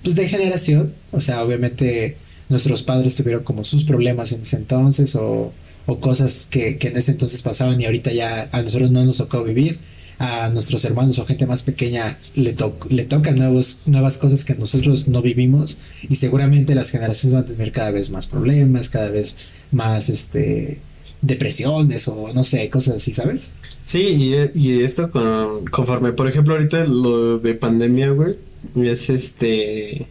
pues 0.02 0.16
de 0.16 0.28
generación. 0.28 0.92
O 1.10 1.20
sea, 1.20 1.42
obviamente 1.42 2.18
nuestros 2.50 2.82
padres 2.82 3.16
tuvieron 3.16 3.42
como 3.42 3.64
sus 3.64 3.84
problemas 3.84 4.32
en 4.32 4.42
ese 4.42 4.56
entonces 4.56 5.16
o, 5.16 5.50
o 5.86 5.98
cosas 6.00 6.46
que, 6.50 6.76
que 6.76 6.88
en 6.88 6.98
ese 6.98 7.12
entonces 7.12 7.40
pasaban 7.40 7.80
y 7.80 7.86
ahorita 7.86 8.12
ya 8.12 8.50
a 8.52 8.60
nosotros 8.60 8.90
no 8.90 9.02
nos 9.04 9.16
tocó 9.16 9.44
vivir. 9.44 9.78
A 10.18 10.50
nuestros 10.50 10.84
hermanos 10.84 11.18
o 11.18 11.24
gente 11.24 11.46
más 11.46 11.62
pequeña 11.62 12.18
le, 12.34 12.52
to 12.52 12.76
le 12.90 13.04
tocan 13.06 13.38
nuevos, 13.38 13.78
nuevas 13.86 14.18
cosas 14.18 14.44
que 14.44 14.54
nosotros 14.54 15.08
no 15.08 15.22
vivimos 15.22 15.78
y 16.06 16.16
seguramente 16.16 16.74
las 16.74 16.90
generaciones 16.90 17.34
van 17.34 17.44
a 17.44 17.46
tener 17.46 17.72
cada 17.72 17.90
vez 17.92 18.10
más 18.10 18.26
problemas, 18.26 18.90
cada 18.90 19.08
vez 19.08 19.38
más, 19.70 20.10
este, 20.10 20.82
depresiones 21.22 22.08
o 22.08 22.32
no 22.32 22.44
sé, 22.44 22.68
cosas 22.70 22.96
así, 22.96 23.12
¿sabes? 23.12 23.54
Sí, 23.84 23.98
y, 23.98 24.58
y 24.58 24.82
esto 24.82 25.10
con, 25.10 25.66
conforme, 25.66 26.12
por 26.12 26.28
ejemplo, 26.28 26.54
ahorita 26.54 26.86
lo 26.86 27.38
de 27.38 27.54
pandemia, 27.54 28.10
güey, 28.10 28.36
es 28.76 29.10
este, 29.10 30.06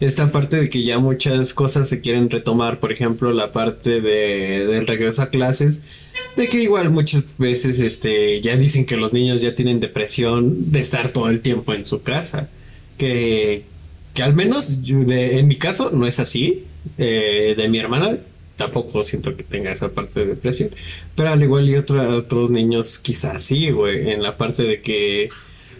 esta 0.00 0.32
parte 0.32 0.56
de 0.56 0.70
que 0.70 0.82
ya 0.82 0.98
muchas 0.98 1.54
cosas 1.54 1.88
se 1.88 2.00
quieren 2.00 2.30
retomar, 2.30 2.80
por 2.80 2.92
ejemplo, 2.92 3.32
la 3.32 3.52
parte 3.52 4.00
de, 4.00 4.66
del 4.66 4.86
regreso 4.86 5.22
a 5.22 5.30
clases, 5.30 5.82
de 6.36 6.48
que 6.48 6.62
igual 6.62 6.90
muchas 6.90 7.24
veces, 7.38 7.78
este, 7.78 8.40
ya 8.40 8.56
dicen 8.56 8.86
que 8.86 8.96
los 8.96 9.12
niños 9.12 9.42
ya 9.42 9.54
tienen 9.54 9.80
depresión 9.80 10.72
de 10.72 10.80
estar 10.80 11.10
todo 11.10 11.28
el 11.28 11.40
tiempo 11.40 11.72
en 11.74 11.84
su 11.84 12.02
casa, 12.02 12.48
que, 12.98 13.64
que 14.14 14.22
al 14.22 14.34
menos 14.34 14.80
en 14.86 15.48
mi 15.48 15.56
caso 15.56 15.90
no 15.92 16.06
es 16.06 16.18
así, 16.18 16.64
eh, 16.98 17.54
de 17.56 17.68
mi 17.68 17.78
hermana 17.78 18.18
tampoco 18.56 19.02
siento 19.04 19.36
que 19.36 19.42
tenga 19.42 19.72
esa 19.72 19.90
parte 19.90 20.20
de 20.20 20.26
depresión. 20.26 20.70
Pero 21.16 21.30
al 21.30 21.42
igual 21.42 21.68
y 21.68 21.76
otra- 21.76 22.08
otros 22.10 22.50
niños 22.50 22.98
quizás 22.98 23.42
sí, 23.42 23.70
güey, 23.70 24.10
en 24.10 24.22
la 24.22 24.36
parte 24.36 24.62
de 24.62 24.80
que, 24.80 25.28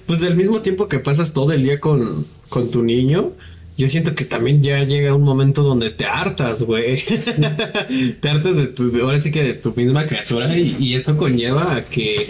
pues 0.06 0.20
del 0.20 0.34
mismo 0.36 0.60
tiempo 0.62 0.88
que 0.88 0.98
pasas 0.98 1.32
todo 1.32 1.52
el 1.52 1.62
día 1.62 1.80
con, 1.80 2.26
con 2.48 2.70
tu 2.70 2.82
niño, 2.84 3.32
yo 3.78 3.88
siento 3.88 4.14
que 4.14 4.24
también 4.26 4.62
ya 4.62 4.84
llega 4.84 5.14
un 5.14 5.22
momento 5.22 5.62
donde 5.62 5.90
te 5.90 6.04
hartas, 6.04 6.62
güey. 6.64 6.98
te 8.20 8.28
hartas 8.28 8.56
de 8.56 8.66
tu, 8.66 8.94
ahora 9.02 9.20
sí 9.20 9.30
que 9.30 9.42
de 9.42 9.54
tu 9.54 9.72
misma 9.74 10.06
criatura 10.06 10.56
y, 10.58 10.94
eso 10.94 11.16
conlleva 11.16 11.76
a 11.76 11.84
que, 11.84 12.26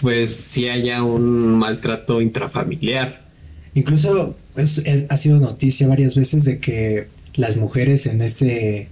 pues, 0.00 0.34
sí 0.34 0.68
haya 0.68 1.02
un 1.02 1.58
maltrato 1.58 2.20
intrafamiliar. 2.20 3.28
Incluso 3.74 4.36
es- 4.56 4.78
es- 4.78 5.06
ha 5.10 5.16
sido 5.16 5.38
noticia 5.38 5.86
varias 5.88 6.14
veces 6.16 6.44
de 6.44 6.58
que 6.58 7.08
las 7.34 7.56
mujeres 7.56 8.06
en 8.06 8.20
este 8.20 8.88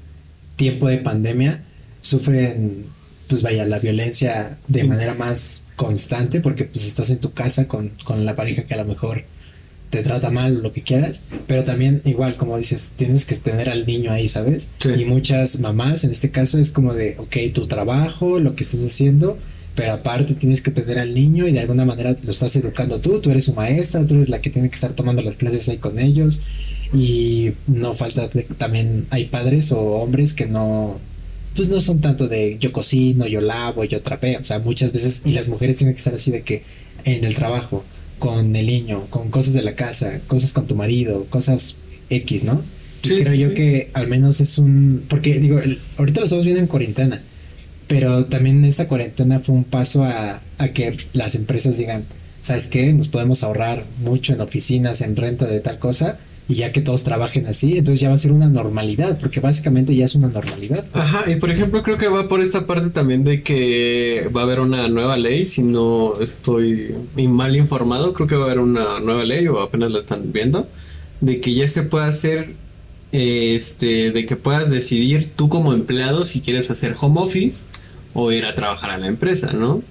tiempo 0.58 0.88
de 0.88 0.98
pandemia 0.98 1.62
sufren, 2.02 2.84
pues 3.28 3.40
vaya, 3.40 3.64
la 3.64 3.78
violencia 3.78 4.58
de 4.66 4.84
manera 4.84 5.14
más 5.14 5.66
constante 5.76 6.40
porque 6.40 6.64
pues 6.64 6.84
estás 6.84 7.08
en 7.10 7.20
tu 7.20 7.32
casa 7.32 7.68
con, 7.68 7.92
con 8.04 8.26
la 8.26 8.34
pareja 8.34 8.64
que 8.64 8.74
a 8.74 8.78
lo 8.78 8.84
mejor 8.84 9.24
te 9.88 10.02
trata 10.02 10.30
mal 10.30 10.58
o 10.58 10.60
lo 10.60 10.72
que 10.74 10.82
quieras, 10.82 11.22
pero 11.46 11.64
también 11.64 12.02
igual 12.04 12.36
como 12.36 12.58
dices, 12.58 12.92
tienes 12.96 13.24
que 13.24 13.34
tener 13.36 13.70
al 13.70 13.86
niño 13.86 14.10
ahí, 14.10 14.28
¿sabes? 14.28 14.68
Sí. 14.80 14.90
Y 14.98 15.04
muchas 15.06 15.60
mamás 15.60 16.04
en 16.04 16.10
este 16.10 16.30
caso 16.30 16.58
es 16.58 16.70
como 16.70 16.92
de, 16.92 17.14
ok, 17.18 17.36
tu 17.54 17.68
trabajo, 17.68 18.40
lo 18.40 18.54
que 18.54 18.64
estás 18.64 18.82
haciendo, 18.82 19.38
pero 19.76 19.92
aparte 19.92 20.34
tienes 20.34 20.60
que 20.60 20.72
tener 20.72 20.98
al 20.98 21.14
niño 21.14 21.46
y 21.46 21.52
de 21.52 21.60
alguna 21.60 21.84
manera 21.84 22.16
lo 22.20 22.30
estás 22.32 22.54
educando 22.56 23.00
tú, 23.00 23.20
tú 23.20 23.30
eres 23.30 23.44
su 23.44 23.54
maestra, 23.54 24.04
tú 24.06 24.16
eres 24.16 24.28
la 24.28 24.40
que 24.40 24.50
tiene 24.50 24.68
que 24.68 24.74
estar 24.74 24.92
tomando 24.92 25.22
las 25.22 25.36
clases 25.36 25.68
ahí 25.68 25.78
con 25.78 26.00
ellos 26.00 26.42
y 26.92 27.52
no 27.66 27.94
falta 27.94 28.28
de- 28.28 28.42
también 28.44 29.06
hay 29.10 29.26
padres 29.26 29.72
o 29.72 29.80
hombres 29.80 30.32
que 30.32 30.46
no 30.46 30.98
pues 31.54 31.68
no 31.68 31.80
son 31.80 32.00
tanto 32.00 32.28
de 32.28 32.56
yo 32.60 32.72
cocino, 32.72 33.26
yo 33.26 33.40
lavo, 33.40 33.82
yo 33.84 34.00
trapeo, 34.00 34.40
o 34.40 34.44
sea, 34.44 34.60
muchas 34.60 34.92
veces 34.92 35.22
y 35.24 35.32
las 35.32 35.48
mujeres 35.48 35.76
tienen 35.76 35.94
que 35.94 35.98
estar 35.98 36.14
así 36.14 36.30
de 36.30 36.42
que 36.42 36.62
en 37.04 37.24
el 37.24 37.34
trabajo, 37.34 37.84
con 38.20 38.54
el 38.54 38.66
niño, 38.66 39.06
con 39.10 39.30
cosas 39.30 39.54
de 39.54 39.62
la 39.62 39.74
casa, 39.74 40.20
cosas 40.28 40.52
con 40.52 40.66
tu 40.68 40.76
marido, 40.76 41.24
cosas 41.30 41.76
X, 42.10 42.44
¿no? 42.44 42.62
Sí, 43.02 43.10
creo 43.22 43.32
sí, 43.32 43.38
yo 43.38 43.48
sí. 43.50 43.54
que 43.54 43.90
al 43.94 44.06
menos 44.08 44.40
es 44.40 44.58
un 44.58 45.04
porque 45.08 45.40
digo, 45.40 45.58
el- 45.58 45.80
ahorita 45.96 46.20
lo 46.20 46.24
estamos 46.24 46.44
viendo 46.44 46.60
en 46.62 46.68
cuarentena, 46.68 47.20
pero 47.88 48.26
también 48.26 48.64
esta 48.64 48.86
cuarentena 48.86 49.40
fue 49.40 49.54
un 49.56 49.64
paso 49.64 50.04
a, 50.04 50.40
a 50.58 50.68
que 50.68 50.96
las 51.12 51.34
empresas 51.34 51.76
digan, 51.76 52.04
¿sabes 52.42 52.66
qué? 52.68 52.92
Nos 52.92 53.08
podemos 53.08 53.42
ahorrar 53.42 53.84
mucho 54.00 54.32
en 54.32 54.40
oficinas, 54.40 55.00
en 55.00 55.16
renta 55.16 55.46
de 55.46 55.58
tal 55.60 55.78
cosa, 55.80 56.18
y 56.48 56.54
ya 56.54 56.72
que 56.72 56.80
todos 56.80 57.04
trabajen 57.04 57.46
así, 57.46 57.76
entonces 57.76 58.00
ya 58.00 58.08
va 58.08 58.14
a 58.14 58.18
ser 58.18 58.32
una 58.32 58.48
normalidad, 58.48 59.18
porque 59.20 59.38
básicamente 59.38 59.94
ya 59.94 60.06
es 60.06 60.14
una 60.14 60.28
normalidad. 60.28 60.84
Ajá, 60.94 61.30
y 61.30 61.36
por 61.36 61.50
ejemplo 61.50 61.82
creo 61.82 61.98
que 61.98 62.08
va 62.08 62.26
por 62.26 62.40
esta 62.40 62.66
parte 62.66 62.88
también 62.88 63.22
de 63.22 63.42
que 63.42 64.30
va 64.34 64.40
a 64.40 64.44
haber 64.44 64.60
una 64.60 64.88
nueva 64.88 65.18
ley, 65.18 65.44
si 65.44 65.62
no 65.62 66.14
estoy 66.18 66.94
mal 67.16 67.54
informado, 67.54 68.14
creo 68.14 68.26
que 68.26 68.34
va 68.34 68.44
a 68.44 68.46
haber 68.46 68.60
una 68.60 68.98
nueva 69.00 69.24
ley 69.24 69.46
o 69.46 69.60
apenas 69.60 69.90
la 69.90 69.98
están 69.98 70.32
viendo, 70.32 70.66
de 71.20 71.40
que 71.40 71.52
ya 71.52 71.68
se 71.68 71.82
puede 71.82 72.06
hacer, 72.06 72.54
este, 73.12 74.10
de 74.10 74.24
que 74.24 74.36
puedas 74.36 74.70
decidir 74.70 75.30
tú 75.36 75.50
como 75.50 75.74
empleado 75.74 76.24
si 76.24 76.40
quieres 76.40 76.70
hacer 76.70 76.94
home 76.98 77.20
office 77.20 77.66
o 78.14 78.32
ir 78.32 78.46
a 78.46 78.54
trabajar 78.54 78.90
a 78.90 78.98
la 78.98 79.06
empresa, 79.06 79.52
¿no? 79.52 79.82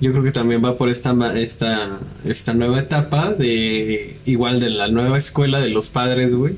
Yo 0.00 0.12
creo 0.12 0.24
que 0.24 0.32
también 0.32 0.64
va 0.64 0.78
por 0.78 0.88
esta, 0.88 1.14
esta, 1.38 1.98
esta 2.24 2.54
nueva 2.54 2.80
etapa 2.80 3.34
de 3.34 4.16
igual 4.24 4.60
de 4.60 4.70
la 4.70 4.88
nueva 4.88 5.18
escuela 5.18 5.60
de 5.60 5.68
los 5.70 5.90
padres, 5.90 6.34
güey 6.34 6.56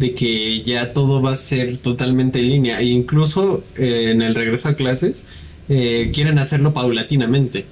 de 0.00 0.14
que 0.14 0.62
ya 0.62 0.94
todo 0.94 1.20
va 1.20 1.32
a 1.32 1.36
ser 1.36 1.76
totalmente 1.76 2.40
en 2.40 2.48
línea 2.48 2.80
e 2.80 2.84
incluso 2.86 3.62
eh, 3.76 4.10
en 4.12 4.22
el 4.22 4.34
regreso 4.34 4.70
a 4.70 4.74
clases 4.74 5.26
eh, 5.68 6.10
quieren 6.14 6.38
hacerlo 6.38 6.72
paulatinamente. 6.72 7.66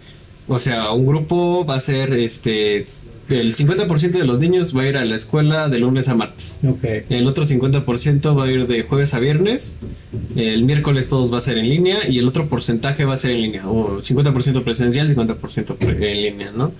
O 0.46 0.58
sea, 0.58 0.92
un 0.92 1.06
grupo 1.06 1.64
va 1.64 1.76
a 1.76 1.80
ser 1.80 2.12
este 2.12 2.86
el 3.30 3.54
50% 3.54 4.10
de 4.12 4.24
los 4.24 4.38
niños 4.40 4.76
va 4.76 4.82
a 4.82 4.86
ir 4.88 4.96
a 4.96 5.04
la 5.04 5.16
escuela 5.16 5.68
de 5.68 5.78
lunes 5.80 6.08
a 6.08 6.14
martes. 6.14 6.60
Ok. 6.66 6.84
El 7.10 7.26
otro 7.26 7.44
50% 7.44 8.36
va 8.38 8.44
a 8.44 8.50
ir 8.50 8.66
de 8.66 8.82
jueves 8.82 9.14
a 9.14 9.18
viernes. 9.20 9.76
El 10.36 10.64
miércoles 10.64 11.08
todos 11.08 11.32
va 11.32 11.38
a 11.38 11.42
ser 11.42 11.58
en 11.58 11.68
línea 11.68 11.98
y 12.08 12.18
el 12.18 12.28
otro 12.28 12.48
porcentaje 12.48 13.04
va 13.04 13.14
a 13.14 13.18
ser 13.18 13.32
en 13.32 13.42
línea. 13.42 13.68
O 13.68 13.98
50% 14.00 14.64
presencial, 14.64 15.14
50% 15.14 15.76
pre- 15.76 16.12
en 16.12 16.22
línea, 16.22 16.52
¿no? 16.52 16.72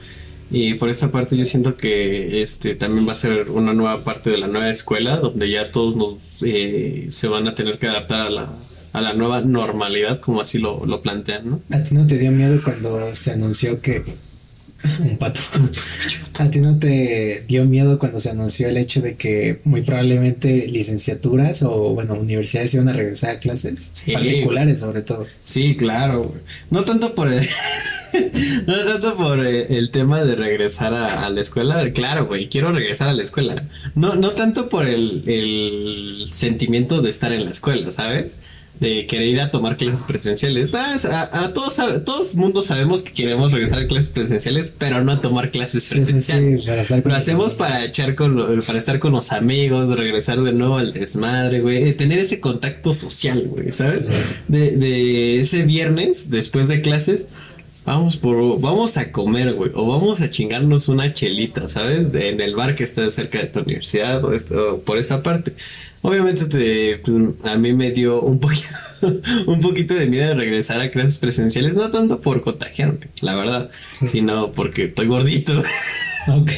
Y 0.51 0.75
por 0.75 0.89
esta 0.89 1.11
parte 1.13 1.37
yo 1.37 1.45
siento 1.45 1.77
que 1.77 2.41
este 2.41 2.75
también 2.75 3.07
va 3.07 3.13
a 3.13 3.17
ser 3.17 3.51
una 3.51 3.75
nueva 3.75 4.03
parte 4.03 4.31
de 4.31 4.39
la 4.39 4.47
nueva 4.47 4.71
escuela 4.71 5.19
donde 5.19 5.51
ya 5.51 5.71
todos 5.71 5.95
nos 5.97 6.15
eh, 6.41 7.09
se 7.11 7.29
van 7.29 7.47
a 7.49 7.55
tener 7.55 7.77
que 7.79 7.87
adaptar 7.87 8.23
a 8.23 8.31
la, 8.31 8.49
a 8.95 9.01
la 9.03 9.13
nueva 9.13 9.43
normalidad 9.43 10.21
como 10.21 10.41
así 10.41 10.57
lo, 10.59 10.87
lo 10.87 11.03
plantean, 11.03 11.51
¿no? 11.51 11.61
¿A 11.71 11.83
ti 11.83 11.95
no 11.95 12.07
te 12.07 12.17
dio 12.17 12.31
miedo 12.33 12.59
cuando 12.65 13.15
se 13.15 13.33
anunció 13.33 13.83
que... 13.83 14.03
Un 15.01 15.19
pato. 15.19 15.41
¿A 16.39 16.51
ti 16.51 16.61
no 16.61 16.79
te 16.79 17.45
dio 17.49 17.65
miedo 17.65 17.99
cuando 17.99 18.21
se 18.21 18.31
anunció 18.31 18.69
el 18.69 18.77
hecho 18.77 19.01
de 19.01 19.17
que 19.17 19.61
muy 19.65 19.83
probablemente 19.83 20.69
licenciaturas 20.69 21.63
o, 21.63 21.95
bueno, 21.95 22.15
universidades 22.15 22.75
iban 22.75 22.89
a 22.89 22.93
regresar 22.93 23.31
a 23.31 23.39
clases? 23.41 23.91
Sí. 23.93 24.13
Particulares 24.13 24.79
sobre 24.79 25.03
todo. 25.03 25.27
Sí, 25.43 25.77
claro. 25.77 26.33
No 26.71 26.85
tanto 26.85 27.15
por 27.15 27.33
el, 27.33 27.49
no 28.67 28.85
tanto 28.85 29.17
por 29.17 29.45
eh, 29.45 29.67
el 29.79 29.91
tema 29.91 30.23
de 30.23 30.37
regresar 30.37 30.95
a, 30.95 31.27
a 31.27 31.31
la 31.31 31.41
escuela. 31.41 31.91
Claro, 31.93 32.27
güey, 32.27 32.49
quiero 32.49 32.71
regresar 32.71 33.09
a 33.09 33.15
la 33.15 33.25
escuela. 33.25 33.65
No, 33.97 34.15
no 34.15 34.31
tanto 34.31 34.69
por 34.69 34.87
el, 34.87 35.25
el 35.27 36.29
sentimiento 36.31 37.03
de 37.03 37.11
estar 37.11 37.33
en 37.33 37.45
la 37.45 37.51
escuela, 37.51 37.91
¿sabes? 37.91 38.37
De 38.81 39.07
querer 39.07 39.27
ir 39.29 39.41
a 39.41 39.51
tomar 39.51 39.77
clases 39.77 40.05
presenciales. 40.05 40.71
Ah, 40.73 40.97
A, 41.33 41.45
a 41.47 41.53
todos, 41.53 41.79
a- 41.81 42.05
todos 42.05 42.37
mundo 42.37 42.63
sabemos 42.63 43.03
que 43.03 43.13
queremos 43.13 43.53
regresar 43.53 43.81
a 43.81 43.87
clases 43.89 44.11
presenciales, 44.11 44.73
pero 44.79 45.03
no 45.03 45.11
a 45.13 45.21
tomar 45.21 45.51
clases 45.51 45.83
Sí, 45.85 45.91
sí, 45.97 45.97
sí, 45.97 46.03
presenciales. 46.05 46.65
Lo 47.05 47.15
hacemos 47.15 47.55
para 47.55 47.85
echar 47.85 48.15
con, 48.15 48.61
para 48.63 48.79
estar 48.79 48.99
con 49.01 49.13
los 49.13 49.33
amigos, 49.33 49.89
regresar 49.97 50.41
de 50.43 50.53
nuevo 50.53 50.79
al 50.79 50.93
desmadre, 50.93 51.61
güey, 51.61 51.83
de 51.83 51.93
tener 51.95 52.19
ese 52.21 52.39
contacto 52.41 52.93
social, 52.93 53.45
güey, 53.49 53.73
¿sabes? 53.73 54.05
De, 54.47 54.71
de 54.73 55.41
ese 55.41 55.65
viernes, 55.65 56.31
después 56.31 56.69
de 56.69 56.81
clases, 56.81 57.29
vamos 57.85 58.17
por, 58.17 58.61
vamos 58.61 58.97
a 58.97 59.11
comer, 59.11 59.55
güey, 59.55 59.73
o 59.75 59.87
vamos 59.89 60.21
a 60.21 60.31
chingarnos 60.31 60.89
una 60.89 61.15
chelita, 61.15 61.69
¿sabes? 61.69 62.13
De- 62.13 62.29
en 62.29 62.41
el 62.41 62.55
bar 62.55 62.75
que 62.77 62.85
está 62.85 63.11
cerca 63.11 63.39
de 63.39 63.47
tu 63.47 63.61
universidad 63.61 64.25
o, 64.25 64.33
esto, 64.35 64.75
o 64.75 64.81
por 64.81 64.99
esta 64.99 65.23
parte. 65.23 65.53
Obviamente 66.03 66.45
te, 66.47 66.99
pues, 66.99 67.17
a 67.45 67.57
mí 67.57 67.73
me 67.73 67.91
dio 67.91 68.21
un 68.23 68.39
poquito, 68.39 68.69
un 69.47 69.61
poquito 69.61 69.95
de 69.95 70.07
miedo 70.07 70.29
de 70.29 70.35
regresar 70.35 70.81
a 70.81 70.91
clases 70.91 71.19
presenciales, 71.19 71.75
no 71.75 71.91
tanto 71.91 72.21
por 72.21 72.41
contagiarme, 72.41 73.09
la 73.21 73.35
verdad, 73.35 73.71
Sí. 73.91 74.07
sino 74.09 74.53
porque 74.53 74.85
estoy 74.85 75.07
gordito. 75.09 75.61
Ok. 76.29 76.51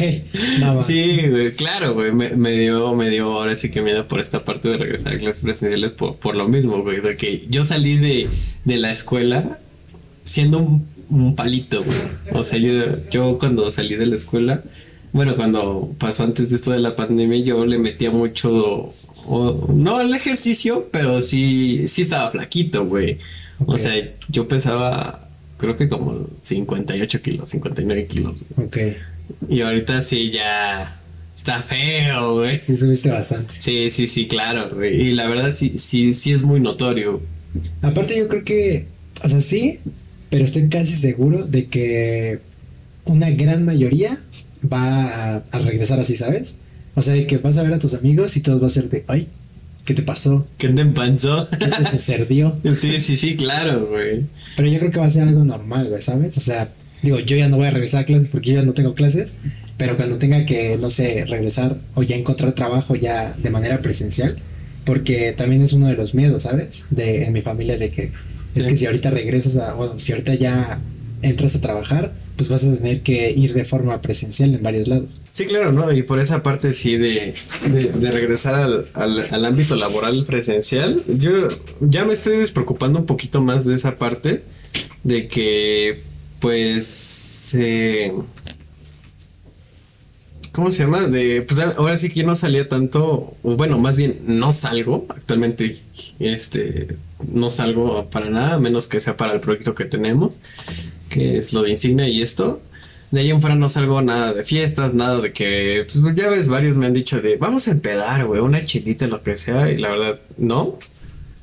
No. 0.58 0.82
Sí, 0.82 1.20
claro, 1.56 1.94
güey, 1.94 2.12
me, 2.12 2.30
me 2.30 2.52
dio, 2.58 2.92
me 2.94 3.08
dio 3.08 3.26
ahora 3.32 3.54
sí 3.56 3.70
que 3.70 3.80
miedo 3.82 4.08
por 4.08 4.18
esta 4.20 4.44
parte 4.44 4.68
de 4.68 4.76
regresar 4.76 5.14
a 5.14 5.18
clases 5.18 5.42
presenciales 5.42 5.92
por, 5.92 6.16
por 6.16 6.34
lo 6.34 6.48
mismo, 6.48 6.82
güey, 6.82 7.00
de 7.00 7.16
que 7.16 7.46
yo 7.48 7.62
salí 7.64 7.96
de, 7.96 8.28
de 8.64 8.76
la 8.78 8.90
escuela 8.90 9.58
siendo 10.24 10.58
un, 10.58 10.86
un 11.08 11.36
palito, 11.36 11.82
güey. 11.84 11.98
O 12.32 12.42
sea, 12.44 12.58
yo, 12.58 12.72
yo 13.10 13.38
cuando 13.38 13.70
salí 13.70 13.94
de 13.94 14.06
la 14.06 14.16
escuela, 14.16 14.62
bueno, 15.12 15.36
cuando 15.36 15.92
pasó 15.98 16.24
antes 16.24 16.50
de 16.50 16.56
esto 16.56 16.72
de 16.72 16.80
la 16.80 16.96
pandemia, 16.96 17.38
yo 17.38 17.64
le 17.64 17.78
metía 17.78 18.10
mucho, 18.10 18.88
o- 19.30 19.72
no 19.72 19.96
al 19.96 20.14
ejercicio, 20.14 20.88
pero 20.90 21.22
sí, 21.22 21.86
sí 21.88 22.02
estaba 22.02 22.30
flaquito, 22.30 22.84
güey. 22.86 23.18
O 23.66 23.76
sea, 23.78 23.92
yo 24.28 24.48
pesaba, 24.48 25.28
creo 25.58 25.76
que 25.76 25.88
como 25.88 26.26
58 26.42 27.22
kilos, 27.22 27.50
59 27.50 28.06
kilos, 28.06 28.42
güey. 28.56 28.66
Ok. 28.66 28.78
Y 29.48 29.60
ahorita 29.60 30.00
sí 30.02 30.30
ya 30.30 30.98
está 31.36 31.62
feo, 31.62 32.36
güey. 32.36 32.58
Sí, 32.58 32.76
subiste 32.76 33.10
bastante. 33.10 33.54
Sí, 33.58 33.90
sí, 33.90 34.08
sí, 34.08 34.26
claro, 34.28 34.74
güey. 34.74 35.08
Y 35.08 35.12
la 35.12 35.28
verdad 35.28 35.54
sí, 35.54 35.74
sí, 35.78 36.14
sí 36.14 36.32
es 36.32 36.42
muy 36.42 36.60
notorio. 36.60 37.20
Aparte 37.82 38.16
yo 38.18 38.28
creo 38.28 38.44
que, 38.44 38.86
o 39.22 39.28
sea, 39.28 39.40
sí, 39.40 39.78
pero 40.30 40.44
estoy 40.44 40.68
casi 40.68 40.94
seguro 40.94 41.46
de 41.46 41.66
que 41.66 42.40
una 43.04 43.28
gran 43.30 43.64
mayoría 43.64 44.16
va 44.72 45.34
a, 45.36 45.42
a 45.50 45.58
regresar 45.58 45.98
así, 46.00 46.16
¿sabes? 46.16 46.59
O 46.94 47.02
sea, 47.02 47.26
que 47.26 47.38
vas 47.38 47.58
a 47.58 47.62
ver 47.62 47.72
a 47.74 47.78
tus 47.78 47.94
amigos 47.94 48.36
y 48.36 48.40
todos 48.40 48.62
va 48.62 48.66
a 48.66 48.70
ser 48.70 48.88
de, 48.88 49.04
ay, 49.06 49.28
¿qué 49.84 49.94
te 49.94 50.02
pasó? 50.02 50.46
¿Qué 50.58 50.68
te 50.68 50.80
empanzó? 50.80 51.48
¿Qué 51.50 51.66
te 51.66 51.84
sucedió? 51.90 52.56
sí, 52.76 53.00
sí, 53.00 53.16
sí, 53.16 53.36
claro, 53.36 53.86
güey. 53.86 54.24
Pero 54.56 54.68
yo 54.68 54.78
creo 54.78 54.90
que 54.90 54.98
va 54.98 55.06
a 55.06 55.10
ser 55.10 55.22
algo 55.22 55.44
normal, 55.44 55.88
güey, 55.88 56.02
¿sabes? 56.02 56.36
O 56.36 56.40
sea, 56.40 56.68
digo, 57.02 57.18
yo 57.20 57.36
ya 57.36 57.48
no 57.48 57.56
voy 57.56 57.66
a 57.66 57.70
regresar 57.70 58.02
a 58.02 58.06
clases 58.06 58.28
porque 58.28 58.50
yo 58.50 58.56
ya 58.56 58.62
no 58.62 58.72
tengo 58.72 58.94
clases, 58.94 59.36
pero 59.76 59.96
cuando 59.96 60.16
tenga 60.16 60.44
que, 60.44 60.76
no 60.80 60.90
sé, 60.90 61.24
regresar 61.26 61.78
o 61.94 62.02
ya 62.02 62.16
encontrar 62.16 62.52
trabajo 62.54 62.94
ya 62.96 63.34
de 63.40 63.50
manera 63.50 63.80
presencial, 63.82 64.36
porque 64.84 65.32
también 65.32 65.62
es 65.62 65.72
uno 65.72 65.86
de 65.86 65.94
los 65.94 66.14
miedos, 66.14 66.42
¿sabes? 66.42 66.86
De 66.90 67.24
en 67.24 67.32
mi 67.32 67.42
familia 67.42 67.78
de 67.78 67.90
que 67.90 68.12
es 68.54 68.66
que 68.66 68.76
si 68.76 68.86
ahorita 68.86 69.10
regresas 69.10 69.56
a, 69.56 69.74
bueno, 69.74 69.98
si 69.98 70.12
ahorita 70.12 70.34
ya 70.34 70.80
entras 71.22 71.54
a 71.54 71.60
trabajar, 71.60 72.12
pues 72.40 72.48
vas 72.48 72.64
a 72.64 72.74
tener 72.74 73.02
que 73.02 73.30
ir 73.32 73.52
de 73.52 73.66
forma 73.66 74.00
presencial 74.00 74.54
en 74.54 74.62
varios 74.62 74.88
lados. 74.88 75.20
Sí, 75.30 75.44
claro, 75.44 75.72
¿no? 75.72 75.92
Y 75.92 76.02
por 76.04 76.18
esa 76.18 76.42
parte 76.42 76.72
sí 76.72 76.96
de, 76.96 77.34
de, 77.68 78.10
regresar 78.10 78.54
al, 78.54 78.86
al, 78.94 79.22
al 79.30 79.44
ámbito 79.44 79.76
laboral 79.76 80.24
presencial, 80.24 81.02
yo 81.18 81.32
ya 81.80 82.06
me 82.06 82.14
estoy 82.14 82.38
despreocupando 82.38 82.98
un 82.98 83.04
poquito 83.04 83.42
más 83.42 83.66
de 83.66 83.74
esa 83.74 83.98
parte, 83.98 84.40
de 85.04 85.28
que, 85.28 86.00
pues, 86.40 87.50
eh, 87.52 88.10
¿cómo 90.52 90.72
se 90.72 90.84
llama? 90.84 91.08
De, 91.08 91.42
pues 91.42 91.60
ahora 91.60 91.98
sí 91.98 92.08
que 92.08 92.24
no 92.24 92.36
salía 92.36 92.70
tanto, 92.70 93.36
o 93.42 93.56
bueno, 93.56 93.78
más 93.78 93.98
bien 93.98 94.18
no 94.24 94.54
salgo, 94.54 95.04
actualmente, 95.10 95.76
este, 96.18 96.96
no 97.30 97.50
salgo 97.50 98.08
para 98.08 98.30
nada, 98.30 98.54
a 98.54 98.58
menos 98.58 98.88
que 98.88 98.98
sea 98.98 99.18
para 99.18 99.34
el 99.34 99.40
proyecto 99.40 99.74
que 99.74 99.84
tenemos, 99.84 100.38
que 101.10 101.36
es 101.36 101.52
lo 101.52 101.62
de 101.62 101.70
insignia 101.70 102.08
y 102.08 102.22
esto. 102.22 102.62
De 103.10 103.20
ahí 103.20 103.30
en 103.30 103.40
fuera 103.40 103.56
no 103.56 103.68
salgo 103.68 104.00
nada 104.00 104.32
de 104.32 104.44
fiestas, 104.44 104.94
nada 104.94 105.20
de 105.20 105.32
que, 105.32 105.84
pues 105.84 106.16
ya 106.16 106.28
ves, 106.30 106.48
varios 106.48 106.76
me 106.76 106.86
han 106.86 106.94
dicho 106.94 107.20
de, 107.20 107.36
vamos 107.36 107.66
a 107.66 107.72
empedar, 107.72 108.24
güey, 108.24 108.40
una 108.40 108.64
chilita, 108.64 109.08
lo 109.08 109.22
que 109.22 109.36
sea, 109.36 109.70
y 109.70 109.78
la 109.78 109.90
verdad, 109.90 110.20
no. 110.38 110.78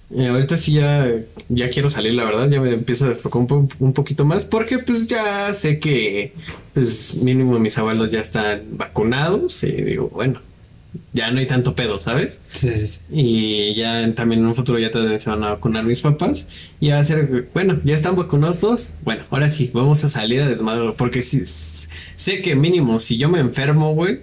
Y 0.10 0.26
ahorita 0.26 0.56
sí 0.56 0.76
ya, 0.76 1.12
ya 1.50 1.70
quiero 1.70 1.90
salir, 1.90 2.14
la 2.14 2.24
verdad, 2.24 2.50
ya 2.50 2.62
me 2.62 2.72
empiezo 2.72 3.06
a 3.06 3.10
desfocar 3.10 3.42
un, 3.42 3.70
un 3.80 3.94
poquito 3.94 4.24
más, 4.24 4.46
porque 4.46 4.80
pues 4.80 5.10
ya 5.10 5.54
sé 5.54 5.80
que, 5.80 6.32
pues 6.74 7.16
mínimo 7.16 7.60
mis 7.60 7.78
abuelos 7.78 8.12
ya 8.12 8.22
están 8.22 8.64
vacunados, 8.78 9.62
y 9.66 9.72
digo, 9.74 10.10
bueno, 10.14 10.40
ya 11.14 11.32
no 11.32 11.40
hay 11.40 11.46
tanto 11.48 11.76
pedo, 11.76 12.00
¿sabes? 12.00 12.42
Sí, 12.52 12.70
sí, 12.78 12.88
sí. 12.88 13.00
Y 13.12 13.76
ya 13.76 14.14
también 14.16 14.42
en 14.42 14.48
un 14.48 14.56
futuro 14.56 14.80
ya 14.80 14.92
también 14.92 15.20
se 15.20 15.30
van 15.30 15.44
a 15.44 15.50
vacunar 15.50 15.84
mis 15.84 16.02
papás. 16.02 16.48
Y 16.80 16.90
va 16.90 17.00
a 17.00 17.04
ser, 17.04 17.50
bueno, 17.54 17.80
ya 17.84 17.96
están 17.96 18.16
vacunados 18.16 18.60
todos. 18.60 18.90
Bueno, 19.04 19.24
ahora 19.30 19.50
sí, 19.50 19.70
vamos 19.74 20.04
a 20.04 20.10
salir 20.10 20.42
a 20.42 20.50
desmadre. 20.50 20.94
Porque 20.98 21.22
sí, 21.22 21.38
s- 21.44 21.88
sé 22.16 22.42
que 22.42 22.56
mínimo 22.56 23.00
si 23.00 23.18
yo 23.18 23.30
me 23.30 23.40
enfermo, 23.40 23.94
güey, 23.94 24.20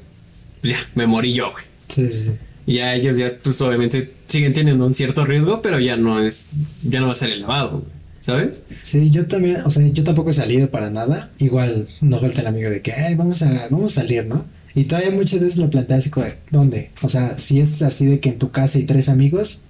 pues 0.61 0.73
ya, 0.75 0.79
me 0.95 1.07
morí 1.07 1.33
yo, 1.33 1.51
güey. 1.53 1.65
Sí, 1.89 2.09
sí, 2.13 2.31
sí. 2.31 2.39
Ya 2.67 2.95
ellos 2.95 3.19
ya, 3.19 3.33
pues 3.43 3.61
obviamente 3.61 4.13
siguen 4.27 4.55
teniendo 4.55 4.87
un 4.87 4.95
cierto 4.95 5.25
riesgo, 5.27 5.61
pero 5.61 5.79
ya 5.81 5.97
no 5.97 6.19
es, 6.21 6.55
ya 6.83 7.01
no 7.01 7.07
va 7.09 7.13
a 7.13 7.17
ser 7.17 7.31
elevado, 7.31 7.81
güey. 7.81 7.95
¿Sabes? 8.21 8.65
Sí, 8.81 9.11
yo 9.11 9.27
también, 9.27 9.59
o 9.67 9.71
sea, 9.71 9.87
yo 9.87 10.03
tampoco 10.03 10.31
he 10.31 10.33
salido 10.33 10.71
para 10.71 10.89
nada. 10.89 11.31
Igual 11.39 11.87
no 12.01 12.19
falta 12.21 12.41
el 12.41 12.47
amigo 12.47 12.71
de 12.71 12.81
que, 12.81 12.93
ay, 12.95 13.17
vamos 13.17 13.43
a, 13.43 13.69
vamos 13.71 13.99
a 13.99 14.01
salir, 14.01 14.25
¿no? 14.25 14.47
Y 14.75 14.85
todavía 14.85 15.11
muchas 15.13 15.41
veces 15.41 15.59
lo 15.59 15.71
planteas 15.71 16.09
como, 16.09 16.27
de, 16.27 16.35
¿dónde? 16.51 16.91
O 17.03 17.09
sea, 17.09 17.39
si 17.39 17.61
es 17.61 17.83
así 17.83 18.07
de 18.07 18.21
que 18.21 18.31
en 18.31 18.39
tu 18.39 18.51
casa 18.51 18.79
hay 18.79 18.85
tres 18.85 19.09
amigos, 19.09 19.63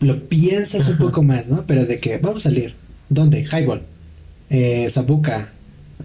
lo 0.00 0.28
piensas 0.28 0.88
un 0.88 0.98
poco 0.98 1.22
más, 1.22 1.48
¿no? 1.48 1.64
Pero 1.66 1.84
de 1.84 1.98
que, 1.98 2.18
vamos 2.18 2.46
a 2.46 2.50
salir. 2.50 2.74
¿Dónde? 3.08 3.44
Highball, 3.44 3.82
eh, 4.50 4.86
Zabuca, 4.90 5.50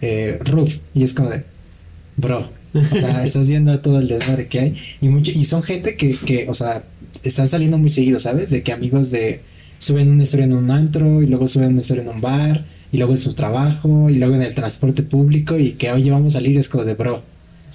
eh, 0.02 0.40
Roof. 0.44 0.78
Y 0.94 1.04
es 1.04 1.14
como 1.14 1.30
de, 1.30 1.44
bro, 2.18 2.50
o 2.74 2.96
sea, 2.96 3.24
estás 3.26 3.50
viendo 3.50 3.78
todo 3.80 4.00
el 4.00 4.08
desmadre 4.08 4.48
que 4.48 4.60
hay. 4.60 4.78
Y, 5.02 5.10
mucho, 5.10 5.32
y 5.32 5.46
son 5.46 5.62
gente 5.62 5.96
que, 5.96 6.16
que, 6.16 6.48
o 6.50 6.54
sea, 6.54 6.84
están 7.24 7.48
saliendo 7.48 7.78
muy 7.78 7.90
seguido, 7.90 8.20
¿sabes? 8.20 8.50
De 8.50 8.64
que 8.64 8.72
amigos 8.72 9.12
de 9.12 9.42
suben 9.78 10.12
una 10.12 10.24
historia 10.24 10.46
en 10.46 10.54
un 10.54 10.70
antro 10.70 11.24
y 11.24 11.28
luego 11.28 11.48
suben 11.48 11.70
una 11.70 11.82
historia 11.82 12.04
en 12.04 12.10
un 12.10 12.22
bar 12.22 12.66
y 12.92 12.98
luego 12.98 13.14
en 13.14 13.18
su 13.18 13.34
trabajo 13.34 14.10
y 14.12 14.18
luego 14.18 14.36
en 14.36 14.44
el 14.44 14.54
transporte 14.54 15.02
público 15.02 15.58
y 15.58 15.72
que 15.72 15.92
oye 15.92 16.12
vamos 16.12 16.36
a 16.36 16.40
salir 16.40 16.58
es 16.58 16.70
como 16.70 16.86
de 16.86 16.94
bro. 16.94 17.24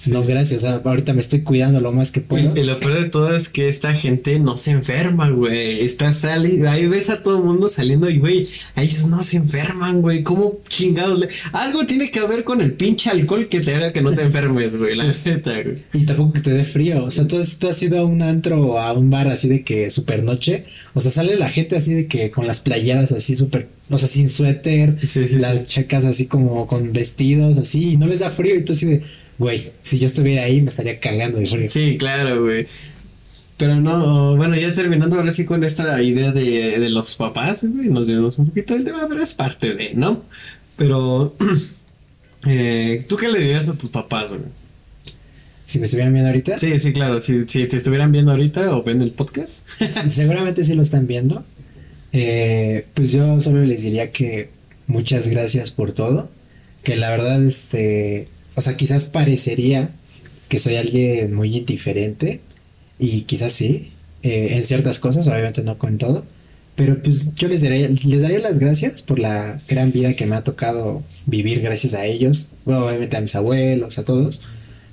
No, 0.09 0.23
gracias. 0.23 0.63
O 0.63 0.67
sea, 0.67 0.81
ahorita 0.83 1.13
me 1.13 1.21
estoy 1.21 1.41
cuidando 1.41 1.79
lo 1.79 1.91
más 1.91 2.11
que 2.11 2.21
puedo. 2.21 2.53
Y, 2.55 2.59
y 2.59 2.63
lo 2.63 2.79
peor 2.79 3.01
de 3.01 3.09
todo 3.09 3.35
es 3.35 3.49
que 3.49 3.67
esta 3.67 3.93
gente 3.93 4.37
no 4.39 4.55
se 4.55 4.71
enferma, 4.71 5.29
güey. 5.29 5.81
Está 5.83 6.13
saliendo, 6.13 6.69
ahí 6.69 6.85
ves 6.85 7.09
a 7.09 7.23
todo 7.23 7.37
el 7.39 7.43
mundo 7.43 7.67
saliendo 7.67 8.09
y, 8.09 8.19
güey, 8.19 8.47
a 8.75 8.83
ellos 8.83 9.07
no 9.07 9.23
se 9.23 9.37
enferman, 9.37 10.01
güey. 10.01 10.21
¿Cómo 10.23 10.59
chingados? 10.69 11.19
le- 11.19 11.29
Algo 11.51 11.85
tiene 11.87 12.11
que 12.11 12.19
ver 12.27 12.43
con 12.43 12.61
el 12.61 12.73
pinche 12.73 13.09
alcohol 13.09 13.47
que 13.49 13.59
te 13.61 13.73
haga 13.73 13.91
que 13.91 14.01
no 14.01 14.11
te 14.13 14.21
enfermes, 14.21 14.77
güey. 14.77 14.95
La 14.95 15.05
Pues, 15.05 15.25
neta, 15.25 15.53
güey. 15.63 15.77
Y 15.93 16.05
tampoco 16.05 16.33
que 16.33 16.41
te 16.41 16.51
dé 16.51 16.63
frío. 16.63 17.03
O 17.05 17.11
sea, 17.11 17.27
tú, 17.27 17.39
has- 17.39 17.57
tú 17.57 17.67
has 17.67 17.81
ido 17.81 17.97
a 17.99 18.05
un 18.05 18.21
antro 18.21 18.61
o 18.61 18.79
a 18.79 18.93
un 18.93 19.09
bar 19.09 19.27
así 19.27 19.47
de 19.47 19.63
que 19.63 19.89
super 19.89 20.21
noche. 20.23 20.65
O 20.93 20.99
sea, 21.01 21.09
sale 21.11 21.37
la 21.37 21.49
gente 21.49 21.75
así 21.75 21.93
de 21.93 22.07
que 22.07 22.29
con 22.29 22.45
las 22.47 22.59
playeras 22.59 23.11
así 23.11 23.35
súper, 23.35 23.67
o 23.89 23.97
sea, 23.97 24.07
sin 24.07 24.29
suéter. 24.29 24.97
Sí, 25.05 25.27
sí, 25.27 25.37
las 25.37 25.61
sí. 25.63 25.67
checas 25.69 26.05
así 26.05 26.27
como 26.27 26.67
con 26.67 26.93
vestidos 26.93 27.57
así. 27.57 27.93
Y 27.93 27.97
no 27.97 28.05
les 28.07 28.19
da 28.19 28.29
frío. 28.29 28.55
Y 28.55 28.63
tú 28.63 28.73
así 28.73 28.85
de, 28.85 29.03
güey, 29.37 29.71
si 29.81 29.99
yo 29.99 30.05
estuviera 30.05 30.43
ahí 30.43 30.61
me 30.61 30.69
estaría 30.69 30.99
cagando 30.99 31.37
de 31.37 31.47
frío. 31.47 31.69
Sí, 31.69 31.97
claro, 31.97 32.43
güey. 32.43 32.67
Pero 33.57 33.81
no, 33.81 34.35
bueno, 34.35 34.55
ya 34.55 34.73
terminando 34.73 35.15
ahora 35.15 35.31
sí 35.31 35.45
con 35.45 35.63
esta 35.63 36.01
idea 36.03 36.31
de, 36.31 36.79
de 36.79 36.89
los 36.89 37.15
papás, 37.15 37.65
güey, 37.67 37.89
nos 37.89 38.07
dimos 38.07 38.37
un 38.37 38.47
poquito 38.47 38.75
del 38.75 38.83
tema, 38.83 39.05
pero 39.09 39.23
es 39.23 39.33
parte 39.33 39.73
de, 39.73 39.93
¿no? 39.95 40.23
Pero, 40.75 41.35
eh, 42.45 43.03
¿tú 43.09 43.17
qué 43.17 43.29
le 43.29 43.39
dirías 43.39 43.67
a 43.67 43.77
tus 43.77 43.89
papás, 43.89 44.29
güey? 44.29 44.43
Si 45.65 45.79
me 45.79 45.85
estuvieran 45.85 46.13
viendo 46.13 46.29
ahorita, 46.29 46.57
Sí, 46.59 46.79
sí, 46.79 46.93
claro, 46.93 47.19
si, 47.19 47.45
si 47.47 47.67
te 47.67 47.75
estuvieran 47.75 48.11
viendo 48.11 48.31
ahorita 48.31 48.75
o 48.77 48.83
viendo 48.83 49.03
el 49.03 49.11
podcast. 49.11 49.67
seguramente 50.07 50.63
sí 50.63 50.73
lo 50.75 50.83
están 50.83 51.07
viendo. 51.07 51.43
Eh, 52.13 52.85
pues 52.93 53.11
yo 53.11 53.41
solo 53.41 53.63
les 53.65 53.81
diría 53.81 54.11
que 54.11 54.49
muchas 54.85 55.27
gracias 55.27 55.71
por 55.71 55.91
todo. 55.91 56.29
Que 56.83 56.95
la 56.95 57.09
verdad, 57.11 57.43
este, 57.43 58.29
o 58.57 58.61
sea, 58.63 58.75
quizás 58.75 59.05
parecería 59.05 59.91
que 60.49 60.57
soy 60.57 60.77
alguien 60.77 61.31
muy 61.31 61.55
indiferente 61.55 62.41
y 62.97 63.21
quizás 63.21 63.53
sí, 63.53 63.91
eh, 64.23 64.47
en 64.53 64.63
ciertas 64.63 64.99
cosas, 64.99 65.27
obviamente 65.27 65.61
no 65.61 65.77
con 65.77 65.99
todo. 65.99 66.25
Pero 66.75 66.99
pues 67.03 67.35
yo 67.35 67.47
les 67.49 67.61
daría, 67.61 67.87
les 67.87 68.21
daría 68.23 68.39
las 68.39 68.57
gracias 68.57 69.03
por 69.03 69.19
la 69.19 69.59
gran 69.67 69.91
vida 69.91 70.15
que 70.15 70.25
me 70.25 70.35
ha 70.35 70.43
tocado 70.43 71.03
vivir 71.27 71.61
gracias 71.61 71.93
a 71.93 72.05
ellos. 72.05 72.49
Obviamente 72.65 73.15
a 73.15 73.21
mis 73.21 73.35
abuelos, 73.35 73.99
a 73.99 74.03
todos. 74.03 74.41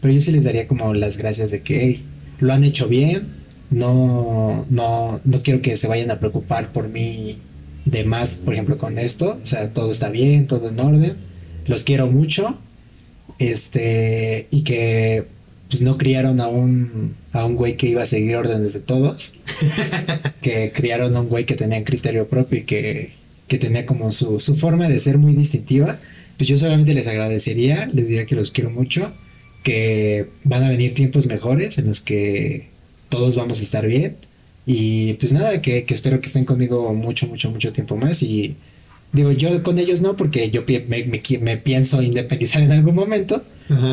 Pero 0.02 0.12
yo 0.12 0.20
sí 0.20 0.32
les 0.32 0.44
daría 0.44 0.68
como 0.68 0.92
las 0.92 1.16
gracias 1.16 1.50
de 1.50 1.62
que 1.62 2.02
lo 2.40 2.52
han 2.52 2.64
hecho 2.64 2.86
bien, 2.86 3.28
no, 3.70 4.66
no, 4.68 5.22
no 5.24 5.42
quiero 5.42 5.62
que 5.62 5.78
se 5.78 5.88
vayan 5.88 6.10
a 6.10 6.18
preocupar 6.18 6.70
por 6.70 6.90
mí 6.90 7.38
de 7.86 8.04
más, 8.04 8.34
por 8.34 8.52
ejemplo, 8.52 8.76
con 8.76 8.98
esto. 8.98 9.38
O 9.42 9.46
sea, 9.46 9.72
todo 9.72 9.90
está 9.90 10.10
bien, 10.10 10.46
todo 10.46 10.68
en 10.68 10.78
orden. 10.80 11.16
Los 11.66 11.84
quiero 11.84 12.08
mucho. 12.08 12.58
Este, 13.39 14.47
y 14.51 14.62
que 14.62 15.26
pues 15.68 15.82
no 15.82 15.99
criaron 15.99 16.41
a 16.41 16.47
un, 16.47 17.16
a 17.32 17.45
un 17.45 17.57
güey 17.57 17.76
que 17.76 17.89
iba 17.89 18.03
a 18.03 18.07
seguir 18.07 18.37
órdenes 18.37 18.74
de 18.74 18.80
todos. 18.80 19.35
que 20.41 20.72
criaron 20.72 21.16
a 21.16 21.20
un 21.20 21.28
güey 21.28 21.45
que 21.47 21.55
tenía 21.55 21.82
criterio 21.85 22.28
propio 22.28 22.61
y 22.61 22.62
que, 22.64 23.12
que 23.49 23.59
tenía 23.59 23.87
como 23.87 24.12
su, 24.12 24.39
su 24.41 24.55
forma 24.55 24.89
de 24.89 24.99
ser 24.99 25.18
muy 25.18 25.35
distintiva. 25.35 25.99
Pues 26.37 26.49
yo 26.49 26.59
solamente 26.59 26.95
les 26.95 27.09
agradecería, 27.09 27.87
les 27.93 28.09
diría 28.09 28.26
que 28.26 28.35
los 28.35 28.51
quiero 28.51 28.70
mucho, 28.70 29.12
que 29.62 30.28
van 30.45 30.62
a 30.64 30.68
venir 30.68 30.95
tiempos 30.95 31.26
mejores 31.26 31.78
en 31.78 31.87
los 31.87 32.01
que 32.01 32.68
todos 33.09 33.37
vamos 33.37 33.61
a 33.61 33.64
estar 33.64 33.87
bien. 33.87 34.16
Y 34.66 35.14
pues 35.14 35.32
nada, 35.32 35.61
que, 35.61 35.85
que 35.85 35.95
espero 35.95 36.20
que 36.20 36.26
estén 36.26 36.45
conmigo 36.45 36.93
mucho, 36.95 37.26
mucho, 37.26 37.51
mucho 37.51 37.72
tiempo 37.72 37.97
más. 37.97 38.22
Y 38.22 38.57
digo, 39.14 39.32
yo 39.32 39.62
con 39.62 39.78
ellos 39.78 40.02
no, 40.02 40.16
porque 40.16 40.50
yo 40.50 40.64
me, 40.66 41.06
me, 41.06 41.22
me 41.40 41.56
pienso 41.56 42.02
independizar 42.02 42.62
en 42.62 42.72
algún 42.72 42.94
momento. 42.94 43.42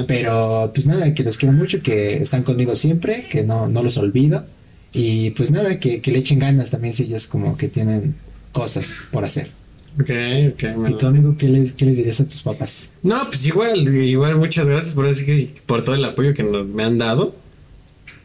Pero 0.05 0.69
pues 0.73 0.85
nada, 0.85 1.13
que 1.13 1.23
los 1.23 1.37
quiero 1.37 1.53
mucho, 1.53 1.81
que 1.81 2.17
están 2.17 2.43
conmigo 2.43 2.75
siempre, 2.75 3.27
que 3.29 3.43
no, 3.43 3.67
no 3.69 3.81
los 3.81 3.97
olvido. 3.97 4.45
Y 4.91 5.29
pues 5.29 5.49
nada, 5.51 5.79
que, 5.79 6.01
que 6.01 6.11
le 6.11 6.19
echen 6.19 6.39
ganas 6.39 6.71
también 6.71 6.93
si 6.93 7.03
ellos 7.03 7.27
como 7.27 7.55
que 7.55 7.69
tienen 7.69 8.15
cosas 8.51 8.97
por 9.11 9.23
hacer. 9.23 9.49
Ok, 9.99 10.09
ok. 10.53 10.89
¿Y 10.89 10.93
tu 10.97 11.07
amigo 11.07 11.35
qué 11.37 11.47
les, 11.49 11.73
qué 11.73 11.85
les 11.85 11.97
dirías 11.97 12.19
a 12.19 12.25
tus 12.25 12.43
papás? 12.43 12.95
No, 13.03 13.17
pues 13.27 13.45
igual, 13.45 13.87
igual 13.87 14.35
muchas 14.35 14.67
gracias 14.67 14.93
por 14.93 15.05
decir 15.05 15.53
por 15.65 15.83
todo 15.83 15.95
el 15.95 16.03
apoyo 16.05 16.33
que 16.33 16.43
nos, 16.43 16.67
me 16.67 16.83
han 16.83 16.97
dado. 16.97 17.35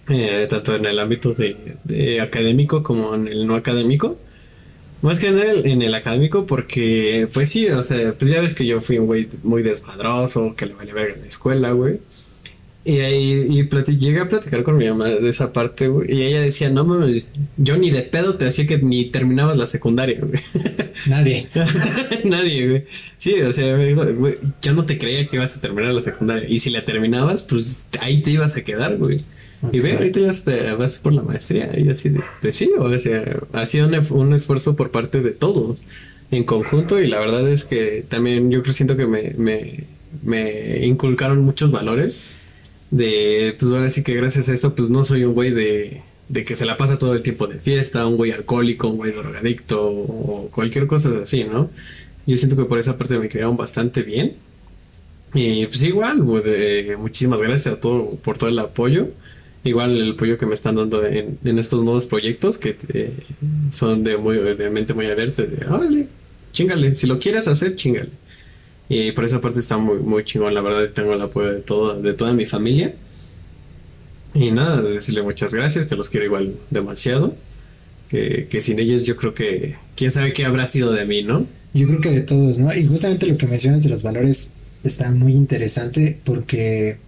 Eh, 0.09 0.47
tanto 0.49 0.77
en 0.77 0.87
el 0.87 0.99
ámbito 1.01 1.35
de, 1.35 2.21
académico 2.21 2.83
como 2.83 3.15
en 3.15 3.27
el 3.27 3.47
no 3.47 3.57
académico. 3.57 4.19
Más 5.03 5.19
que 5.19 5.29
en 5.29 5.39
el, 5.39 5.67
en 5.67 5.83
el 5.83 5.95
académico 5.95 6.47
porque, 6.47 7.29
pues 7.33 7.51
sí, 7.51 7.69
o 7.69 7.83
sea, 7.83 8.15
pues 8.15 8.31
ya 8.31 8.41
ves 8.41 8.55
que 8.55 8.67
yo 8.67 8.81
fui 8.81 8.99
un 8.99 9.07
güey 9.07 9.29
muy 9.43 9.63
desmadroso, 9.63 10.55
que 10.57 10.67
le 10.67 10.75
vale 10.75 10.93
ver 10.93 11.11
en 11.13 11.21
la 11.23 11.27
escuela, 11.29 11.73
güey. 11.73 11.99
Y 12.87 13.01
ahí 13.01 13.47
y 13.51 13.99
llegué 13.99 14.21
a 14.21 14.29
platicar 14.29 14.63
con 14.63 14.79
mi 14.79 14.89
mamá 14.89 15.07
de 15.07 15.29
esa 15.29 15.53
parte, 15.53 15.89
güey. 15.89 16.15
Y 16.15 16.23
ella 16.23 16.41
decía, 16.41 16.71
no 16.71 16.85
mames, 16.85 17.27
yo 17.57 17.77
ni 17.77 17.91
de 17.91 18.03
pedo 18.03 18.37
te 18.37 18.47
hacía 18.47 18.65
que 18.65 18.79
ni 18.79 19.07
terminabas 19.07 19.57
la 19.57 19.67
secundaria, 19.67 20.21
güey. 20.21 20.41
Nadie. 21.07 21.49
Nadie, 22.25 22.69
güey. 22.69 22.85
Sí, 23.19 23.41
o 23.41 23.53
sea, 23.53 23.77
me 23.77 23.87
dijo, 23.87 24.05
güey, 24.15 24.37
yo 24.63 24.73
no 24.73 24.87
te 24.87 24.99
creía 24.99 25.27
que 25.27 25.35
ibas 25.35 25.57
a 25.57 25.61
terminar 25.61 25.93
la 25.95 26.03
secundaria. 26.03 26.49
Y 26.49 26.61
si 26.61 26.71
la 26.71 26.85
terminabas, 26.85 27.43
pues 27.43 27.89
ahí 28.01 28.23
te 28.23 28.31
ibas 28.31 28.57
a 28.57 28.63
quedar, 28.63 28.97
güey. 28.99 29.23
Y 29.73 29.81
ve, 29.81 29.95
ahorita 29.95 30.21
ya 30.21 30.75
vas 30.75 30.99
por 30.99 31.13
la 31.13 31.23
maestría. 31.23 31.79
Y 31.79 31.89
así 31.89 32.11
de, 32.11 32.21
pues 32.41 32.57
sí, 32.57 32.71
o 32.79 32.99
sea, 32.99 33.41
ha 33.53 33.67
sido 33.67 33.89
un, 34.11 34.35
esfuerzo 34.35 34.77
por 34.77 34.91
parte 34.91 35.21
de 35.21 35.33
todos 35.33 35.79
en 36.31 36.45
conjunto. 36.45 37.01
Y 37.01 37.07
la 37.07 37.19
verdad 37.19 37.49
es 37.51 37.65
que 37.65 38.05
también 38.09 38.51
yo 38.51 38.63
creo 38.63 38.75
siento 38.75 38.97
que 38.97 39.07
me, 39.07 39.35
me, 39.37 39.85
me 40.23 40.87
inculcaron 40.87 41.41
muchos 41.41 41.71
valores. 41.71 42.21
De, 42.91 43.57
pues 43.59 43.73
ahora 43.73 43.91
sí 43.91 44.05
que 44.05 44.15
gracias 44.15 44.49
a 44.49 44.55
eso, 44.55 44.75
pues 44.75 44.91
no 44.91 45.05
soy 45.05 45.25
un 45.25 45.35
güey 45.35 45.51
de, 45.51 46.03
de 46.29 46.45
que 46.45 46.57
se 46.57 46.67
la 46.67 46.77
pasa 46.77 46.99
todo 46.99 47.15
el 47.15 47.23
tiempo 47.23 47.47
de 47.47 47.59
fiesta, 47.59 48.07
un 48.07 48.17
güey 48.17 48.31
alcohólico, 48.31 48.89
un 48.89 48.97
güey 48.97 49.13
drogadicto 49.13 49.85
o 49.85 50.49
cualquier 50.53 50.87
cosa 50.87 51.11
así, 51.23 51.45
¿no? 51.45 51.71
Yo 52.27 52.37
siento 52.37 52.57
que 52.57 52.65
por 52.65 52.79
esa 52.79 52.99
parte 52.99 53.19
me 53.19 53.29
criaron 53.29 53.57
bastante 53.57 54.03
bien. 54.03 54.35
Y 55.35 55.67
pues 55.67 55.83
igual, 55.83 56.25
pues, 56.25 56.99
muchísimas 56.99 57.41
gracias 57.41 57.75
a 57.75 57.81
todo 57.81 58.17
por 58.17 58.39
todo 58.39 58.49
el 58.49 58.59
apoyo. 58.59 59.11
Igual 59.67 59.97
el 60.01 60.13
apoyo 60.13 60.39
que 60.39 60.47
me 60.47 60.55
están 60.55 60.77
dando 60.77 61.05
en, 61.05 61.39
estos 61.59 61.83
nuevos 61.83 62.07
proyectos 62.07 62.57
que 62.57 62.77
eh, 62.95 63.13
son 63.71 64.05
de, 64.05 64.17
muy, 64.17 64.37
de 64.37 64.71
mente 64.71 64.95
muy 64.95 65.07
abierta. 65.07 65.43
De, 65.43 65.67
órale, 65.67 66.07
chingale. 66.53 66.95
Si 66.95 67.07
lo 67.07 67.19
quieres 67.19 67.49
hacer, 67.49 67.75
chingale. 67.75 68.11
Y 68.89 69.11
por 69.13 69.25
esa 69.25 69.41
parte 69.41 69.59
está 69.59 69.77
muy, 69.77 69.99
muy 69.99 70.25
chingón. 70.25 70.55
La 70.55 70.61
verdad, 70.61 70.89
tengo 70.93 71.15
el 71.15 71.21
apoyo 71.21 71.53
de, 71.53 71.61
todo, 71.61 72.01
de 72.01 72.13
toda 72.15 72.33
mi 72.33 72.47
familia. 72.47 72.95
Y 74.35 74.53
nada, 74.53 74.83
decirle 74.83 75.23
muchas 75.23 75.53
gracias, 75.53 75.87
que 75.87 75.97
los 75.97 76.11
quiero 76.11 76.27
igual 76.27 76.55
demasiado. 76.71 77.35
Que, 78.09 78.47
que 78.49 78.61
sin 78.61 78.79
ellos 78.79 79.03
yo 79.03 79.17
creo 79.17 79.35
que 79.35 79.75
quién 79.97 80.13
sabe 80.13 80.33
qué 80.33 80.45
habrá 80.45 80.69
sido 80.69 80.93
de 80.93 81.05
mí, 81.07 81.25
¿no? 81.25 81.45
Yo 81.75 81.89
creo 81.89 82.01
que 82.01 82.11
de 82.11 82.21
todos, 82.21 82.61
¿no? 82.61 82.73
Y 82.73 82.87
justamente 82.87 83.27
lo 83.27 83.37
que 83.37 83.47
mencionas 83.49 83.83
de 83.83 83.89
los 83.89 84.05
valores 84.05 84.53
está 84.85 85.11
muy 85.11 85.35
interesante 85.35 86.19
porque 86.23 86.99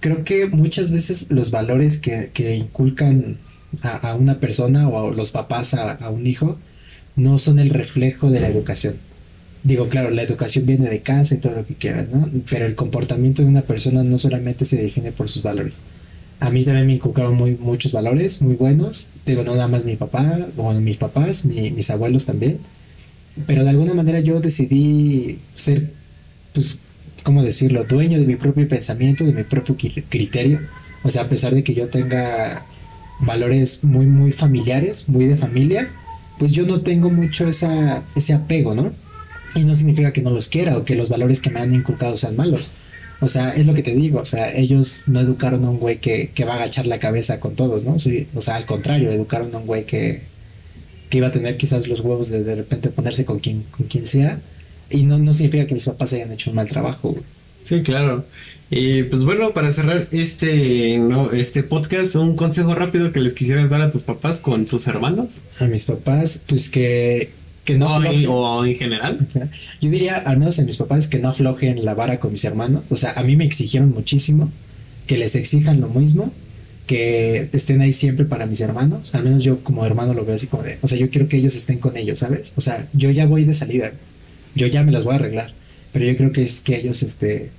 creo 0.00 0.24
que 0.24 0.46
muchas 0.46 0.90
veces 0.90 1.30
los 1.30 1.50
valores 1.50 1.98
que, 1.98 2.30
que 2.32 2.56
inculcan 2.56 3.38
a, 3.82 4.14
una 4.14 4.40
persona 4.40 4.88
o 4.88 5.10
a 5.10 5.14
los 5.14 5.30
papás 5.30 5.74
a, 5.74 6.10
un 6.10 6.26
hijo 6.26 6.58
no 7.16 7.38
son 7.38 7.58
el 7.58 7.70
reflejo 7.70 8.30
de 8.30 8.40
la 8.40 8.48
educación. 8.48 8.96
Digo, 9.62 9.88
claro, 9.88 10.10
la 10.10 10.22
educación 10.22 10.64
viene 10.64 10.88
de 10.88 11.02
casa 11.02 11.34
y 11.34 11.38
todo 11.38 11.54
lo 11.54 11.66
que 11.66 11.74
quieras, 11.74 12.10
¿no? 12.10 12.28
Pero 12.48 12.64
el 12.64 12.74
comportamiento 12.74 13.42
de 13.42 13.48
una 13.48 13.62
persona 13.62 14.02
no 14.02 14.16
solamente 14.18 14.64
se 14.64 14.82
define 14.82 15.12
por 15.12 15.28
sus 15.28 15.42
valores. 15.42 15.82
A 16.40 16.48
mí 16.48 16.64
también 16.64 16.86
me 16.86 16.94
inculcaron 16.94 17.34
muy, 17.36 17.56
muchos 17.56 17.92
valores 17.92 18.40
muy 18.40 18.54
buenos. 18.54 19.08
Digo, 19.26 19.44
no 19.44 19.54
nada 19.54 19.68
más 19.68 19.84
mi 19.84 19.96
papá, 19.96 20.48
o 20.56 20.72
mis 20.72 20.96
papás, 20.96 21.44
mis 21.44 21.90
abuelos 21.90 22.24
también. 22.24 22.58
Pero 23.46 23.62
de 23.64 23.70
alguna 23.70 23.92
manera 23.92 24.20
yo 24.20 24.40
decidí 24.40 25.40
ser, 25.54 25.92
pues, 26.54 26.80
¿cómo 27.22 27.42
decirlo? 27.42 27.84
Dueño 27.84 28.18
de 28.18 28.26
mi 28.26 28.36
propio 28.36 28.66
pensamiento, 28.68 29.24
de 29.24 29.32
mi 29.32 29.44
propio 29.44 29.76
criterio. 29.76 30.60
O 31.02 31.10
sea, 31.10 31.22
a 31.22 31.28
pesar 31.28 31.54
de 31.54 31.64
que 31.64 31.74
yo 31.74 31.88
tenga 31.88 32.64
valores 33.20 33.84
muy, 33.84 34.06
muy 34.06 34.32
familiares, 34.32 35.08
muy 35.08 35.26
de 35.26 35.36
familia, 35.36 35.88
pues 36.38 36.52
yo 36.52 36.66
no 36.66 36.80
tengo 36.80 37.10
mucho 37.10 37.48
esa, 37.48 38.02
ese 38.14 38.34
apego, 38.34 38.74
¿no? 38.74 38.92
Y 39.54 39.64
no 39.64 39.74
significa 39.74 40.12
que 40.12 40.22
no 40.22 40.30
los 40.30 40.48
quiera 40.48 40.76
o 40.76 40.84
que 40.84 40.94
los 40.94 41.08
valores 41.08 41.40
que 41.40 41.50
me 41.50 41.60
han 41.60 41.74
inculcado 41.74 42.16
sean 42.16 42.36
malos. 42.36 42.70
O 43.20 43.28
sea, 43.28 43.50
es 43.50 43.66
lo 43.66 43.74
que 43.74 43.82
te 43.82 43.94
digo, 43.94 44.20
o 44.20 44.24
sea, 44.24 44.50
ellos 44.54 45.04
no 45.06 45.20
educaron 45.20 45.64
a 45.66 45.70
un 45.70 45.78
güey 45.78 45.98
que, 45.98 46.30
que 46.34 46.46
va 46.46 46.54
a 46.54 46.56
agachar 46.56 46.86
la 46.86 46.98
cabeza 46.98 47.38
con 47.38 47.54
todos, 47.54 47.84
¿no? 47.84 47.96
o 48.34 48.40
sea, 48.40 48.56
al 48.56 48.64
contrario, 48.64 49.10
educaron 49.10 49.54
a 49.54 49.58
un 49.58 49.66
güey 49.66 49.84
que, 49.84 50.22
que 51.10 51.18
iba 51.18 51.26
a 51.26 51.30
tener 51.30 51.58
quizás 51.58 51.86
los 51.86 52.00
huevos 52.00 52.30
de 52.30 52.42
de 52.42 52.54
repente 52.54 52.88
ponerse 52.88 53.26
con 53.26 53.38
quien, 53.38 53.64
con 53.64 53.88
quien 53.88 54.06
sea 54.06 54.40
y 54.90 55.04
no, 55.04 55.18
no 55.18 55.32
significa 55.34 55.66
que 55.66 55.74
mis 55.74 55.86
papás 55.86 56.12
hayan 56.12 56.32
hecho 56.32 56.50
un 56.50 56.56
mal 56.56 56.68
trabajo, 56.68 57.16
Sí, 57.62 57.82
claro. 57.82 58.24
Y 58.70 59.02
pues 59.04 59.24
bueno, 59.24 59.52
para 59.52 59.72
cerrar 59.72 60.06
este, 60.12 60.98
no, 60.98 61.32
este 61.32 61.62
podcast, 61.62 62.14
un 62.16 62.36
consejo 62.36 62.74
rápido 62.74 63.10
que 63.12 63.20
les 63.20 63.34
quisieras 63.34 63.70
dar 63.70 63.80
a 63.80 63.90
tus 63.90 64.02
papás 64.02 64.38
con 64.38 64.64
tus 64.64 64.86
hermanos. 64.86 65.40
A 65.58 65.66
mis 65.66 65.84
papás, 65.84 66.42
pues 66.46 66.70
que, 66.70 67.30
que 67.64 67.78
no... 67.78 67.96
O, 68.28 68.64
en 68.64 68.74
general. 68.76 69.28
Yo 69.80 69.90
diría, 69.90 70.16
al 70.16 70.38
menos 70.38 70.58
a 70.58 70.62
mis 70.62 70.76
papás, 70.76 71.08
que 71.08 71.18
no 71.18 71.28
aflojen 71.28 71.84
la 71.84 71.94
vara 71.94 72.20
con 72.20 72.32
mis 72.32 72.44
hermanos. 72.44 72.84
O 72.90 72.96
sea, 72.96 73.12
a 73.16 73.22
mí 73.24 73.36
me 73.36 73.44
exigieron 73.44 73.92
muchísimo, 73.92 74.50
que 75.08 75.18
les 75.18 75.34
exijan 75.34 75.80
lo 75.80 75.88
mismo, 75.88 76.32
que 76.86 77.48
estén 77.52 77.80
ahí 77.80 77.92
siempre 77.92 78.24
para 78.24 78.46
mis 78.46 78.60
hermanos. 78.60 79.14
Al 79.16 79.24
menos 79.24 79.42
yo 79.42 79.64
como 79.64 79.84
hermano 79.84 80.14
lo 80.14 80.24
veo 80.24 80.36
así 80.36 80.46
como 80.46 80.62
de, 80.62 80.78
o 80.80 80.86
sea, 80.86 80.96
yo 80.96 81.10
quiero 81.10 81.28
que 81.28 81.36
ellos 81.36 81.56
estén 81.56 81.78
con 81.78 81.96
ellos, 81.96 82.20
¿sabes? 82.20 82.52
O 82.56 82.60
sea, 82.60 82.88
yo 82.92 83.10
ya 83.10 83.26
voy 83.26 83.44
de 83.44 83.54
salida 83.54 83.92
yo 84.54 84.66
ya 84.66 84.82
me 84.82 84.92
las 84.92 85.04
voy 85.04 85.14
a 85.14 85.16
arreglar. 85.16 85.52
Pero 85.92 86.04
yo 86.04 86.16
creo 86.16 86.32
que 86.32 86.42
es 86.42 86.60
que 86.60 86.76
ellos, 86.76 87.02
este, 87.02 87.50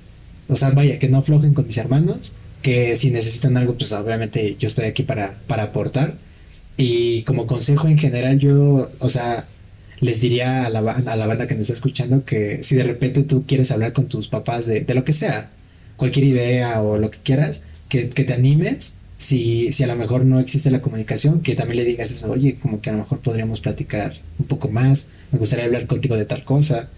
o 0.47 0.55
sea, 0.55 0.71
vaya, 0.71 0.99
que 0.99 1.09
no 1.09 1.17
aflojen 1.17 1.53
con 1.53 1.67
mis 1.67 1.77
hermanos, 1.77 2.33
que 2.61 2.95
si 2.95 3.11
necesitan 3.11 3.57
algo, 3.57 3.75
pues 3.77 3.91
obviamente 3.91 4.55
yo 4.59 4.67
estoy 4.67 4.85
aquí 4.85 5.03
para, 5.03 5.37
para 5.47 5.63
aportar. 5.63 6.15
Y 6.77 7.23
como 7.23 7.47
consejo 7.47 7.87
en 7.87 7.97
general, 7.97 8.39
yo, 8.39 8.89
o 8.99 9.09
sea, 9.09 9.45
les 9.99 10.21
diría 10.21 10.65
a 10.65 10.69
la, 10.69 10.79
a 10.79 11.15
la 11.15 11.27
banda 11.27 11.47
que 11.47 11.53
nos 11.53 11.63
está 11.63 11.73
escuchando 11.73 12.25
que 12.25 12.63
si 12.63 12.75
de 12.75 12.83
repente 12.83 13.23
tú 13.23 13.45
quieres 13.45 13.71
hablar 13.71 13.93
con 13.93 14.07
tus 14.07 14.27
papás 14.27 14.65
de, 14.65 14.81
de 14.81 14.93
lo 14.95 15.03
que 15.03 15.13
sea, 15.13 15.51
cualquier 15.95 16.25
idea 16.25 16.81
o 16.81 16.97
lo 16.97 17.11
que 17.11 17.19
quieras, 17.19 17.63
que, 17.87 18.09
que 18.09 18.23
te 18.23 18.33
animes. 18.33 18.97
Si, 19.21 19.71
si 19.71 19.83
a 19.83 19.87
lo 19.87 19.95
mejor 19.95 20.25
no 20.25 20.39
existe 20.39 20.71
la 20.71 20.81
comunicación, 20.81 21.41
que 21.41 21.53
también 21.53 21.77
le 21.77 21.85
digas 21.85 22.09
eso, 22.09 22.31
oye, 22.31 22.55
como 22.55 22.81
que 22.81 22.89
a 22.89 22.93
lo 22.93 22.99
mejor 22.99 23.19
podríamos 23.19 23.61
platicar 23.61 24.15
un 24.39 24.47
poco 24.47 24.67
más, 24.69 25.09
me 25.31 25.37
gustaría 25.37 25.65
hablar 25.65 25.85
contigo 25.85 26.17
de 26.17 26.25
tal 26.25 26.43
cosa. 26.43 26.89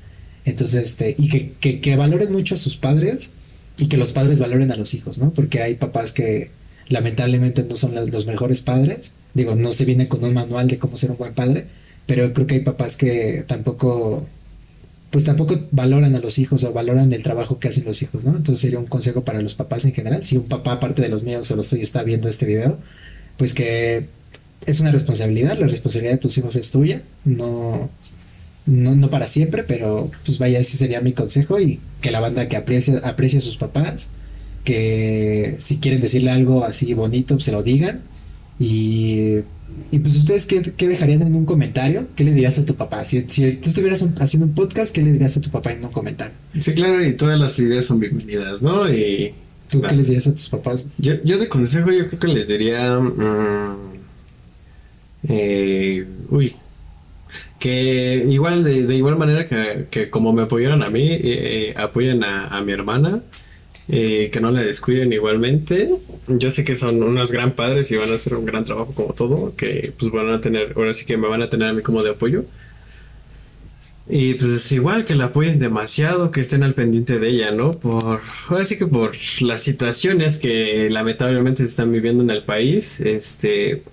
Entonces, 0.45 0.83
este, 0.83 1.15
y 1.17 1.27
que, 1.27 1.51
que, 1.59 1.81
que 1.81 1.97
valoren 1.97 2.31
mucho 2.31 2.55
a 2.55 2.57
sus 2.57 2.77
padres 2.77 3.31
y 3.77 3.87
que 3.87 3.97
los 3.97 4.13
padres 4.13 4.39
valoren 4.39 4.71
a 4.71 4.77
los 4.77 4.93
hijos, 4.93 5.17
¿no? 5.17 5.31
Porque 5.31 5.61
hay 5.61 5.75
papás 5.75 6.13
que 6.13 6.51
lamentablemente 6.87 7.63
no 7.63 7.75
son 7.75 7.93
los 8.09 8.25
mejores 8.25 8.61
padres. 8.61 9.13
Digo, 9.33 9.55
no 9.55 9.73
se 9.73 9.83
viene 9.83 10.07
con 10.07 10.23
un 10.23 10.33
manual 10.33 10.67
de 10.69 10.77
cómo 10.77 10.95
ser 10.95 11.11
un 11.11 11.17
buen 11.17 11.33
padre, 11.33 11.67
pero 12.05 12.33
creo 12.33 12.47
que 12.47 12.55
hay 12.55 12.61
papás 12.61 12.95
que 12.95 13.43
tampoco, 13.47 14.27
pues 15.13 15.25
tampoco 15.25 15.67
valoran 15.69 16.15
a 16.15 16.19
los 16.19 16.39
hijos 16.39 16.63
o 16.63 16.73
valoran 16.73 17.13
el 17.13 17.21
trabajo 17.21 17.59
que 17.59 17.67
hacen 17.67 17.85
los 17.85 18.01
hijos, 18.01 18.25
¿no? 18.25 18.35
Entonces 18.35 18.61
sería 18.61 18.79
un 18.79 18.87
consejo 18.87 19.23
para 19.23 19.41
los 19.41 19.53
papás 19.53 19.85
en 19.85 19.93
general. 19.93 20.25
Si 20.25 20.37
un 20.37 20.45
papá, 20.45 20.71
aparte 20.71 21.03
de 21.03 21.09
los 21.09 21.21
míos 21.21 21.51
o 21.51 21.55
los 21.55 21.69
tuyos, 21.69 21.83
está 21.83 22.01
viendo 22.01 22.27
este 22.27 22.47
video, 22.47 22.79
pues 23.37 23.53
que 23.53 24.07
es 24.65 24.79
una 24.79 24.89
responsabilidad, 24.89 25.55
la 25.59 25.67
responsabilidad 25.67 26.13
de 26.13 26.17
tus 26.17 26.35
hijos 26.39 26.55
es 26.55 26.71
tuya, 26.71 27.03
no, 27.25 27.91
no, 28.65 28.95
no 28.95 29.09
para 29.11 29.27
siempre, 29.27 29.61
pero 29.61 30.09
pues 30.25 30.39
vaya, 30.39 30.57
ese 30.57 30.77
sería 30.77 30.99
mi 30.99 31.13
consejo 31.13 31.59
y 31.59 31.79
que 32.01 32.09
la 32.09 32.19
banda 32.19 32.49
que 32.49 32.57
aprecie, 32.57 32.99
aprecie 33.03 33.37
a 33.37 33.41
sus 33.43 33.57
papás, 33.57 34.09
que 34.63 35.57
si 35.59 35.77
quieren 35.77 36.01
decirle 36.01 36.31
algo 36.31 36.65
así 36.65 36.91
bonito, 36.95 37.39
se 37.39 37.51
lo 37.51 37.61
digan 37.61 38.01
Y, 38.59 39.41
y 39.91 39.99
pues 39.99 40.17
ustedes, 40.17 40.45
¿qué, 40.45 40.61
¿qué, 40.61 40.87
dejarían 40.87 41.21
en 41.21 41.35
un 41.35 41.45
comentario? 41.45 42.07
¿Qué 42.15 42.23
le 42.23 42.33
dirías 42.33 42.57
a 42.59 42.65
tu 42.65 42.75
papá? 42.75 43.05
Si, 43.05 43.21
si 43.29 43.53
tú 43.53 43.69
estuvieras 43.69 44.01
un, 44.01 44.15
haciendo 44.19 44.47
un 44.47 44.53
podcast, 44.53 44.93
¿qué 44.93 45.01
le 45.01 45.11
dirías 45.11 45.37
a 45.37 45.41
tu 45.41 45.49
papá 45.49 45.71
en 45.71 45.85
un 45.85 45.91
comentario? 45.91 46.33
Sí, 46.59 46.73
claro, 46.73 47.03
y 47.03 47.13
todas 47.13 47.39
las 47.39 47.57
ideas 47.59 47.85
son 47.85 47.99
bienvenidas, 47.99 48.61
¿no? 48.61 48.89
Y... 48.91 49.33
¿Tú 49.69 49.81
qué 49.81 49.95
les 49.95 50.07
dirías 50.07 50.27
a 50.27 50.33
tus 50.33 50.49
papás? 50.49 50.87
Yo, 50.97 51.13
yo 51.23 51.39
de 51.39 51.47
consejo 51.47 51.91
yo 51.91 52.07
creo 52.07 52.19
que 52.19 52.27
les 52.27 52.47
diría... 52.47 52.99
Mmm, 52.99 53.93
eh, 55.27 56.05
uy, 56.29 56.55
que 57.59 58.25
igual 58.27 58.63
de, 58.63 58.85
de 58.85 58.95
igual 58.95 59.17
manera 59.17 59.47
que, 59.47 59.87
que, 59.89 60.09
como 60.09 60.33
me 60.33 60.43
apoyaron 60.43 60.83
a 60.83 60.89
mí, 60.89 61.07
eh, 61.11 61.19
eh 61.23 61.73
apoyen 61.77 62.23
a, 62.23 62.47
a, 62.47 62.61
mi 62.61 62.73
hermana, 62.73 63.21
eh, 63.89 64.29
que 64.31 64.39
no 64.39 64.51
la 64.51 64.61
descuiden 64.61 65.11
igualmente. 65.13 65.89
Yo 66.27 66.51
sé 66.51 66.63
que 66.63 66.75
son 66.75 67.03
unos 67.03 67.31
gran 67.31 67.53
padres 67.53 67.91
y 67.91 67.97
van 67.97 68.11
a 68.11 68.15
hacer 68.15 68.33
un 68.35 68.45
gran 68.45 68.65
trabajo 68.65 68.93
como 68.93 69.13
todo, 69.13 69.55
que 69.55 69.93
pues 69.97 70.11
van 70.11 70.29
a 70.29 70.41
tener, 70.41 70.73
ahora 70.75 70.93
sí 70.93 71.05
que 71.05 71.17
me 71.17 71.27
van 71.27 71.41
a 71.41 71.49
tener 71.49 71.69
a 71.69 71.73
mí 71.73 71.81
como 71.81 72.03
de 72.03 72.11
apoyo. 72.11 72.45
Y 74.07 74.33
pues 74.35 74.71
igual 74.73 75.05
que 75.05 75.15
la 75.15 75.25
apoyen 75.25 75.59
demasiado, 75.59 76.31
que 76.31 76.41
estén 76.41 76.63
al 76.63 76.73
pendiente 76.73 77.19
de 77.19 77.29
ella, 77.29 77.51
¿no? 77.51 77.71
Por, 77.71 78.21
ahora 78.49 78.65
sí 78.65 78.77
que 78.77 78.85
por 78.85 79.11
las 79.41 79.61
situaciones 79.61 80.39
que 80.39 80.89
lamentablemente 80.89 81.63
se 81.63 81.69
están 81.69 81.91
viviendo 81.91 82.21
en 82.23 82.29
el 82.29 82.43
país, 82.43 82.99
este, 83.01 83.83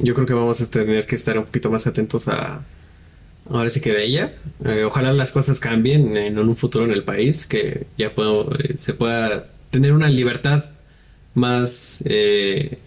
yo 0.00 0.14
creo 0.14 0.26
que 0.26 0.34
vamos 0.34 0.60
a 0.60 0.70
tener 0.70 1.06
que 1.06 1.16
estar 1.16 1.38
un 1.38 1.44
poquito 1.44 1.70
más 1.70 1.86
atentos 1.86 2.28
a, 2.28 2.62
ahora 3.50 3.70
sí 3.70 3.80
que 3.80 3.92
de 3.92 4.04
ella. 4.04 4.32
Eh, 4.64 4.84
ojalá 4.84 5.12
las 5.12 5.32
cosas 5.32 5.60
cambien 5.60 6.16
en, 6.16 6.38
un 6.38 6.56
futuro 6.56 6.84
en 6.84 6.90
el 6.90 7.04
país, 7.04 7.46
que 7.46 7.86
ya 7.96 8.14
puedo, 8.14 8.52
eh, 8.58 8.74
se 8.76 8.94
pueda 8.94 9.46
tener 9.70 9.92
una 9.92 10.08
libertad 10.08 10.64
más 11.34 12.02
eh, 12.06 12.78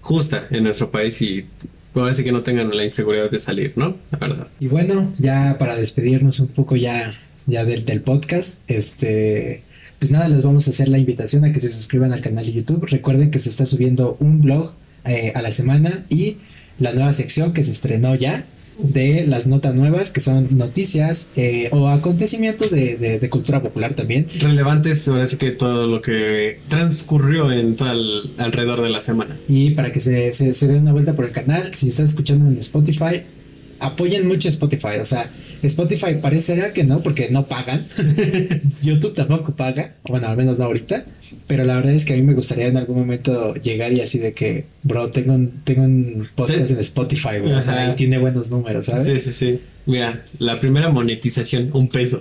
justa 0.00 0.46
en 0.50 0.64
nuestro 0.64 0.90
país 0.90 1.20
y 1.22 1.46
ahora 1.94 2.14
sí 2.14 2.24
que 2.24 2.32
no 2.32 2.42
tengan 2.42 2.74
la 2.76 2.84
inseguridad 2.84 3.30
de 3.30 3.38
salir, 3.38 3.72
¿no? 3.76 3.96
La 4.10 4.18
verdad. 4.18 4.48
Y 4.60 4.68
bueno, 4.68 5.14
ya 5.18 5.56
para 5.58 5.76
despedirnos 5.76 6.40
un 6.40 6.48
poco 6.48 6.76
ya, 6.76 7.14
ya 7.46 7.64
del, 7.64 8.00
podcast, 8.02 8.58
este... 8.68 9.62
Pues 9.98 10.10
nada, 10.10 10.28
les 10.28 10.42
vamos 10.42 10.66
a 10.66 10.72
hacer 10.72 10.88
la 10.88 10.98
invitación 10.98 11.44
a 11.44 11.52
que 11.52 11.60
se 11.60 11.68
suscriban 11.68 12.12
al 12.12 12.20
canal 12.20 12.44
de 12.44 12.52
YouTube. 12.52 12.86
Recuerden 12.86 13.30
que 13.30 13.38
se 13.38 13.50
está 13.50 13.66
subiendo 13.66 14.16
un 14.18 14.40
blog 14.40 14.72
eh, 15.04 15.30
a 15.36 15.42
la 15.42 15.52
semana 15.52 16.04
y 16.08 16.38
la 16.80 16.92
nueva 16.92 17.12
sección 17.12 17.52
que 17.52 17.62
se 17.62 17.70
estrenó 17.70 18.16
ya 18.16 18.44
de 18.78 19.26
las 19.26 19.46
notas 19.46 19.74
nuevas 19.74 20.10
que 20.10 20.20
son 20.20 20.56
noticias 20.56 21.30
eh, 21.36 21.68
o 21.72 21.88
acontecimientos 21.88 22.70
de, 22.70 22.96
de, 22.96 23.18
de, 23.18 23.30
cultura 23.30 23.60
popular 23.60 23.94
también. 23.94 24.26
Relevantes, 24.40 25.06
ahora 25.08 25.26
sí 25.26 25.36
que 25.36 25.50
todo 25.50 25.86
lo 25.86 26.00
que 26.00 26.60
transcurrió 26.68 27.52
en 27.52 27.76
tal 27.76 28.32
alrededor 28.38 28.82
de 28.82 28.90
la 28.90 29.00
semana. 29.00 29.36
Y 29.48 29.70
para 29.70 29.92
que 29.92 30.00
se, 30.00 30.32
se, 30.32 30.54
se 30.54 30.68
den 30.68 30.82
una 30.82 30.92
vuelta 30.92 31.14
por 31.14 31.24
el 31.24 31.32
canal, 31.32 31.74
si 31.74 31.88
estás 31.88 32.10
escuchando 32.10 32.48
en 32.48 32.58
Spotify, 32.58 33.22
apoyen 33.78 34.26
mucho 34.26 34.48
Spotify. 34.48 34.98
O 35.00 35.04
sea, 35.04 35.30
Spotify 35.62 36.14
parecería 36.20 36.72
que 36.72 36.84
no, 36.84 37.00
porque 37.00 37.30
no 37.30 37.46
pagan. 37.46 37.86
YouTube 38.82 39.14
tampoco 39.14 39.52
paga. 39.52 39.92
Bueno, 40.08 40.28
al 40.28 40.36
menos 40.36 40.58
no 40.58 40.64
ahorita. 40.64 41.04
Pero 41.46 41.64
la 41.64 41.76
verdad 41.76 41.92
es 41.92 42.04
que 42.04 42.14
a 42.14 42.16
mí 42.16 42.22
me 42.22 42.34
gustaría 42.34 42.66
en 42.66 42.76
algún 42.76 42.98
momento 42.98 43.54
llegar 43.54 43.92
y 43.92 44.00
así 44.00 44.18
de 44.18 44.32
que, 44.32 44.66
bro, 44.82 45.10
tengo 45.10 45.34
un, 45.34 45.62
tengo 45.64 45.82
un 45.82 46.28
podcast 46.34 46.66
¿Sí? 46.66 46.72
en 46.74 46.80
Spotify, 46.80 47.38
güey. 47.40 47.52
O 47.52 47.62
sea, 47.62 47.92
y 47.92 47.96
tiene 47.96 48.18
buenos 48.18 48.50
números, 48.50 48.86
¿sabes? 48.86 49.06
Sí, 49.06 49.18
sí, 49.18 49.32
sí. 49.32 49.60
Mira, 49.84 50.24
la 50.38 50.60
primera 50.60 50.90
monetización, 50.90 51.70
un 51.72 51.88
peso. 51.88 52.20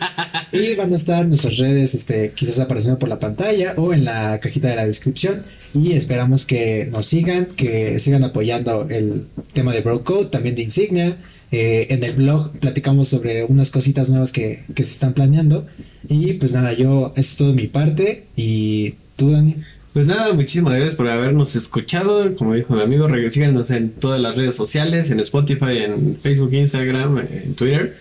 y 0.52 0.74
van 0.74 0.92
a 0.92 0.96
estar 0.96 1.26
nuestras 1.26 1.56
redes, 1.58 1.94
este, 1.94 2.32
quizás 2.34 2.58
apareciendo 2.58 2.98
por 2.98 3.08
la 3.08 3.20
pantalla 3.20 3.74
o 3.76 3.92
en 3.94 4.04
la 4.04 4.40
cajita 4.40 4.68
de 4.68 4.76
la 4.76 4.86
descripción. 4.86 5.42
Y 5.72 5.92
esperamos 5.92 6.44
que 6.44 6.88
nos 6.90 7.06
sigan, 7.06 7.46
que 7.46 7.98
sigan 7.98 8.24
apoyando 8.24 8.88
el 8.90 9.26
tema 9.52 9.72
de 9.72 9.82
Bro 9.82 10.04
Code, 10.04 10.26
también 10.26 10.54
de 10.54 10.62
Insignia. 10.62 11.16
Eh, 11.52 11.86
en 11.90 12.02
el 12.02 12.12
blog 12.12 12.52
platicamos 12.58 13.08
sobre 13.08 13.44
unas 13.44 13.70
cositas 13.70 14.10
nuevas 14.10 14.32
que, 14.32 14.64
que 14.74 14.84
se 14.84 14.92
están 14.92 15.14
planeando. 15.14 15.66
Y 16.08 16.34
pues 16.34 16.52
nada, 16.52 16.72
yo, 16.72 17.12
esto 17.16 17.20
es 17.20 17.36
todo 17.36 17.52
mi 17.52 17.66
parte. 17.66 18.26
Y 18.36 18.94
tú, 19.16 19.30
Dani. 19.30 19.56
Pues 19.92 20.06
nada, 20.06 20.34
muchísimas 20.34 20.74
gracias 20.74 20.94
por 20.94 21.08
habernos 21.08 21.56
escuchado. 21.56 22.34
Como 22.34 22.52
dijo 22.54 22.74
mi 22.74 22.82
amigo, 22.82 23.08
síganos 23.30 23.70
en 23.70 23.90
todas 23.90 24.20
las 24.20 24.36
redes 24.36 24.54
sociales, 24.54 25.10
en 25.10 25.20
Spotify, 25.20 25.78
en 25.78 26.18
Facebook, 26.20 26.52
Instagram, 26.52 27.18
en 27.18 27.54
Twitter. 27.54 27.96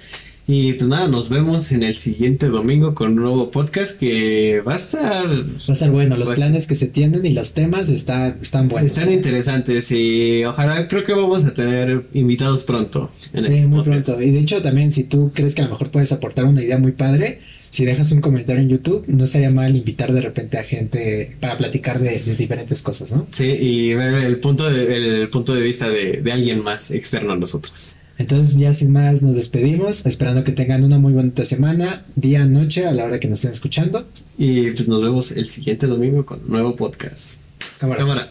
Y 0.48 0.74
pues 0.74 0.88
nada, 0.90 1.08
nos 1.08 1.30
vemos 1.30 1.72
en 1.72 1.82
el 1.82 1.96
siguiente 1.96 2.50
domingo 2.50 2.94
con 2.94 3.14
un 3.14 3.16
nuevo 3.16 3.50
podcast 3.50 4.00
que 4.00 4.62
va 4.62 4.74
a 4.74 4.78
estar... 4.78 5.26
Va 5.28 5.70
a 5.70 5.74
estar 5.74 5.90
bueno, 5.90 6.18
los 6.18 6.32
planes 6.34 6.68
que 6.68 6.76
se 6.76 6.88
tienen 6.88 7.26
y 7.26 7.32
los 7.32 7.54
temas 7.54 7.90
están, 7.90 8.38
están 8.42 8.68
buenos. 8.70 8.92
Están 8.92 9.12
interesantes 9.12 9.92
y 9.92 10.44
ojalá 10.46 10.88
creo 10.88 11.04
que 11.04 11.14
vamos 11.14 11.46
a 11.46 11.54
tener 11.54 12.06
invitados 12.14 12.64
pronto. 12.64 13.10
sí, 13.40 13.50
muy 13.62 13.80
podcast. 13.80 14.06
pronto. 14.06 14.22
Y 14.22 14.30
de 14.30 14.40
hecho 14.40 14.62
también 14.62 14.92
si 14.92 15.06
tú 15.06 15.32
crees 15.34 15.56
que 15.56 15.64
a 15.64 15.66
lo 15.66 15.72
mejor 15.72 15.90
puedes 15.90 16.12
aportar 16.12 16.46
una 16.46 16.62
idea 16.62 16.78
muy 16.78 16.92
padre, 16.92 17.40
si 17.72 17.84
dejas 17.84 18.12
un 18.12 18.22
comentario 18.22 18.62
en 18.62 18.70
YouTube, 18.70 19.04
no 19.08 19.24
estaría 19.24 19.50
mal 19.50 19.76
invitar 19.76 20.14
de 20.14 20.22
repente 20.22 20.60
a 20.60 20.64
gente 20.64 21.36
para 21.40 21.58
platicar 21.58 22.00
de, 22.00 22.20
de 22.20 22.36
diferentes 22.36 22.84
cosas, 22.84 23.12
¿no? 23.12 23.28
Sí, 23.32 23.48
y 23.48 23.94
ver 23.96 24.14
el 24.14 24.40
punto 24.40 24.70
de, 24.70 25.24
el 25.24 25.30
punto 25.30 25.56
de 25.56 25.62
vista 25.62 25.90
de, 25.90 26.22
de 26.22 26.32
alguien 26.32 26.64
más 26.64 26.92
externo 26.92 27.34
a 27.34 27.36
nosotros. 27.36 27.98
Entonces 28.18 28.56
ya 28.58 28.74
sin 28.74 28.92
más 28.92 29.22
nos 29.22 29.36
despedimos, 29.36 30.06
esperando 30.06 30.44
que 30.44 30.54
tengan 30.54 30.84
una 30.84 30.98
muy 30.98 31.12
bonita 31.12 31.44
semana, 31.44 32.06
día, 32.16 32.46
noche, 32.46 32.86
a 32.86 32.92
la 32.92 33.04
hora 33.04 33.20
que 33.20 33.28
nos 33.28 33.40
estén 33.40 33.52
escuchando. 33.52 34.08
Y 34.38 34.72
pues 34.72 34.88
nos 34.88 35.02
vemos 35.04 35.32
el 35.32 35.48
siguiente 35.48 35.88
domingo 35.88 36.26
con 36.26 36.42
un 36.42 36.50
nuevo 36.50 36.76
podcast. 36.76 37.42
Cámara. 37.78 38.00
Cámara. 38.00 38.30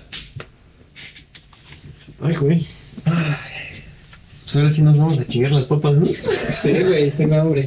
Ay, 2.20 2.34
güey. 2.36 2.66
Ay. 3.04 3.54
Pues 4.44 4.56
ahora 4.56 4.70
sí 4.70 4.82
nos 4.82 4.98
vamos 4.98 5.20
a 5.20 5.26
chingar 5.26 5.52
las 5.52 5.66
papas, 5.66 5.96
¿no? 5.96 6.06
Sí, 6.12 6.72
güey, 6.82 7.10
tengo 7.10 7.34
hambre. 7.34 7.62